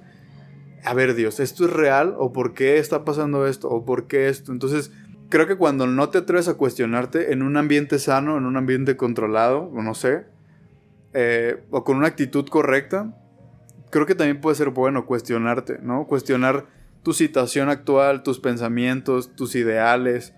[0.85, 2.15] A ver, Dios, ¿esto es real?
[2.17, 3.69] ¿O por qué está pasando esto?
[3.69, 4.51] ¿O por qué esto?
[4.51, 4.91] Entonces,
[5.29, 8.97] creo que cuando no te atreves a cuestionarte en un ambiente sano, en un ambiente
[8.97, 10.25] controlado, o no sé,
[11.13, 13.17] eh, o con una actitud correcta,
[13.91, 16.05] creo que también puede ser bueno cuestionarte, ¿no?
[16.05, 16.65] Cuestionar
[17.01, 20.33] tu situación actual, tus pensamientos, tus ideales,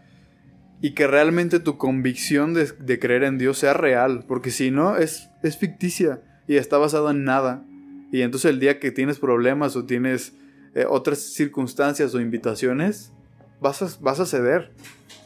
[0.81, 4.97] y que realmente tu convicción de, de creer en Dios sea real, porque si no,
[4.97, 7.64] es, es ficticia y está basado en nada.
[8.11, 10.33] Y entonces el día que tienes problemas o tienes
[10.73, 13.11] eh, otras circunstancias o invitaciones,
[13.61, 14.71] vas a, vas a ceder.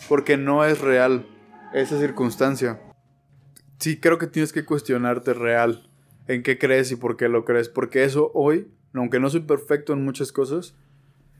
[0.07, 1.25] Porque no es real
[1.73, 2.79] esa circunstancia.
[3.79, 5.89] Sí, creo que tienes que cuestionarte real
[6.27, 7.69] en qué crees y por qué lo crees.
[7.69, 10.75] Porque eso hoy, aunque no soy perfecto en muchas cosas,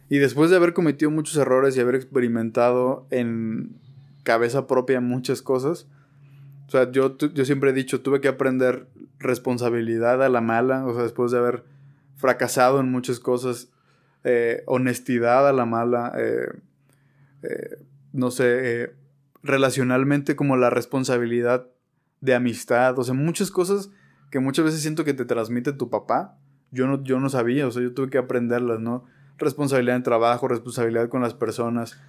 [0.09, 3.79] y después de haber cometido muchos errores y haber experimentado en
[4.23, 5.87] cabeza propia muchas cosas,
[6.69, 8.85] o sea, yo, yo siempre he dicho, tuve que aprender
[9.17, 11.63] responsabilidad a la mala, o sea, después de haber
[12.15, 13.71] fracasado en muchas cosas,
[14.23, 16.47] eh, honestidad a la mala, eh,
[17.41, 17.77] eh,
[18.13, 18.93] no sé,
[19.41, 21.65] relacionalmente como la responsabilidad
[22.21, 23.89] de amistad, o sea, muchas cosas
[24.29, 26.37] que muchas veces siento que te transmite tu papá,
[26.69, 29.05] yo no, yo no sabía, o sea, yo tuve que aprenderlas, ¿no?
[29.39, 31.99] Responsabilidad en trabajo, responsabilidad con las personas.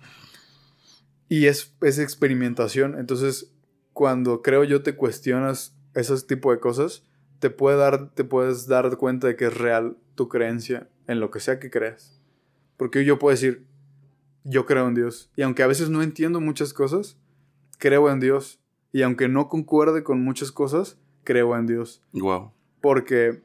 [1.30, 3.54] Y es, es experimentación, entonces
[4.00, 7.04] cuando creo yo te cuestionas esos tipo de cosas,
[7.38, 11.30] te, puede dar, te puedes dar cuenta de que es real tu creencia en lo
[11.30, 12.18] que sea que creas.
[12.78, 13.66] Porque yo puedo decir,
[14.42, 15.30] yo creo en Dios.
[15.36, 17.18] Y aunque a veces no entiendo muchas cosas,
[17.76, 18.58] creo en Dios.
[18.90, 22.02] Y aunque no concuerde con muchas cosas, creo en Dios.
[22.14, 22.52] Wow.
[22.80, 23.42] Porque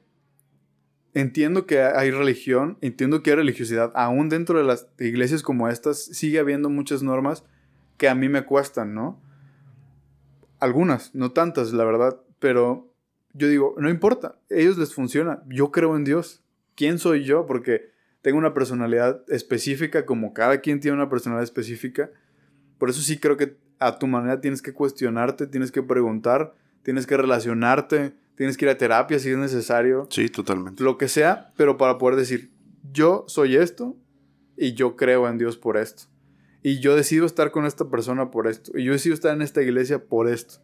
[1.14, 3.92] entiendo que hay religión, entiendo que hay religiosidad.
[3.94, 7.44] Aún dentro de las iglesias como estas, sigue habiendo muchas normas
[7.98, 9.25] que a mí me cuestan, ¿no?
[10.60, 12.92] Algunas, no tantas, la verdad, pero
[13.34, 16.42] yo digo, no importa, ellos les funciona, yo creo en Dios.
[16.76, 17.46] ¿Quién soy yo?
[17.46, 17.92] Porque
[18.22, 22.10] tengo una personalidad específica, como cada quien tiene una personalidad específica.
[22.78, 27.06] Por eso sí creo que a tu manera tienes que cuestionarte, tienes que preguntar, tienes
[27.06, 30.08] que relacionarte, tienes que ir a terapia si es necesario.
[30.10, 30.84] Sí, totalmente.
[30.84, 32.52] Lo que sea, pero para poder decir,
[32.92, 33.96] yo soy esto
[34.58, 36.06] y yo creo en Dios por esto.
[36.68, 38.72] Y yo decido estar con esta persona por esto.
[38.76, 40.56] Y yo decido estar en esta iglesia por esto.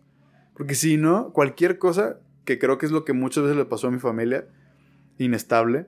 [0.55, 3.85] Porque si no, cualquier cosa que creo que es lo que muchas veces le pasó
[3.85, 4.47] a mi familia,
[5.19, 5.85] inestable,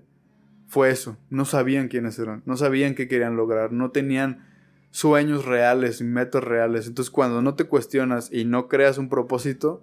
[0.68, 1.18] fue eso.
[1.32, 4.46] No sabían quiénes eran, no sabían qué querían lograr, no tenían
[4.92, 6.86] sueños reales metas reales.
[6.86, 9.82] Entonces cuando no te cuestionas y no creas un propósito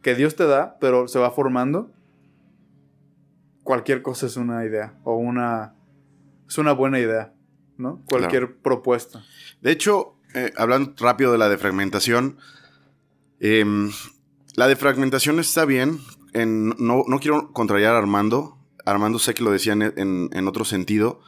[0.00, 1.90] que Dios te da, pero se va formando,
[3.64, 5.74] cualquier cosa es una idea o una...
[6.46, 7.32] es una buena idea,
[7.82, 8.02] ¿no?
[8.06, 9.24] Cualquier propuesta.
[9.60, 12.38] De hecho, eh, hablando rápido de la defragmentación,
[13.40, 13.90] em,
[14.54, 16.00] la defragmentación está bien.
[16.32, 18.56] En, no, no, quiero contrariar a Armando.
[18.86, 21.20] Armando sé que lo decía en, en, otro sentido,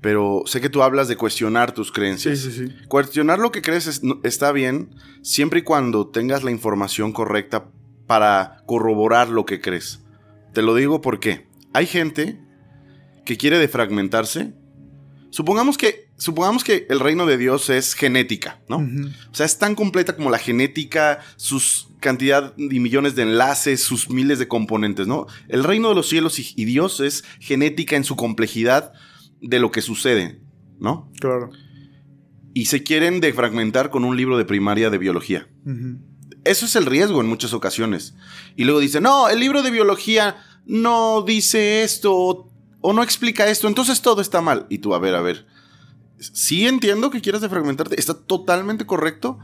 [0.00, 2.38] pero sé que tú hablas de cuestionar tus creencias.
[2.38, 2.74] Sí, sí, sí.
[2.88, 4.90] Cuestionar lo que crees está bien
[5.22, 7.68] siempre y cuando tengas la información correcta
[8.06, 10.00] para corroborar lo que crees.
[10.52, 12.40] Te lo digo porque hay gente
[13.24, 14.54] que quiere defragmentarse.
[15.36, 18.78] Supongamos que, supongamos que el reino de Dios es genética, ¿no?
[18.78, 24.08] O sea, es tan completa como la genética, sus cantidad y millones de enlaces, sus
[24.08, 25.26] miles de componentes, ¿no?
[25.48, 28.94] El reino de los cielos y, Dios es genética en su complejidad
[29.42, 30.40] de lo que sucede,
[30.78, 31.12] ¿no?
[31.20, 31.50] Claro.
[32.54, 35.50] Y se quieren defragmentar con un libro de primaria de biología.
[36.44, 38.14] Eso es el riesgo en muchas ocasiones.
[38.56, 42.50] Y luego dicen, no, el libro de biología no dice esto
[42.88, 44.64] o no explica esto, entonces todo está mal.
[44.70, 45.44] Y tú, a ver, a ver.
[46.20, 49.40] Sí entiendo que quieras defragmentarte, está totalmente correcto,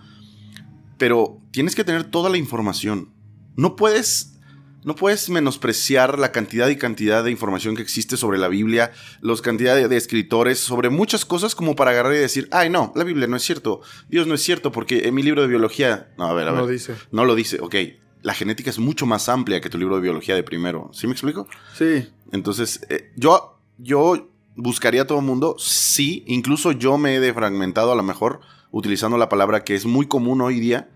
[0.96, 3.12] pero tienes que tener toda la información.
[3.56, 4.38] No puedes
[4.84, 9.42] no puedes menospreciar la cantidad y cantidad de información que existe sobre la Biblia, los
[9.42, 13.26] cantidades de, escritores, sobre muchas cosas como para agarrar y decir, ay no, la Biblia
[13.26, 16.32] no es cierto, Dios no es cierto, porque en mi libro de biología, no, a
[16.32, 16.60] ver, a ver.
[16.60, 16.94] No lo dice.
[17.10, 17.74] No lo dice, ok.
[18.22, 20.90] La genética es mucho más amplia que tu libro de biología de primero.
[20.92, 21.48] ¿Sí me explico?
[21.74, 22.08] Sí.
[22.30, 27.92] Entonces, eh, yo, yo buscaría a todo el mundo, sí, incluso yo me he defragmentado
[27.92, 28.40] a lo mejor
[28.70, 30.88] utilizando la palabra que es muy común hoy día.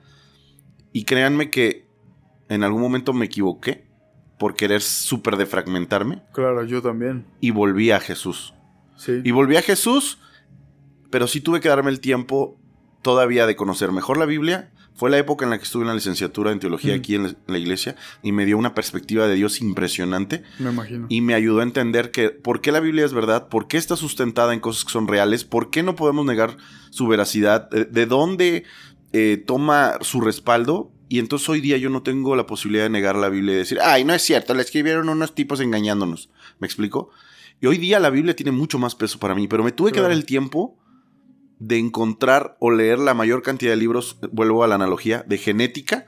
[0.93, 1.86] Y créanme que
[2.48, 3.86] en algún momento me equivoqué
[4.39, 6.23] por querer súper defragmentarme.
[6.32, 7.27] Claro, yo también.
[7.40, 8.55] Y volví a Jesús.
[8.97, 9.20] Sí.
[9.24, 10.19] Y volví a Jesús,
[11.11, 12.59] pero sí tuve que darme el tiempo
[13.03, 14.73] todavía de conocer mejor la Biblia.
[14.97, 17.59] Fue la época en la que estuve en la licenciatura en teología aquí en la
[17.59, 20.43] iglesia y me dio una perspectiva de Dios impresionante.
[20.59, 21.06] Me imagino.
[21.10, 23.94] Y me ayudó a entender que por qué la Biblia es verdad, por qué está
[23.97, 26.56] sustentada en cosas que son reales, por qué no podemos negar
[26.90, 28.64] su veracidad, de, dónde
[29.12, 33.16] eh, toma su respaldo y entonces hoy día yo no tengo la posibilidad de negar
[33.16, 36.31] la Biblia y decir, ay, no es cierto, la escribieron unos tipos engañándonos.
[36.59, 37.10] ¿Me explico?
[37.60, 40.01] Y hoy día la Biblia tiene mucho más peso para mí, pero me tuve que
[40.01, 40.77] dar el tiempo
[41.59, 46.07] de encontrar o leer la mayor cantidad de libros, vuelvo a la analogía, de genética,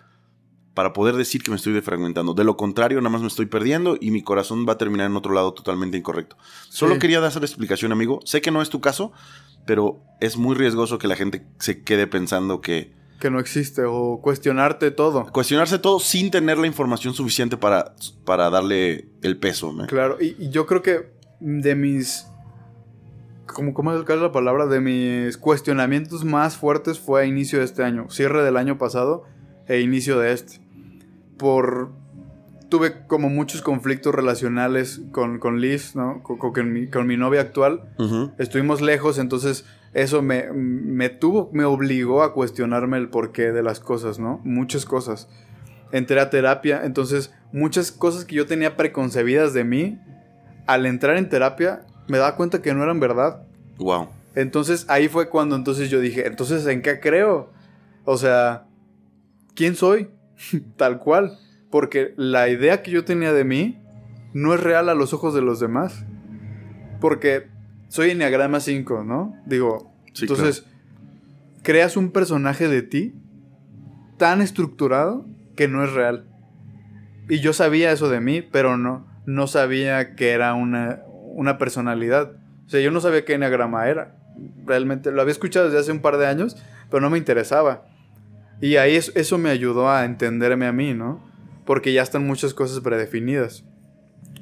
[0.74, 2.34] para poder decir que me estoy defragmentando.
[2.34, 5.16] De lo contrario, nada más me estoy perdiendo y mi corazón va a terminar en
[5.16, 6.36] otro lado totalmente incorrecto.
[6.68, 8.20] Solo quería dar esa explicación, amigo.
[8.24, 9.12] Sé que no es tu caso,
[9.66, 14.20] pero es muy riesgoso que la gente se quede pensando que que no existe o
[14.22, 15.26] cuestionarte todo.
[15.32, 17.94] Cuestionarse todo sin tener la información suficiente para,
[18.24, 19.74] para darle el peso.
[19.88, 21.10] Claro, y, yo creo que
[21.40, 22.26] de mis...
[23.54, 24.66] ¿Cómo, ¿Cómo es la palabra?
[24.66, 29.24] De mis cuestionamientos más fuertes fue a inicio de este año, cierre del año pasado
[29.66, 30.60] e inicio de este.
[31.36, 31.90] Por...
[32.68, 36.22] Tuve como muchos conflictos relacionales con, con Liz, ¿no?
[36.22, 37.94] Con, con, mi, con mi, novia actual.
[38.36, 39.64] Estuvimos lejos, entonces
[39.94, 44.42] eso me, me tuvo, me obligó a cuestionarme el porqué de las cosas, ¿no?
[44.44, 45.30] Muchas cosas.
[45.92, 49.98] Entré a terapia, entonces muchas cosas que yo tenía preconcebidas de mí,
[50.66, 53.42] al entrar en terapia, me daba cuenta que no eran verdad.
[53.78, 54.08] Wow.
[54.34, 57.50] Entonces ahí fue cuando entonces yo dije, entonces ¿en qué creo?
[58.04, 58.66] O sea,
[59.54, 60.08] ¿quién soy?
[60.76, 61.38] Tal cual.
[61.70, 63.78] Porque la idea que yo tenía de mí
[64.32, 66.04] no es real a los ojos de los demás.
[67.00, 67.48] Porque
[67.88, 69.36] soy Enneagrama 5, ¿no?
[69.46, 70.64] Digo, entonces,
[71.62, 73.14] creas un personaje de ti
[74.16, 75.26] tan estructurado
[75.56, 76.26] que no es real.
[77.28, 81.02] Y yo sabía eso de mí, pero no, no sabía que era una,
[81.38, 82.32] una personalidad.
[82.66, 84.16] O sea, yo no sabía qué Enneagrama era.
[84.66, 86.56] Realmente lo había escuchado desde hace un par de años,
[86.90, 87.86] pero no me interesaba.
[88.60, 91.24] Y ahí eso me ayudó a entenderme a mí, ¿no?
[91.64, 93.64] Porque ya están muchas cosas predefinidas.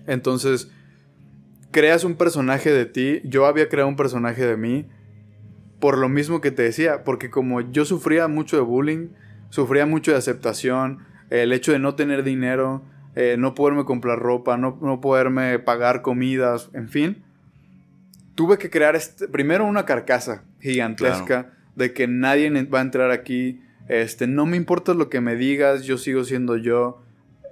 [0.07, 0.71] Entonces,
[1.71, 3.21] creas un personaje de ti.
[3.25, 4.87] Yo había creado un personaje de mí
[5.81, 9.09] por lo mismo que te decía, porque como yo sufría mucho de bullying,
[9.51, 12.83] sufría mucho de aceptación, el hecho de no tener dinero,
[13.17, 17.25] eh, no poderme comprar ropa, no, no, poderme pagar comidas, en fin,
[18.35, 23.63] tuve que crear este, primero una carcasa gigantesca de que nadie va a entrar aquí,
[23.89, 27.03] este, no me importa lo que me digas, yo sigo siendo yo,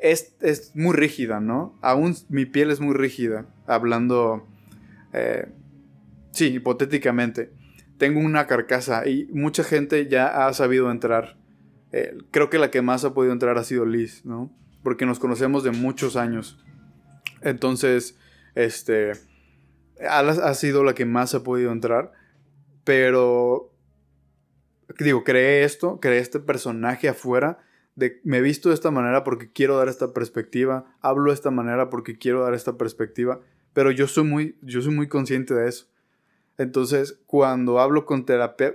[0.03, 1.79] es, muy rígida, ¿no?
[1.81, 4.47] Aún mi piel es muy rígida, hablando,
[5.15, 5.47] eh,
[6.31, 7.51] sí, hipotéticamente.
[7.97, 11.39] Tengo una carcasa y mucha gente ya ha sabido entrar.
[11.93, 14.53] Eh, creo que la que más ha podido entrar ha sido Liz, ¿no?
[14.85, 16.63] Porque nos conocemos de muchos años.
[17.41, 18.17] Entonces,
[18.55, 19.13] este,
[20.09, 22.13] ha sido la que más ha podido entrar,
[22.85, 23.73] pero,
[25.01, 27.59] digo, creé esto, creé este personaje afuera,
[27.97, 31.51] de, me he visto de esta manera porque quiero dar esta perspectiva, hablo de esta
[31.51, 33.41] manera porque quiero dar esta perspectiva,
[33.73, 35.87] pero yo soy muy, yo soy muy consciente de eso.
[36.59, 38.27] Entonces, cuando hablo con,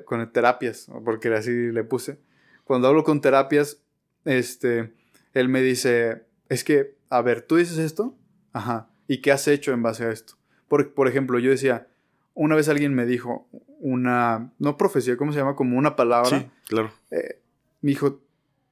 [0.06, 2.20] con terapias, porque así le puse,
[2.64, 3.82] cuando hablo con terapias,
[4.26, 4.92] este,
[5.34, 8.16] él me dice, es que, a ver, ¿tú dices esto?
[8.54, 8.90] Ajá.
[9.08, 10.36] ¿Y qué has hecho en base a esto?
[10.68, 11.88] Por, por ejemplo, yo decía,
[12.34, 13.48] una vez alguien me dijo
[13.80, 15.56] una, no profecía, ¿cómo se llama?
[15.56, 16.40] Como una palabra.
[16.40, 16.92] Sí, claro.
[17.12, 17.42] Eh,
[17.82, 18.22] me dijo,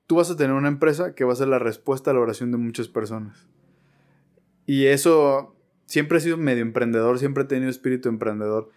[0.06, 2.52] tú vas a tener una empresa que va a ser la respuesta a la oración
[2.52, 3.48] de muchas personas.
[4.66, 5.56] Y eso,
[5.86, 8.70] siempre he sido medio emprendedor, siempre he tenido espíritu emprendedor.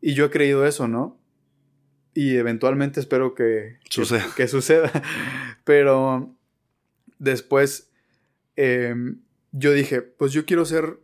[0.00, 1.18] Y yo he creído eso, ¿no?
[2.14, 4.26] Y eventualmente espero que suceda.
[4.36, 4.90] Que, suceda.
[5.64, 6.34] Pero
[7.22, 7.90] después
[8.56, 9.20] em,
[9.52, 10.98] yo dije, pues yo quiero ser,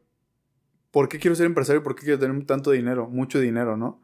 [0.91, 1.83] ¿por qué quiero ser empresario?
[1.83, 3.09] ¿Por qué quiero tener tanto dinero?
[3.09, 4.03] Mucho dinero, ¿no?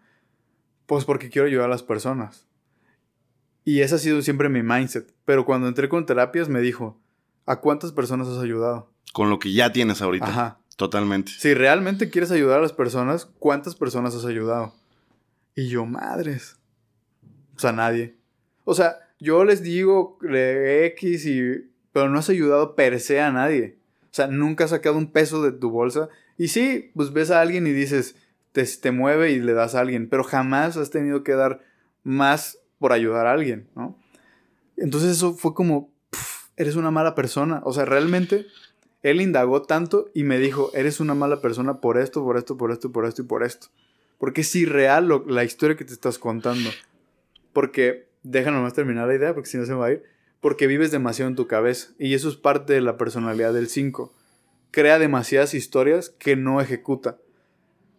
[0.87, 2.47] Pues porque quiero ayudar a las personas.
[3.65, 5.13] Y ese ha sido siempre mi mindset.
[5.25, 7.01] Pero cuando entré con terapias me dijo,
[7.47, 8.91] ¿a cuántas personas has ayudado?
[9.13, 10.27] Con lo que ya tienes ahorita.
[10.27, 10.61] Ajá.
[10.77, 11.33] Totalmente.
[11.39, 14.75] Si realmente quieres ayudar a las personas, ¿cuántas personas has ayudado?
[15.55, 16.57] Y yo, madres.
[17.57, 18.17] O sea, nadie.
[18.65, 21.74] O sea, yo les digo X y...
[21.95, 23.79] Pero no has ayudado per se a nadie.
[24.03, 26.09] O sea, nunca has sacado un peso de tu bolsa.
[26.37, 28.17] Y sí, pues ves a alguien y dices,
[28.51, 30.09] te, te mueve y le das a alguien.
[30.11, 31.63] Pero jamás has tenido que dar
[32.03, 33.97] más por ayudar a alguien, ¿no?
[34.77, 35.93] Entonces eso fue como,
[36.57, 37.63] eres una mala persona.
[37.65, 38.47] O sea, realmente
[39.05, 42.73] él indagó tanto y me dijo, eres una mala persona por esto, por esto, por
[42.73, 43.69] esto, por esto y por esto.
[44.19, 46.71] Porque es irreal la historia que te estás contando.
[47.53, 50.14] Porque, déjame más terminar la idea porque si no se va a ir.
[50.45, 51.95] Porque vives demasiado en tu cabeza.
[51.99, 54.13] Y eso es parte de la personalidad del 5.
[54.73, 57.17] Crea demasiadas historias que no ejecuta.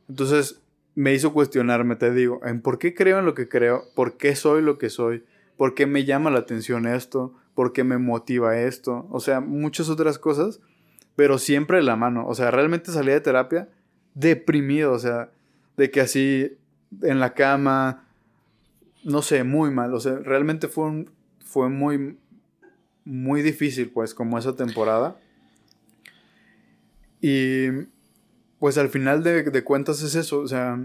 [0.07, 0.61] Entonces,
[0.93, 4.35] me hizo cuestionarme, te digo, en por qué creo en lo que creo, por qué
[4.35, 5.23] soy lo que soy,
[5.57, 9.07] por qué me llama la atención esto, por qué me motiva esto.
[9.09, 10.59] O sea, muchas otras cosas,
[11.15, 12.27] pero siempre de la mano.
[12.27, 13.69] O sea, realmente salí de terapia
[14.13, 15.31] deprimido, o sea,
[15.77, 16.55] de que así
[17.01, 18.07] en la cama,
[19.03, 21.07] no sé, muy mal, o sea, realmente fue,
[21.43, 22.19] fue muy,
[23.05, 25.17] muy difícil, pues, como esa temporada.
[27.21, 27.67] Y
[28.59, 30.83] pues al final de, cuentas es eso, o sea,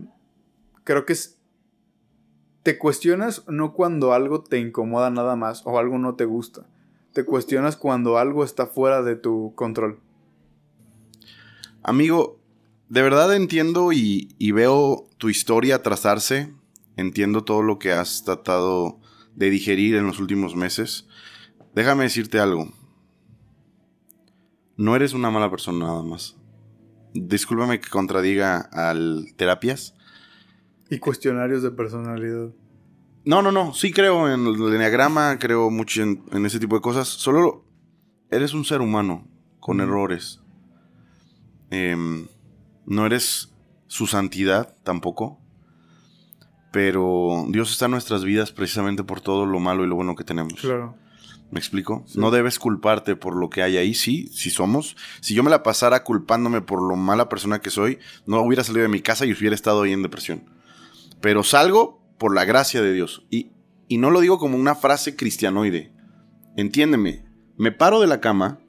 [0.84, 1.38] creo que es,
[2.62, 6.66] te cuestionas no cuando algo te incomoda nada más o algo no te gusta,
[7.12, 10.00] te cuestionas cuando algo está fuera de tu control.
[11.82, 12.38] Amigo,
[12.90, 16.52] de verdad entiendo y, veo tu historia trazarse.
[16.96, 18.98] Entiendo todo lo que has tratado
[19.34, 21.06] de digerir en los últimos meses.
[21.74, 22.68] Déjame decirte algo.
[24.76, 26.36] No eres una mala persona nada más.
[27.12, 29.94] Discúlpame que contradiga al terapias.
[30.90, 32.50] Y cuestionarios de personalidad.
[33.24, 33.74] No, no, no.
[33.74, 37.08] Sí creo en el enneagrama, creo mucho en, ese tipo de cosas.
[37.08, 37.64] Solo
[38.30, 39.28] eres un ser humano
[39.60, 40.40] con errores.
[41.70, 42.26] Eh,
[42.86, 43.52] no eres
[43.86, 45.38] su santidad tampoco.
[46.72, 50.24] Pero Dios está en nuestras vidas precisamente por todo lo malo y lo bueno que
[50.24, 50.60] tenemos.
[50.60, 50.94] Claro.
[51.50, 52.04] ¿Me explico?
[52.14, 54.96] No debes culparte por lo que hay ahí, sí, si somos.
[55.20, 58.82] Si yo me la pasara culpándome por lo mala persona que soy, no hubiera salido
[58.82, 60.44] de mi casa y hubiera estado ahí en depresión.
[61.20, 63.26] Pero salgo por la gracia de Dios.
[63.30, 63.50] Y,
[63.88, 65.92] y no lo digo como una frase cristianoide.
[66.56, 67.24] Entiéndeme,
[67.56, 68.60] me paro de la cama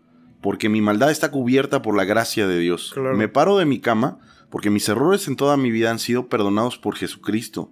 [0.41, 2.93] porque mi maldad está cubierta por la gracia de Dios.
[3.15, 6.77] Me paro de mi cama porque mis errores en toda mi vida han sido perdonados
[6.77, 7.71] por Jesucristo.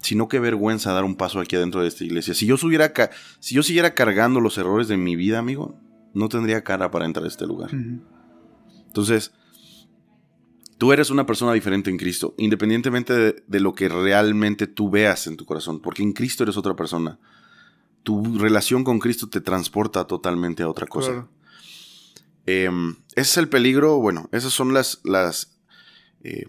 [0.00, 2.34] Sino qué vergüenza dar un paso aquí adentro de esta iglesia.
[2.34, 2.92] Si yo, subiera
[3.40, 5.78] si yo siguiera cargando los errores de mi vida, amigo,
[6.14, 7.70] no tendría cara para entrar a este lugar.
[8.86, 9.32] Entonces,
[10.78, 15.36] tú eres una persona diferente en Cristo, independientemente de, lo que realmente tú veas en
[15.36, 17.18] tu corazón, porque en Cristo eres otra persona.
[18.04, 21.28] Tu relación con Cristo te transporta totalmente a otra cosa.
[22.46, 25.58] Em, ese es el peligro, bueno, esas son las, las
[26.22, 26.46] eh,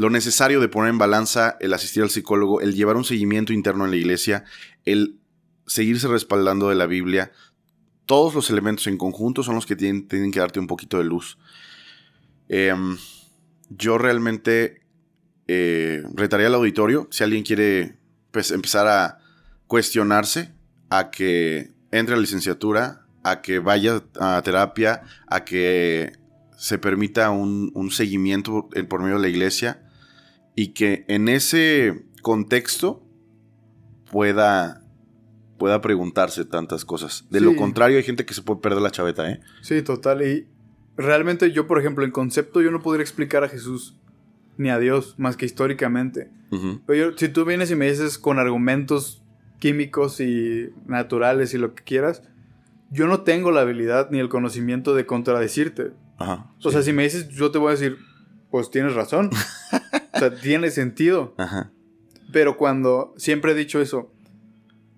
[0.00, 3.84] lo necesario de poner en balanza el asistir al psicólogo, el llevar un seguimiento interno
[3.84, 4.44] en la iglesia,
[4.86, 5.20] el
[5.66, 7.32] seguirse respaldando de la Biblia.
[8.06, 11.04] Todos los elementos en conjunto son los que tienen, tienen que darte un poquito de
[11.04, 11.36] luz.
[12.48, 12.96] Em,
[13.68, 14.80] yo realmente
[15.46, 17.98] eh, retaría al auditorio, si alguien quiere
[18.30, 19.18] pues, empezar a
[19.66, 20.50] cuestionarse,
[20.88, 26.14] a que entre a la licenciatura, a que vaya a terapia, a que
[26.56, 29.82] se permita un, seguimiento por medio de la iglesia
[30.54, 33.02] y que en ese contexto
[34.10, 34.76] pueda
[35.58, 37.26] pueda preguntarse tantas cosas.
[37.28, 39.40] De lo contrario, hay gente que se puede perder la chaveta, ¿eh?
[39.60, 40.22] Sí, total.
[40.26, 40.46] Y
[40.96, 43.94] realmente yo, por ejemplo, en concepto yo no podría explicar a Jesús
[44.56, 46.30] ni a Dios más que históricamente.
[46.86, 49.22] Pero yo- si tú vienes y me dices con argumentos
[49.58, 52.22] químicos y naturales y lo que quieras,
[52.90, 55.92] yo no tengo la habilidad ni el conocimiento de contradecirte.
[56.16, 56.50] Ajá.
[56.64, 57.98] O sea, si me dices, yo te voy a decir,
[58.50, 59.28] pues tienes razón.
[60.14, 61.34] o sea, tiene sentido.
[61.38, 61.70] Ajá.
[62.32, 64.10] Pero cuando, siempre he dicho eso,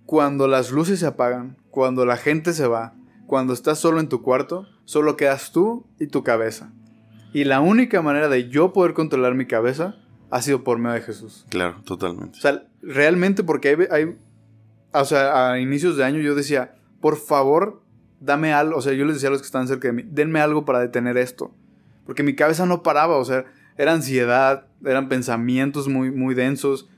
[0.06, 2.94] cuando las luces se apagan, cuando la gente se va,
[3.26, 6.72] cuando estás solo en tu cuarto, solo quedas tú y tu cabeza.
[7.32, 9.96] Y la única manera de yo poder controlar mi cabeza
[10.30, 11.46] ha sido por medio de Jesús.
[11.48, 12.38] Claro, totalmente.
[12.38, 14.16] O sea, realmente porque hay, hay-
[14.92, 17.82] o sea, a inicios de año yo decía, por favor,
[18.20, 20.40] dame algo, o sea, yo les decía a los que estaban cerca de mí, denme
[20.40, 21.54] algo para detener esto.
[22.04, 23.46] Porque mi cabeza no paraba, o sea,
[23.78, 26.88] era ansiedad, eran pensamientos muy, muy densos,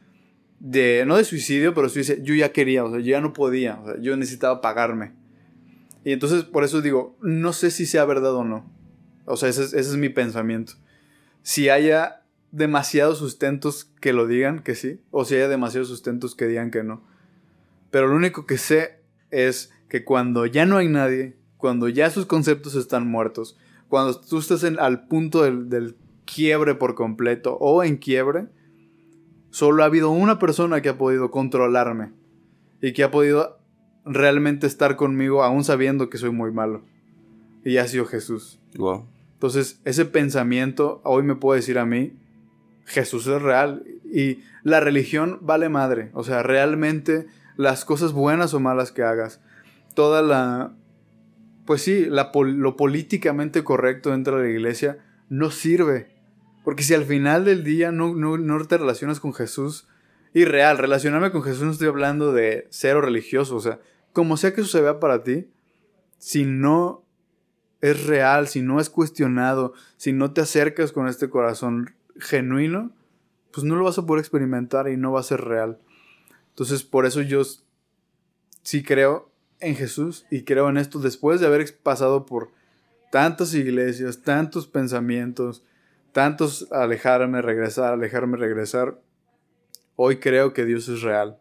[0.60, 3.86] de, no de suicidio, pero yo ya quería, o sea, yo ya no podía, o
[3.86, 5.12] sea, yo necesitaba pagarme.
[6.04, 8.70] Y entonces, por eso digo, no sé si sea verdad o no.
[9.26, 10.74] O sea, ese es, ese es mi pensamiento.
[11.42, 12.22] Si haya
[12.52, 16.82] demasiados sustentos que lo digan que sí, o si haya demasiados sustentos que digan que
[16.82, 17.02] no.
[17.90, 22.26] Pero lo único que sé es que cuando ya no hay nadie, cuando ya sus
[22.26, 23.56] conceptos están muertos,
[23.88, 25.94] cuando tú estás en- al punto del
[26.24, 28.46] quiebre por completo o en quiebre,
[29.50, 32.12] solo ha habido una persona que ha podido controlarme
[32.80, 33.58] y que ha podido
[34.04, 36.82] realmente estar conmigo aún sabiendo que soy muy malo.
[37.64, 38.60] Y ha sido Jesús.
[38.76, 39.06] Wow.
[39.34, 42.14] Entonces, ese pensamiento hoy me puede decir a mí,
[42.84, 46.10] Jesús es real y la religión vale madre.
[46.12, 47.26] O sea, realmente
[47.56, 49.40] las cosas buenas o malas que hagas,
[49.94, 50.74] toda la,
[51.64, 54.98] pues sí, la, lo políticamente correcto dentro de la iglesia
[55.28, 56.13] no sirve.
[56.64, 59.86] Porque si al final del día no, no, no te relacionas con Jesús,
[60.32, 63.78] y real, relacionarme con Jesús no estoy hablando de cero religioso, o sea,
[64.12, 65.48] como sea que eso se vea para ti,
[66.18, 67.04] si no
[67.80, 72.92] es real, si no es cuestionado, si no te acercas con este corazón genuino,
[73.52, 75.78] pues no lo vas a poder experimentar y no va a ser real.
[76.48, 77.42] Entonces, por eso yo
[78.62, 79.30] sí creo
[79.60, 82.50] en Jesús y creo en esto después de haber pasado por
[83.12, 85.62] tantas iglesias, tantos pensamientos,
[86.14, 89.00] tantos alejarme, regresar, alejarme, regresar.
[89.96, 91.38] Hoy creo que Dios es real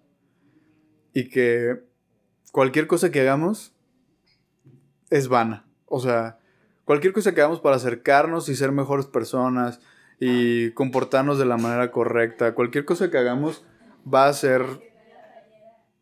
[1.13, 1.83] y que
[2.51, 3.71] cualquier cosa que hagamos
[5.11, 5.67] es vana.
[5.85, 6.39] O sea,
[6.85, 9.79] cualquier cosa que hagamos para acercarnos y ser mejores personas
[10.19, 13.63] y comportarnos de la manera correcta, cualquier cosa que hagamos
[14.11, 14.63] va a ser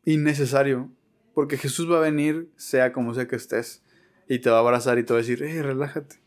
[0.05, 0.89] innecesario.
[1.33, 3.83] Porque Jesús va a venir, sea como sea que estés,
[4.29, 6.21] y te va a abrazar y te va a decir, hey, relájate,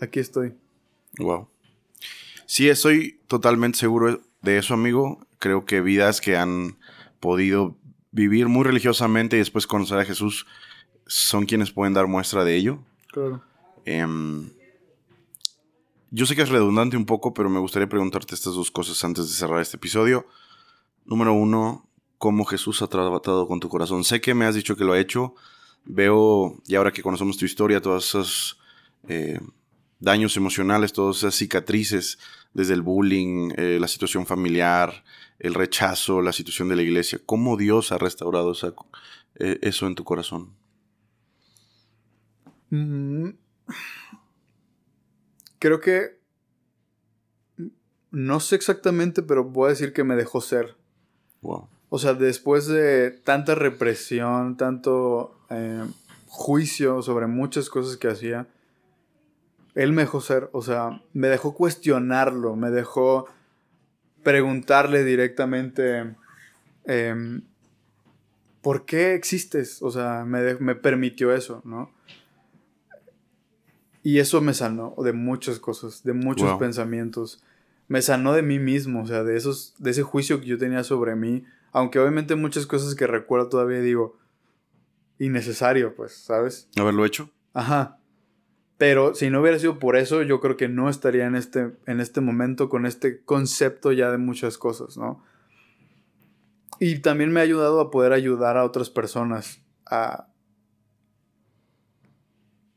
[0.00, 0.54] aquí estoy.
[1.18, 1.49] Wow.
[2.50, 5.24] Sí, estoy totalmente seguro de eso, amigo.
[5.38, 6.78] Creo que vidas que han
[7.20, 7.76] podido
[8.10, 10.48] vivir muy religiosamente y después conocer a Jesús
[11.06, 12.80] son quienes pueden dar muestra de ello.
[13.12, 13.44] Claro.
[13.84, 14.50] Em,
[16.10, 19.28] yo sé que es redundante un poco, pero me gustaría preguntarte estas dos cosas antes
[19.28, 20.26] de cerrar este episodio.
[21.04, 24.02] Número uno, ¿cómo Jesús ha tratado con tu corazón?
[24.02, 25.36] Sé que me has dicho que lo ha hecho.
[25.84, 28.58] Veo, y ahora que conocemos tu historia, todos esos
[29.06, 29.38] eh,
[30.00, 32.18] daños emocionales, todas esas cicatrices,
[32.54, 35.04] desde el bullying, eh, la situación familiar,
[35.38, 37.20] el rechazo, la situación de la iglesia.
[37.24, 38.74] ¿Cómo Dios ha restaurado esa-
[39.36, 40.54] eh, eso en tu corazón?
[42.70, 43.30] Mm,
[45.58, 46.18] Creo que...
[48.10, 50.74] No sé exactamente, pero voy a decir que me dejó ser.
[51.42, 51.68] Wow.
[51.90, 55.84] O sea, después de tanta represión, tanto eh,
[56.26, 58.48] juicio sobre muchas cosas que hacía,
[59.74, 63.26] él me dejó ser, o sea, me dejó cuestionarlo, me dejó
[64.22, 66.14] preguntarle directamente,
[66.84, 67.42] em,
[68.62, 69.80] ¿por qué existes?
[69.82, 71.90] O sea, me, me permitió eso, ¿no?
[74.02, 76.58] Y eso me sanó de muchas cosas, de muchos Wow.
[76.58, 77.42] pensamientos.
[77.88, 80.84] Me sanó de mí mismo, o sea, de, esos, de ese juicio que yo tenía
[80.84, 81.44] sobre mí.
[81.72, 84.16] Aunque obviamente muchas cosas que recuerdo todavía digo,
[85.18, 86.68] innecesario, pues, ¿sabes?
[86.76, 87.30] ¿Haberlo hecho?
[87.52, 87.99] Ajá.
[88.80, 92.00] Pero si no hubiera sido por eso, yo creo que no estaría en este, en
[92.00, 95.22] este momento con este concepto ya de muchas cosas, ¿no?
[96.78, 100.28] Y también me ha ayudado a poder ayudar a otras personas a...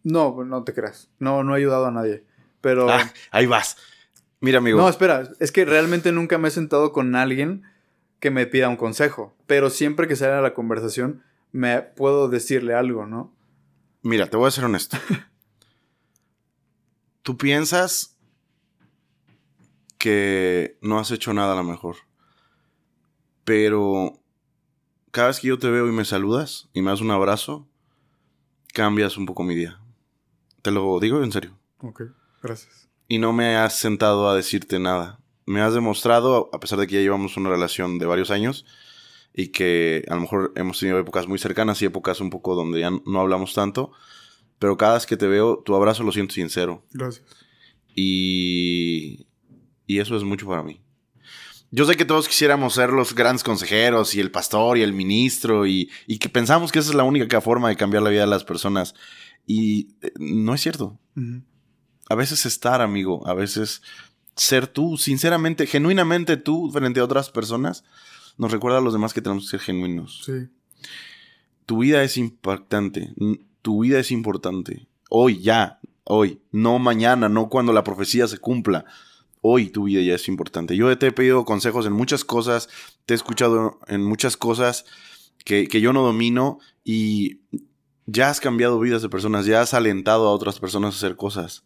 [0.03, 1.09] No, no te creas.
[1.19, 2.25] No, no he ayudado a nadie.
[2.59, 2.89] Pero...
[2.89, 3.77] Ah, ahí vas.
[4.41, 4.79] Mira, amigo.
[4.79, 7.63] No, espera, es que realmente nunca me he sentado con alguien
[8.19, 11.23] que me pida un consejo, pero siempre que sale a la conversación
[11.53, 13.33] me puedo decirle algo, ¿no?
[14.01, 14.97] Mira, te voy a ser honesto.
[17.23, 18.17] Tú piensas
[19.97, 21.95] que no has hecho nada a lo mejor.
[23.45, 24.19] Pero
[25.11, 27.65] cada vez que yo te veo y me saludas y me das un abrazo,
[28.73, 29.79] cambias un poco mi día.
[30.61, 31.57] Te lo digo en serio.
[31.79, 32.03] Ok,
[32.41, 32.89] gracias.
[33.07, 35.19] Y no me has sentado a decirte nada.
[35.45, 38.65] Me has demostrado, a pesar de que ya llevamos una relación de varios años
[39.33, 42.81] y que a lo mejor hemos tenido épocas muy cercanas y épocas un poco donde
[42.81, 43.91] ya no hablamos tanto,
[44.59, 46.85] pero cada vez que te veo, tu abrazo lo siento sincero.
[46.91, 47.25] Gracias.
[47.95, 49.27] Y,
[49.87, 50.79] y eso es mucho para mí.
[51.71, 55.65] Yo sé que todos quisiéramos ser los grandes consejeros y el pastor y el ministro
[55.65, 58.27] y, y que pensamos que esa es la única forma de cambiar la vida de
[58.27, 58.93] las personas.
[59.47, 60.99] Y eh, no es cierto.
[62.09, 63.81] A veces estar, amigo, a veces
[64.35, 67.83] ser tú, sinceramente, genuinamente tú frente a otras personas,
[68.37, 70.21] nos recuerda a los demás que tenemos que ser genuinos.
[70.25, 70.47] Sí.
[71.65, 73.13] Tu vida es impactante,
[73.63, 74.87] tu vida es importante.
[75.09, 78.85] Hoy, ya, hoy, no mañana, no cuando la profecía se cumpla.
[79.41, 80.75] Hoy tu vida ya es importante.
[80.75, 82.69] Yo te he pedido consejos en muchas cosas,
[83.07, 84.85] te he escuchado en muchas cosas
[85.43, 87.39] que, que yo no domino y
[88.05, 91.63] ya has cambiado vidas de personas, ya has alentado a otras personas a hacer cosas.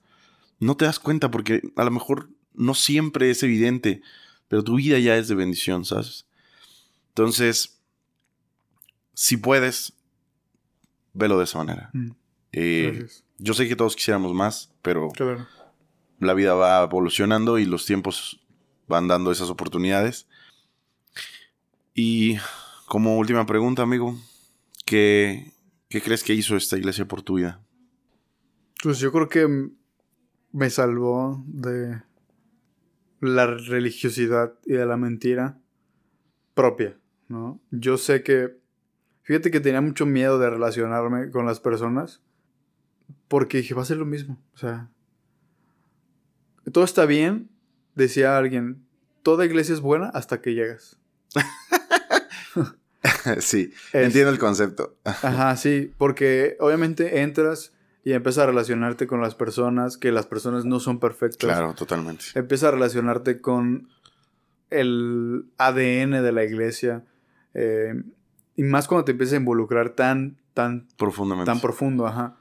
[0.59, 4.01] No te das cuenta porque a lo mejor no siempre es evidente,
[4.47, 6.25] pero tu vida ya es de bendición, ¿sabes?
[7.09, 7.79] Entonces,
[9.13, 9.93] si puedes,
[11.17, 11.89] velo de esa manera.
[11.93, 12.11] Mm,
[12.53, 13.07] Eh,
[13.39, 15.45] yo sé que todos quisiéramos más, pero Claro.
[16.19, 18.39] la vida va evolucionando y los tiempos
[18.87, 20.27] van dando esas oportunidades.
[21.93, 22.37] Y
[22.87, 24.17] como última pregunta, amigo,
[24.85, 25.51] ¿qué,
[25.89, 27.61] qué crees que hizo esta iglesia por tu vida?
[28.81, 29.69] Pues yo creo que
[30.51, 32.01] me salvó de
[33.19, 35.59] la religiosidad y de la mentira
[36.53, 37.59] propia, ¿no?
[37.71, 38.57] Yo sé que,
[39.27, 42.21] fíjate que tenía mucho miedo de relacionarme con las personas
[43.27, 44.89] porque dije, va a ser lo mismo, o sea,
[46.71, 47.49] todo está bien,
[47.95, 48.85] decía alguien,
[49.23, 50.97] toda iglesia es buena hasta que llegas.
[53.39, 54.95] sí, Es- entiendo el concepto.
[55.03, 57.73] Ajá, sí, porque obviamente entras
[58.03, 61.37] y empiezas a relacionarte con las personas, que las personas no son perfectas.
[61.39, 62.23] Claro, totalmente.
[62.35, 63.89] Empiezas a relacionarte con
[64.69, 67.03] el ADN de la iglesia.
[67.53, 68.01] eh,
[68.57, 71.49] y más cuando te empiezas a involucrar tan, tan, Profundamente.
[71.49, 72.35] tan profundo, ajá.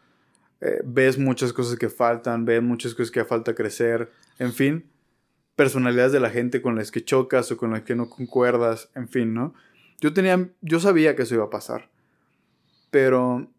[0.63, 4.87] Eh, ves muchas cosas que faltan, ves muchas cosas que falta crecer, en fin,
[5.55, 9.09] personalidades de la gente con las que chocas o con las que no concuerdas, en
[9.09, 9.53] fin, ¿no?
[10.01, 11.91] Yo tenía, yo sabía que eso iba a pasar,
[12.91, 13.51] pero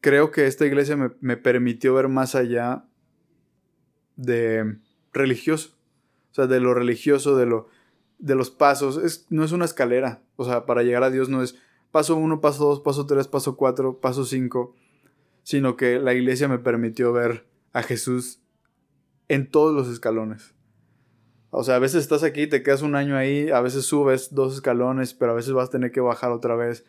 [0.00, 2.86] creo que esta iglesia me, me permitió ver más allá
[4.16, 4.78] de
[5.12, 5.76] religioso,
[6.32, 7.68] o sea, de lo religioso, de lo,
[8.18, 11.42] de los pasos, es, no es una escalera, o sea, para llegar a Dios no
[11.42, 11.56] es
[11.90, 14.74] paso uno, paso dos, paso tres, paso cuatro, paso cinco,
[15.42, 18.40] sino que la iglesia me permitió ver a Jesús
[19.28, 20.54] en todos los escalones.
[21.50, 24.54] O sea, a veces estás aquí, te quedas un año ahí, a veces subes dos
[24.54, 26.84] escalones, pero a veces vas a tener que bajar otra vez.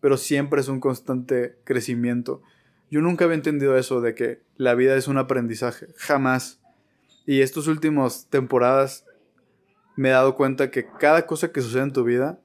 [0.00, 2.42] Pero siempre es un constante crecimiento.
[2.90, 6.60] Yo nunca había entendido eso de que la vida es un aprendizaje, jamás.
[7.26, 9.06] Y estas últimas temporadas
[9.96, 12.38] me he dado cuenta que cada cosa que sucede en tu vida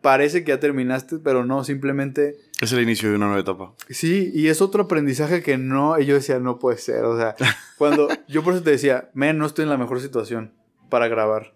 [0.00, 3.72] parece que ya terminaste, pero no, simplemente Es el inicio de una nueva etapa.
[3.90, 7.34] Sí, y es otro aprendizaje que no, y yo decía, no puede ser, o sea,
[7.78, 10.52] cuando yo por eso te decía, men, no estoy en la mejor situación
[10.88, 11.52] para grabar.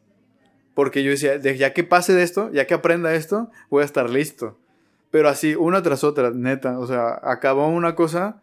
[0.75, 3.87] Porque yo decía, de- ya que pase de esto, ya que aprenda esto, voy a
[3.87, 4.59] estar listo.
[5.11, 8.41] Pero así, una tras otra, neta, o sea, acabó una cosa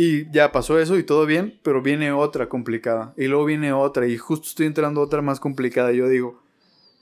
[0.00, 3.12] y ya pasó eso y todo bien, pero viene otra complicada.
[3.16, 5.92] Y luego viene otra y justo estoy entrando otra más complicada.
[5.92, 6.40] Y yo digo,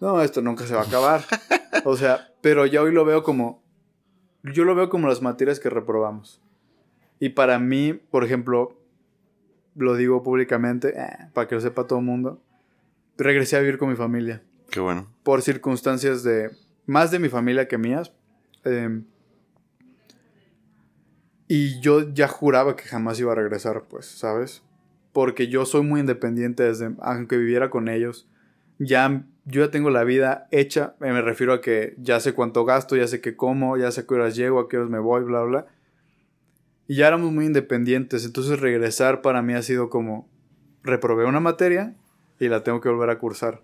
[0.01, 1.23] no, esto nunca se va a acabar.
[1.85, 3.63] o sea, pero ya hoy lo veo como,
[4.43, 6.41] yo lo veo como las materias que reprobamos.
[7.21, 8.81] Y para mí, por ejemplo,
[9.75, 12.43] lo digo públicamente, eh, para que lo sepa todo el mundo,
[13.19, 14.43] regresé a vivir con mi familia.
[14.71, 15.07] Qué bueno.
[15.23, 16.51] Por circunstancias de,
[16.87, 18.11] más de mi familia que mías.
[18.65, 19.03] eh,
[21.49, 24.63] y yo ya juraba que jamás iba a regresar, pues, ¿sabes?
[25.13, 28.29] Porque yo soy muy independiente desde, aunque viviera con ellos.
[28.79, 32.97] Ya, yo ya tengo la vida hecha, me refiero a que ya sé cuánto gasto,
[32.97, 35.23] ya sé qué como, ya sé a qué horas llego, a qué horas me voy,
[35.25, 35.67] bla, bla.
[36.89, 40.29] Y ya éramos muy independientes, entonces regresar para mí ha sido como,
[40.83, 41.95] reprobé una materia
[42.39, 43.63] y la tengo que volver a cursar.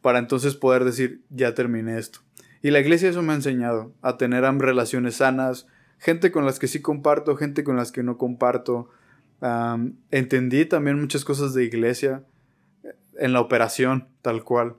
[0.00, 2.20] Para entonces poder decir, ya terminé esto.
[2.62, 5.66] Y la iglesia eso me ha enseñado, a tener relaciones sanas,
[6.02, 8.90] gente con las que sí comparto, gente con las que no comparto.
[10.10, 12.24] Entendí también muchas cosas de iglesia
[12.82, 14.74] eh, en la operación, tal cual.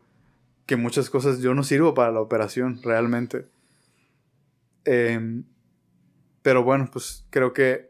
[0.65, 3.47] Que muchas cosas yo no sirvo para la operación, realmente.
[4.83, 5.45] Em,
[6.41, 7.89] pero bueno, pues creo que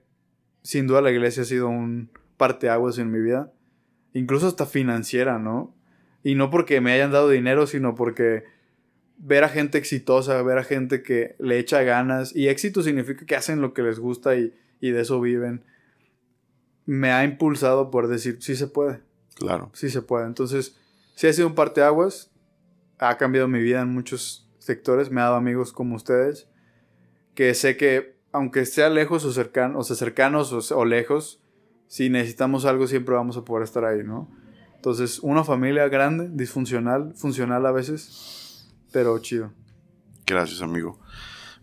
[0.62, 3.52] sin duda la iglesia ha sido un parteaguas en mi vida.
[4.14, 5.76] Incluso hasta financiera, ¿no?
[6.24, 8.44] Y no porque me hayan dado dinero, sino porque
[9.18, 13.36] ver a gente exitosa, ver a gente que le echa ganas, y éxito significa que
[13.36, 15.64] hacen lo que les gusta y, y de eso viven,
[16.86, 19.00] me ha impulsado por decir, sí se puede.
[19.36, 19.70] Claro.
[19.74, 20.26] Sí se puede.
[20.26, 20.78] Entonces,
[21.16, 22.32] sí ha sido un parteaguas,
[23.00, 26.48] ha cambiado mi vida en muchos sectores, me ha dado amigos como ustedes,
[27.36, 31.40] que sé que aunque sea lejos o, cercano, o sea, cercanos o, o lejos,
[31.88, 34.28] si necesitamos algo siempre vamos a poder estar ahí, ¿no?
[34.76, 38.43] Entonces, una familia grande, disfuncional, funcional a veces,
[38.94, 39.52] pero chido.
[40.26, 40.98] Gracias, amigo.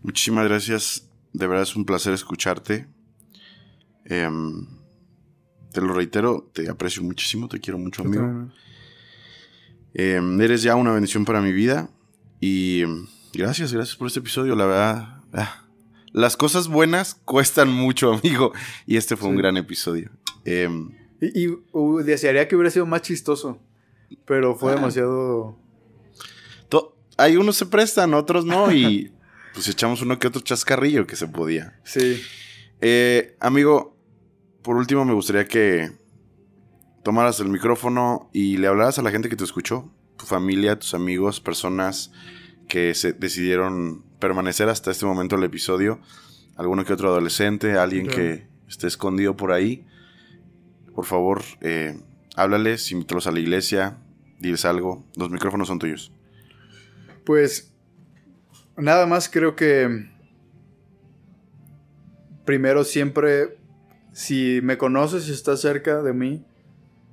[0.03, 1.09] Muchísimas gracias.
[1.33, 2.87] De verdad es un placer escucharte.
[4.05, 4.67] Em,
[5.71, 8.51] te lo reitero, te aprecio muchísimo, te quiero mucho, amigo.
[9.93, 11.89] Em, eres ya una bendición para mi vida.
[12.39, 14.55] Y em, gracias, gracias por este episodio.
[14.55, 15.65] La verdad, ah,
[16.11, 18.51] las cosas buenas cuestan mucho, amigo.
[18.85, 20.11] Y este fue un gran episodio.
[20.43, 23.59] y, uh, desearía que hubiera sido más chistoso.
[24.25, 24.75] Pero fue ah.
[24.75, 25.60] demasiado.
[27.21, 28.71] Hay unos se prestan, otros no.
[28.71, 29.11] Y
[29.53, 31.79] pues echamos uno que otro chascarrillo que se podía.
[31.83, 32.21] Sí.
[32.81, 33.95] Eh, amigo,
[34.63, 35.91] por último me gustaría que
[37.03, 40.93] tomaras el micrófono y le hablaras a la gente que te escuchó, tu familia, tus
[40.93, 42.11] amigos, personas
[42.67, 45.99] que se decidieron permanecer hasta este momento del episodio,
[46.55, 49.85] alguno que otro adolescente, alguien que esté escondido por ahí.
[50.95, 51.99] Por favor, eh,
[52.35, 53.97] háblales, invítalos a la iglesia,
[54.39, 55.05] diles algo.
[55.15, 56.11] Los micrófonos son tuyos.
[57.25, 57.73] Pues
[58.77, 60.09] nada más creo que
[62.45, 63.57] primero siempre,
[64.11, 66.45] si me conoces y estás cerca de mí,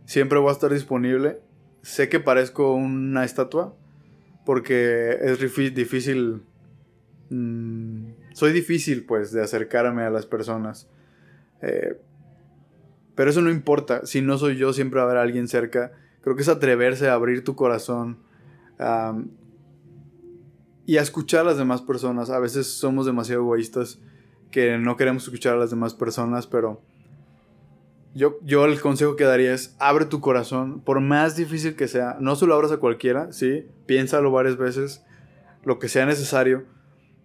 [0.05, 1.41] siempre voy a estar disponible.
[1.83, 3.75] Sé que parezco una estatua
[4.45, 5.39] porque es
[5.75, 6.43] difícil...
[7.31, 10.89] Mm, soy difícil pues de acercarme a las personas.
[11.61, 12.01] Eh,
[13.15, 14.07] pero eso no importa.
[14.07, 15.93] Si no soy yo, siempre va a haber alguien cerca.
[16.23, 18.19] Creo que es atreverse a abrir tu corazón
[20.89, 22.31] y a escuchar a las demás personas.
[22.31, 23.99] A veces somos demasiado egoístas
[24.51, 26.81] que no queremos escuchar a las demás personas, pero
[28.15, 32.17] yo, yo el consejo que daría es abre tu corazón, por más difícil que sea.
[32.21, 35.05] No solo abras a cualquiera, sí, piénsalo varias veces,
[35.63, 36.65] lo que sea necesario,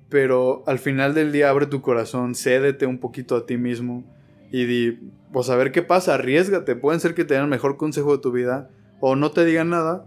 [0.10, 4.04] pero al final del día abre tu corazón, cédete un poquito a ti mismo
[4.52, 6.76] y di, pues a ver qué pasa, arriesgate.
[6.76, 8.70] Pueden ser que te den el mejor consejo de tu vida
[9.00, 10.06] o no te digan nada,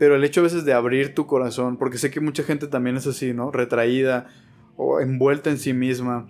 [0.00, 2.96] pero el hecho a veces de abrir tu corazón, porque sé que mucha gente también
[2.96, 3.50] es así, ¿no?
[3.50, 4.28] Retraída
[4.78, 6.26] o envuelta en sí misma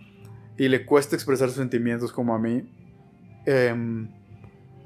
[0.59, 2.69] y le cuesta expresar sentimientos como a mí.
[3.47, 4.09] Eh,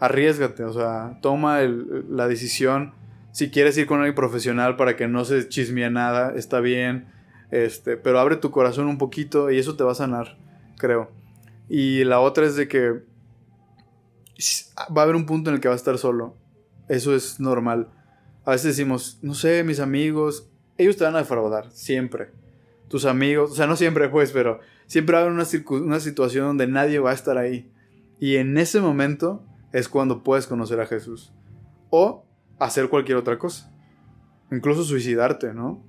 [0.00, 2.92] arriesgate, o sea, toma la decisión.
[3.32, 7.06] Si quieres ir con alguien profesional para que no se chismee nada, está bien.
[7.50, 10.36] Este, pero abre tu corazón un poquito y eso te va a sanar,
[10.76, 11.10] creo.
[11.70, 13.02] Y la otra es de que
[14.94, 16.36] va a haber un punto en el que va a estar solo.
[16.86, 17.88] Eso es normal
[18.44, 22.30] a veces decimos, no sé, mis amigos, ellos te van a defraudar, siempre.
[22.88, 26.66] Tus amigos, o sea, no siempre pues, pero siempre va a haber una, situación donde
[26.66, 27.70] nadie va a estar ahí.
[28.20, 31.32] Y en ese momento es cuando puedes conocer a Jesús.
[31.90, 32.24] O
[32.58, 33.72] hacer cualquier otra cosa.
[34.50, 35.82] Incluso suicidarte, ¿no?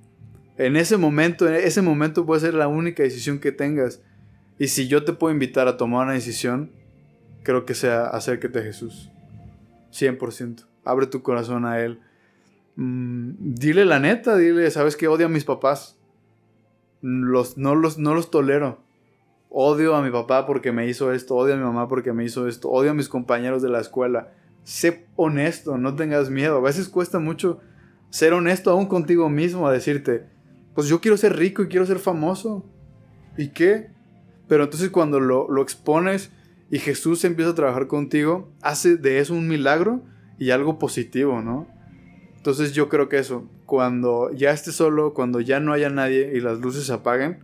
[0.56, 4.02] En ese momento, en ese momento puede ser la única decisión que tengas.
[4.58, 6.72] Y si yo te puedo invitar a tomar una decisión,
[7.42, 9.10] creo que sea acérquete a Jesús.
[9.92, 10.64] 100%.
[10.84, 12.00] Abre tu corazón a Él.
[12.76, 15.98] Mm, dile la neta, dile, ¿sabes que Odio a mis papás.
[17.00, 18.78] Los, no, los, no los tolero.
[19.48, 22.46] Odio a mi papá porque me hizo esto, odio a mi mamá porque me hizo
[22.48, 24.32] esto, odio a mis compañeros de la escuela.
[24.64, 26.58] Sé honesto, no tengas miedo.
[26.58, 27.60] A veces cuesta mucho
[28.10, 30.26] ser honesto aún contigo mismo a decirte,
[30.74, 32.64] pues yo quiero ser rico y quiero ser famoso.
[33.38, 33.90] ¿Y qué?
[34.48, 36.30] Pero entonces cuando lo, lo expones
[36.70, 40.02] y Jesús empieza a trabajar contigo, hace de eso un milagro
[40.38, 41.66] y algo positivo, ¿no?
[42.46, 46.38] Entonces yo creo que eso, cuando ya esté solo, cuando ya no haya nadie y
[46.38, 47.40] las luces se apaguen,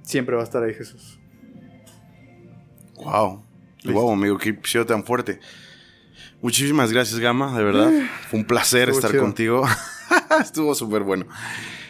[0.00, 1.18] siempre va a estar ahí Jesús.
[2.96, 3.44] Wow.
[3.84, 5.38] Wow, amigo, qué episodio tan fuerte.
[6.40, 7.92] Muchísimas gracias, Gama, de verdad.
[8.30, 9.66] Fue un placer estar contigo.
[10.40, 11.26] Estuvo súper bueno.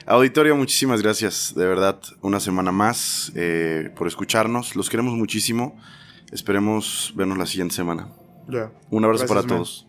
[0.05, 4.75] Auditorio, muchísimas gracias, de verdad, una semana más eh, por escucharnos.
[4.75, 5.81] Los queremos muchísimo.
[6.33, 8.09] Esperemos vernos la siguiente semana.
[8.91, 9.87] Un abrazo para todos.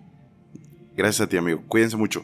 [0.96, 1.64] Gracias a ti, amigo.
[1.68, 2.24] Cuídense mucho.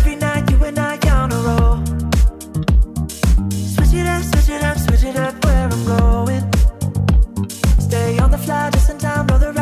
[8.71, 9.51] just in time, brother.
[9.51, 9.60] the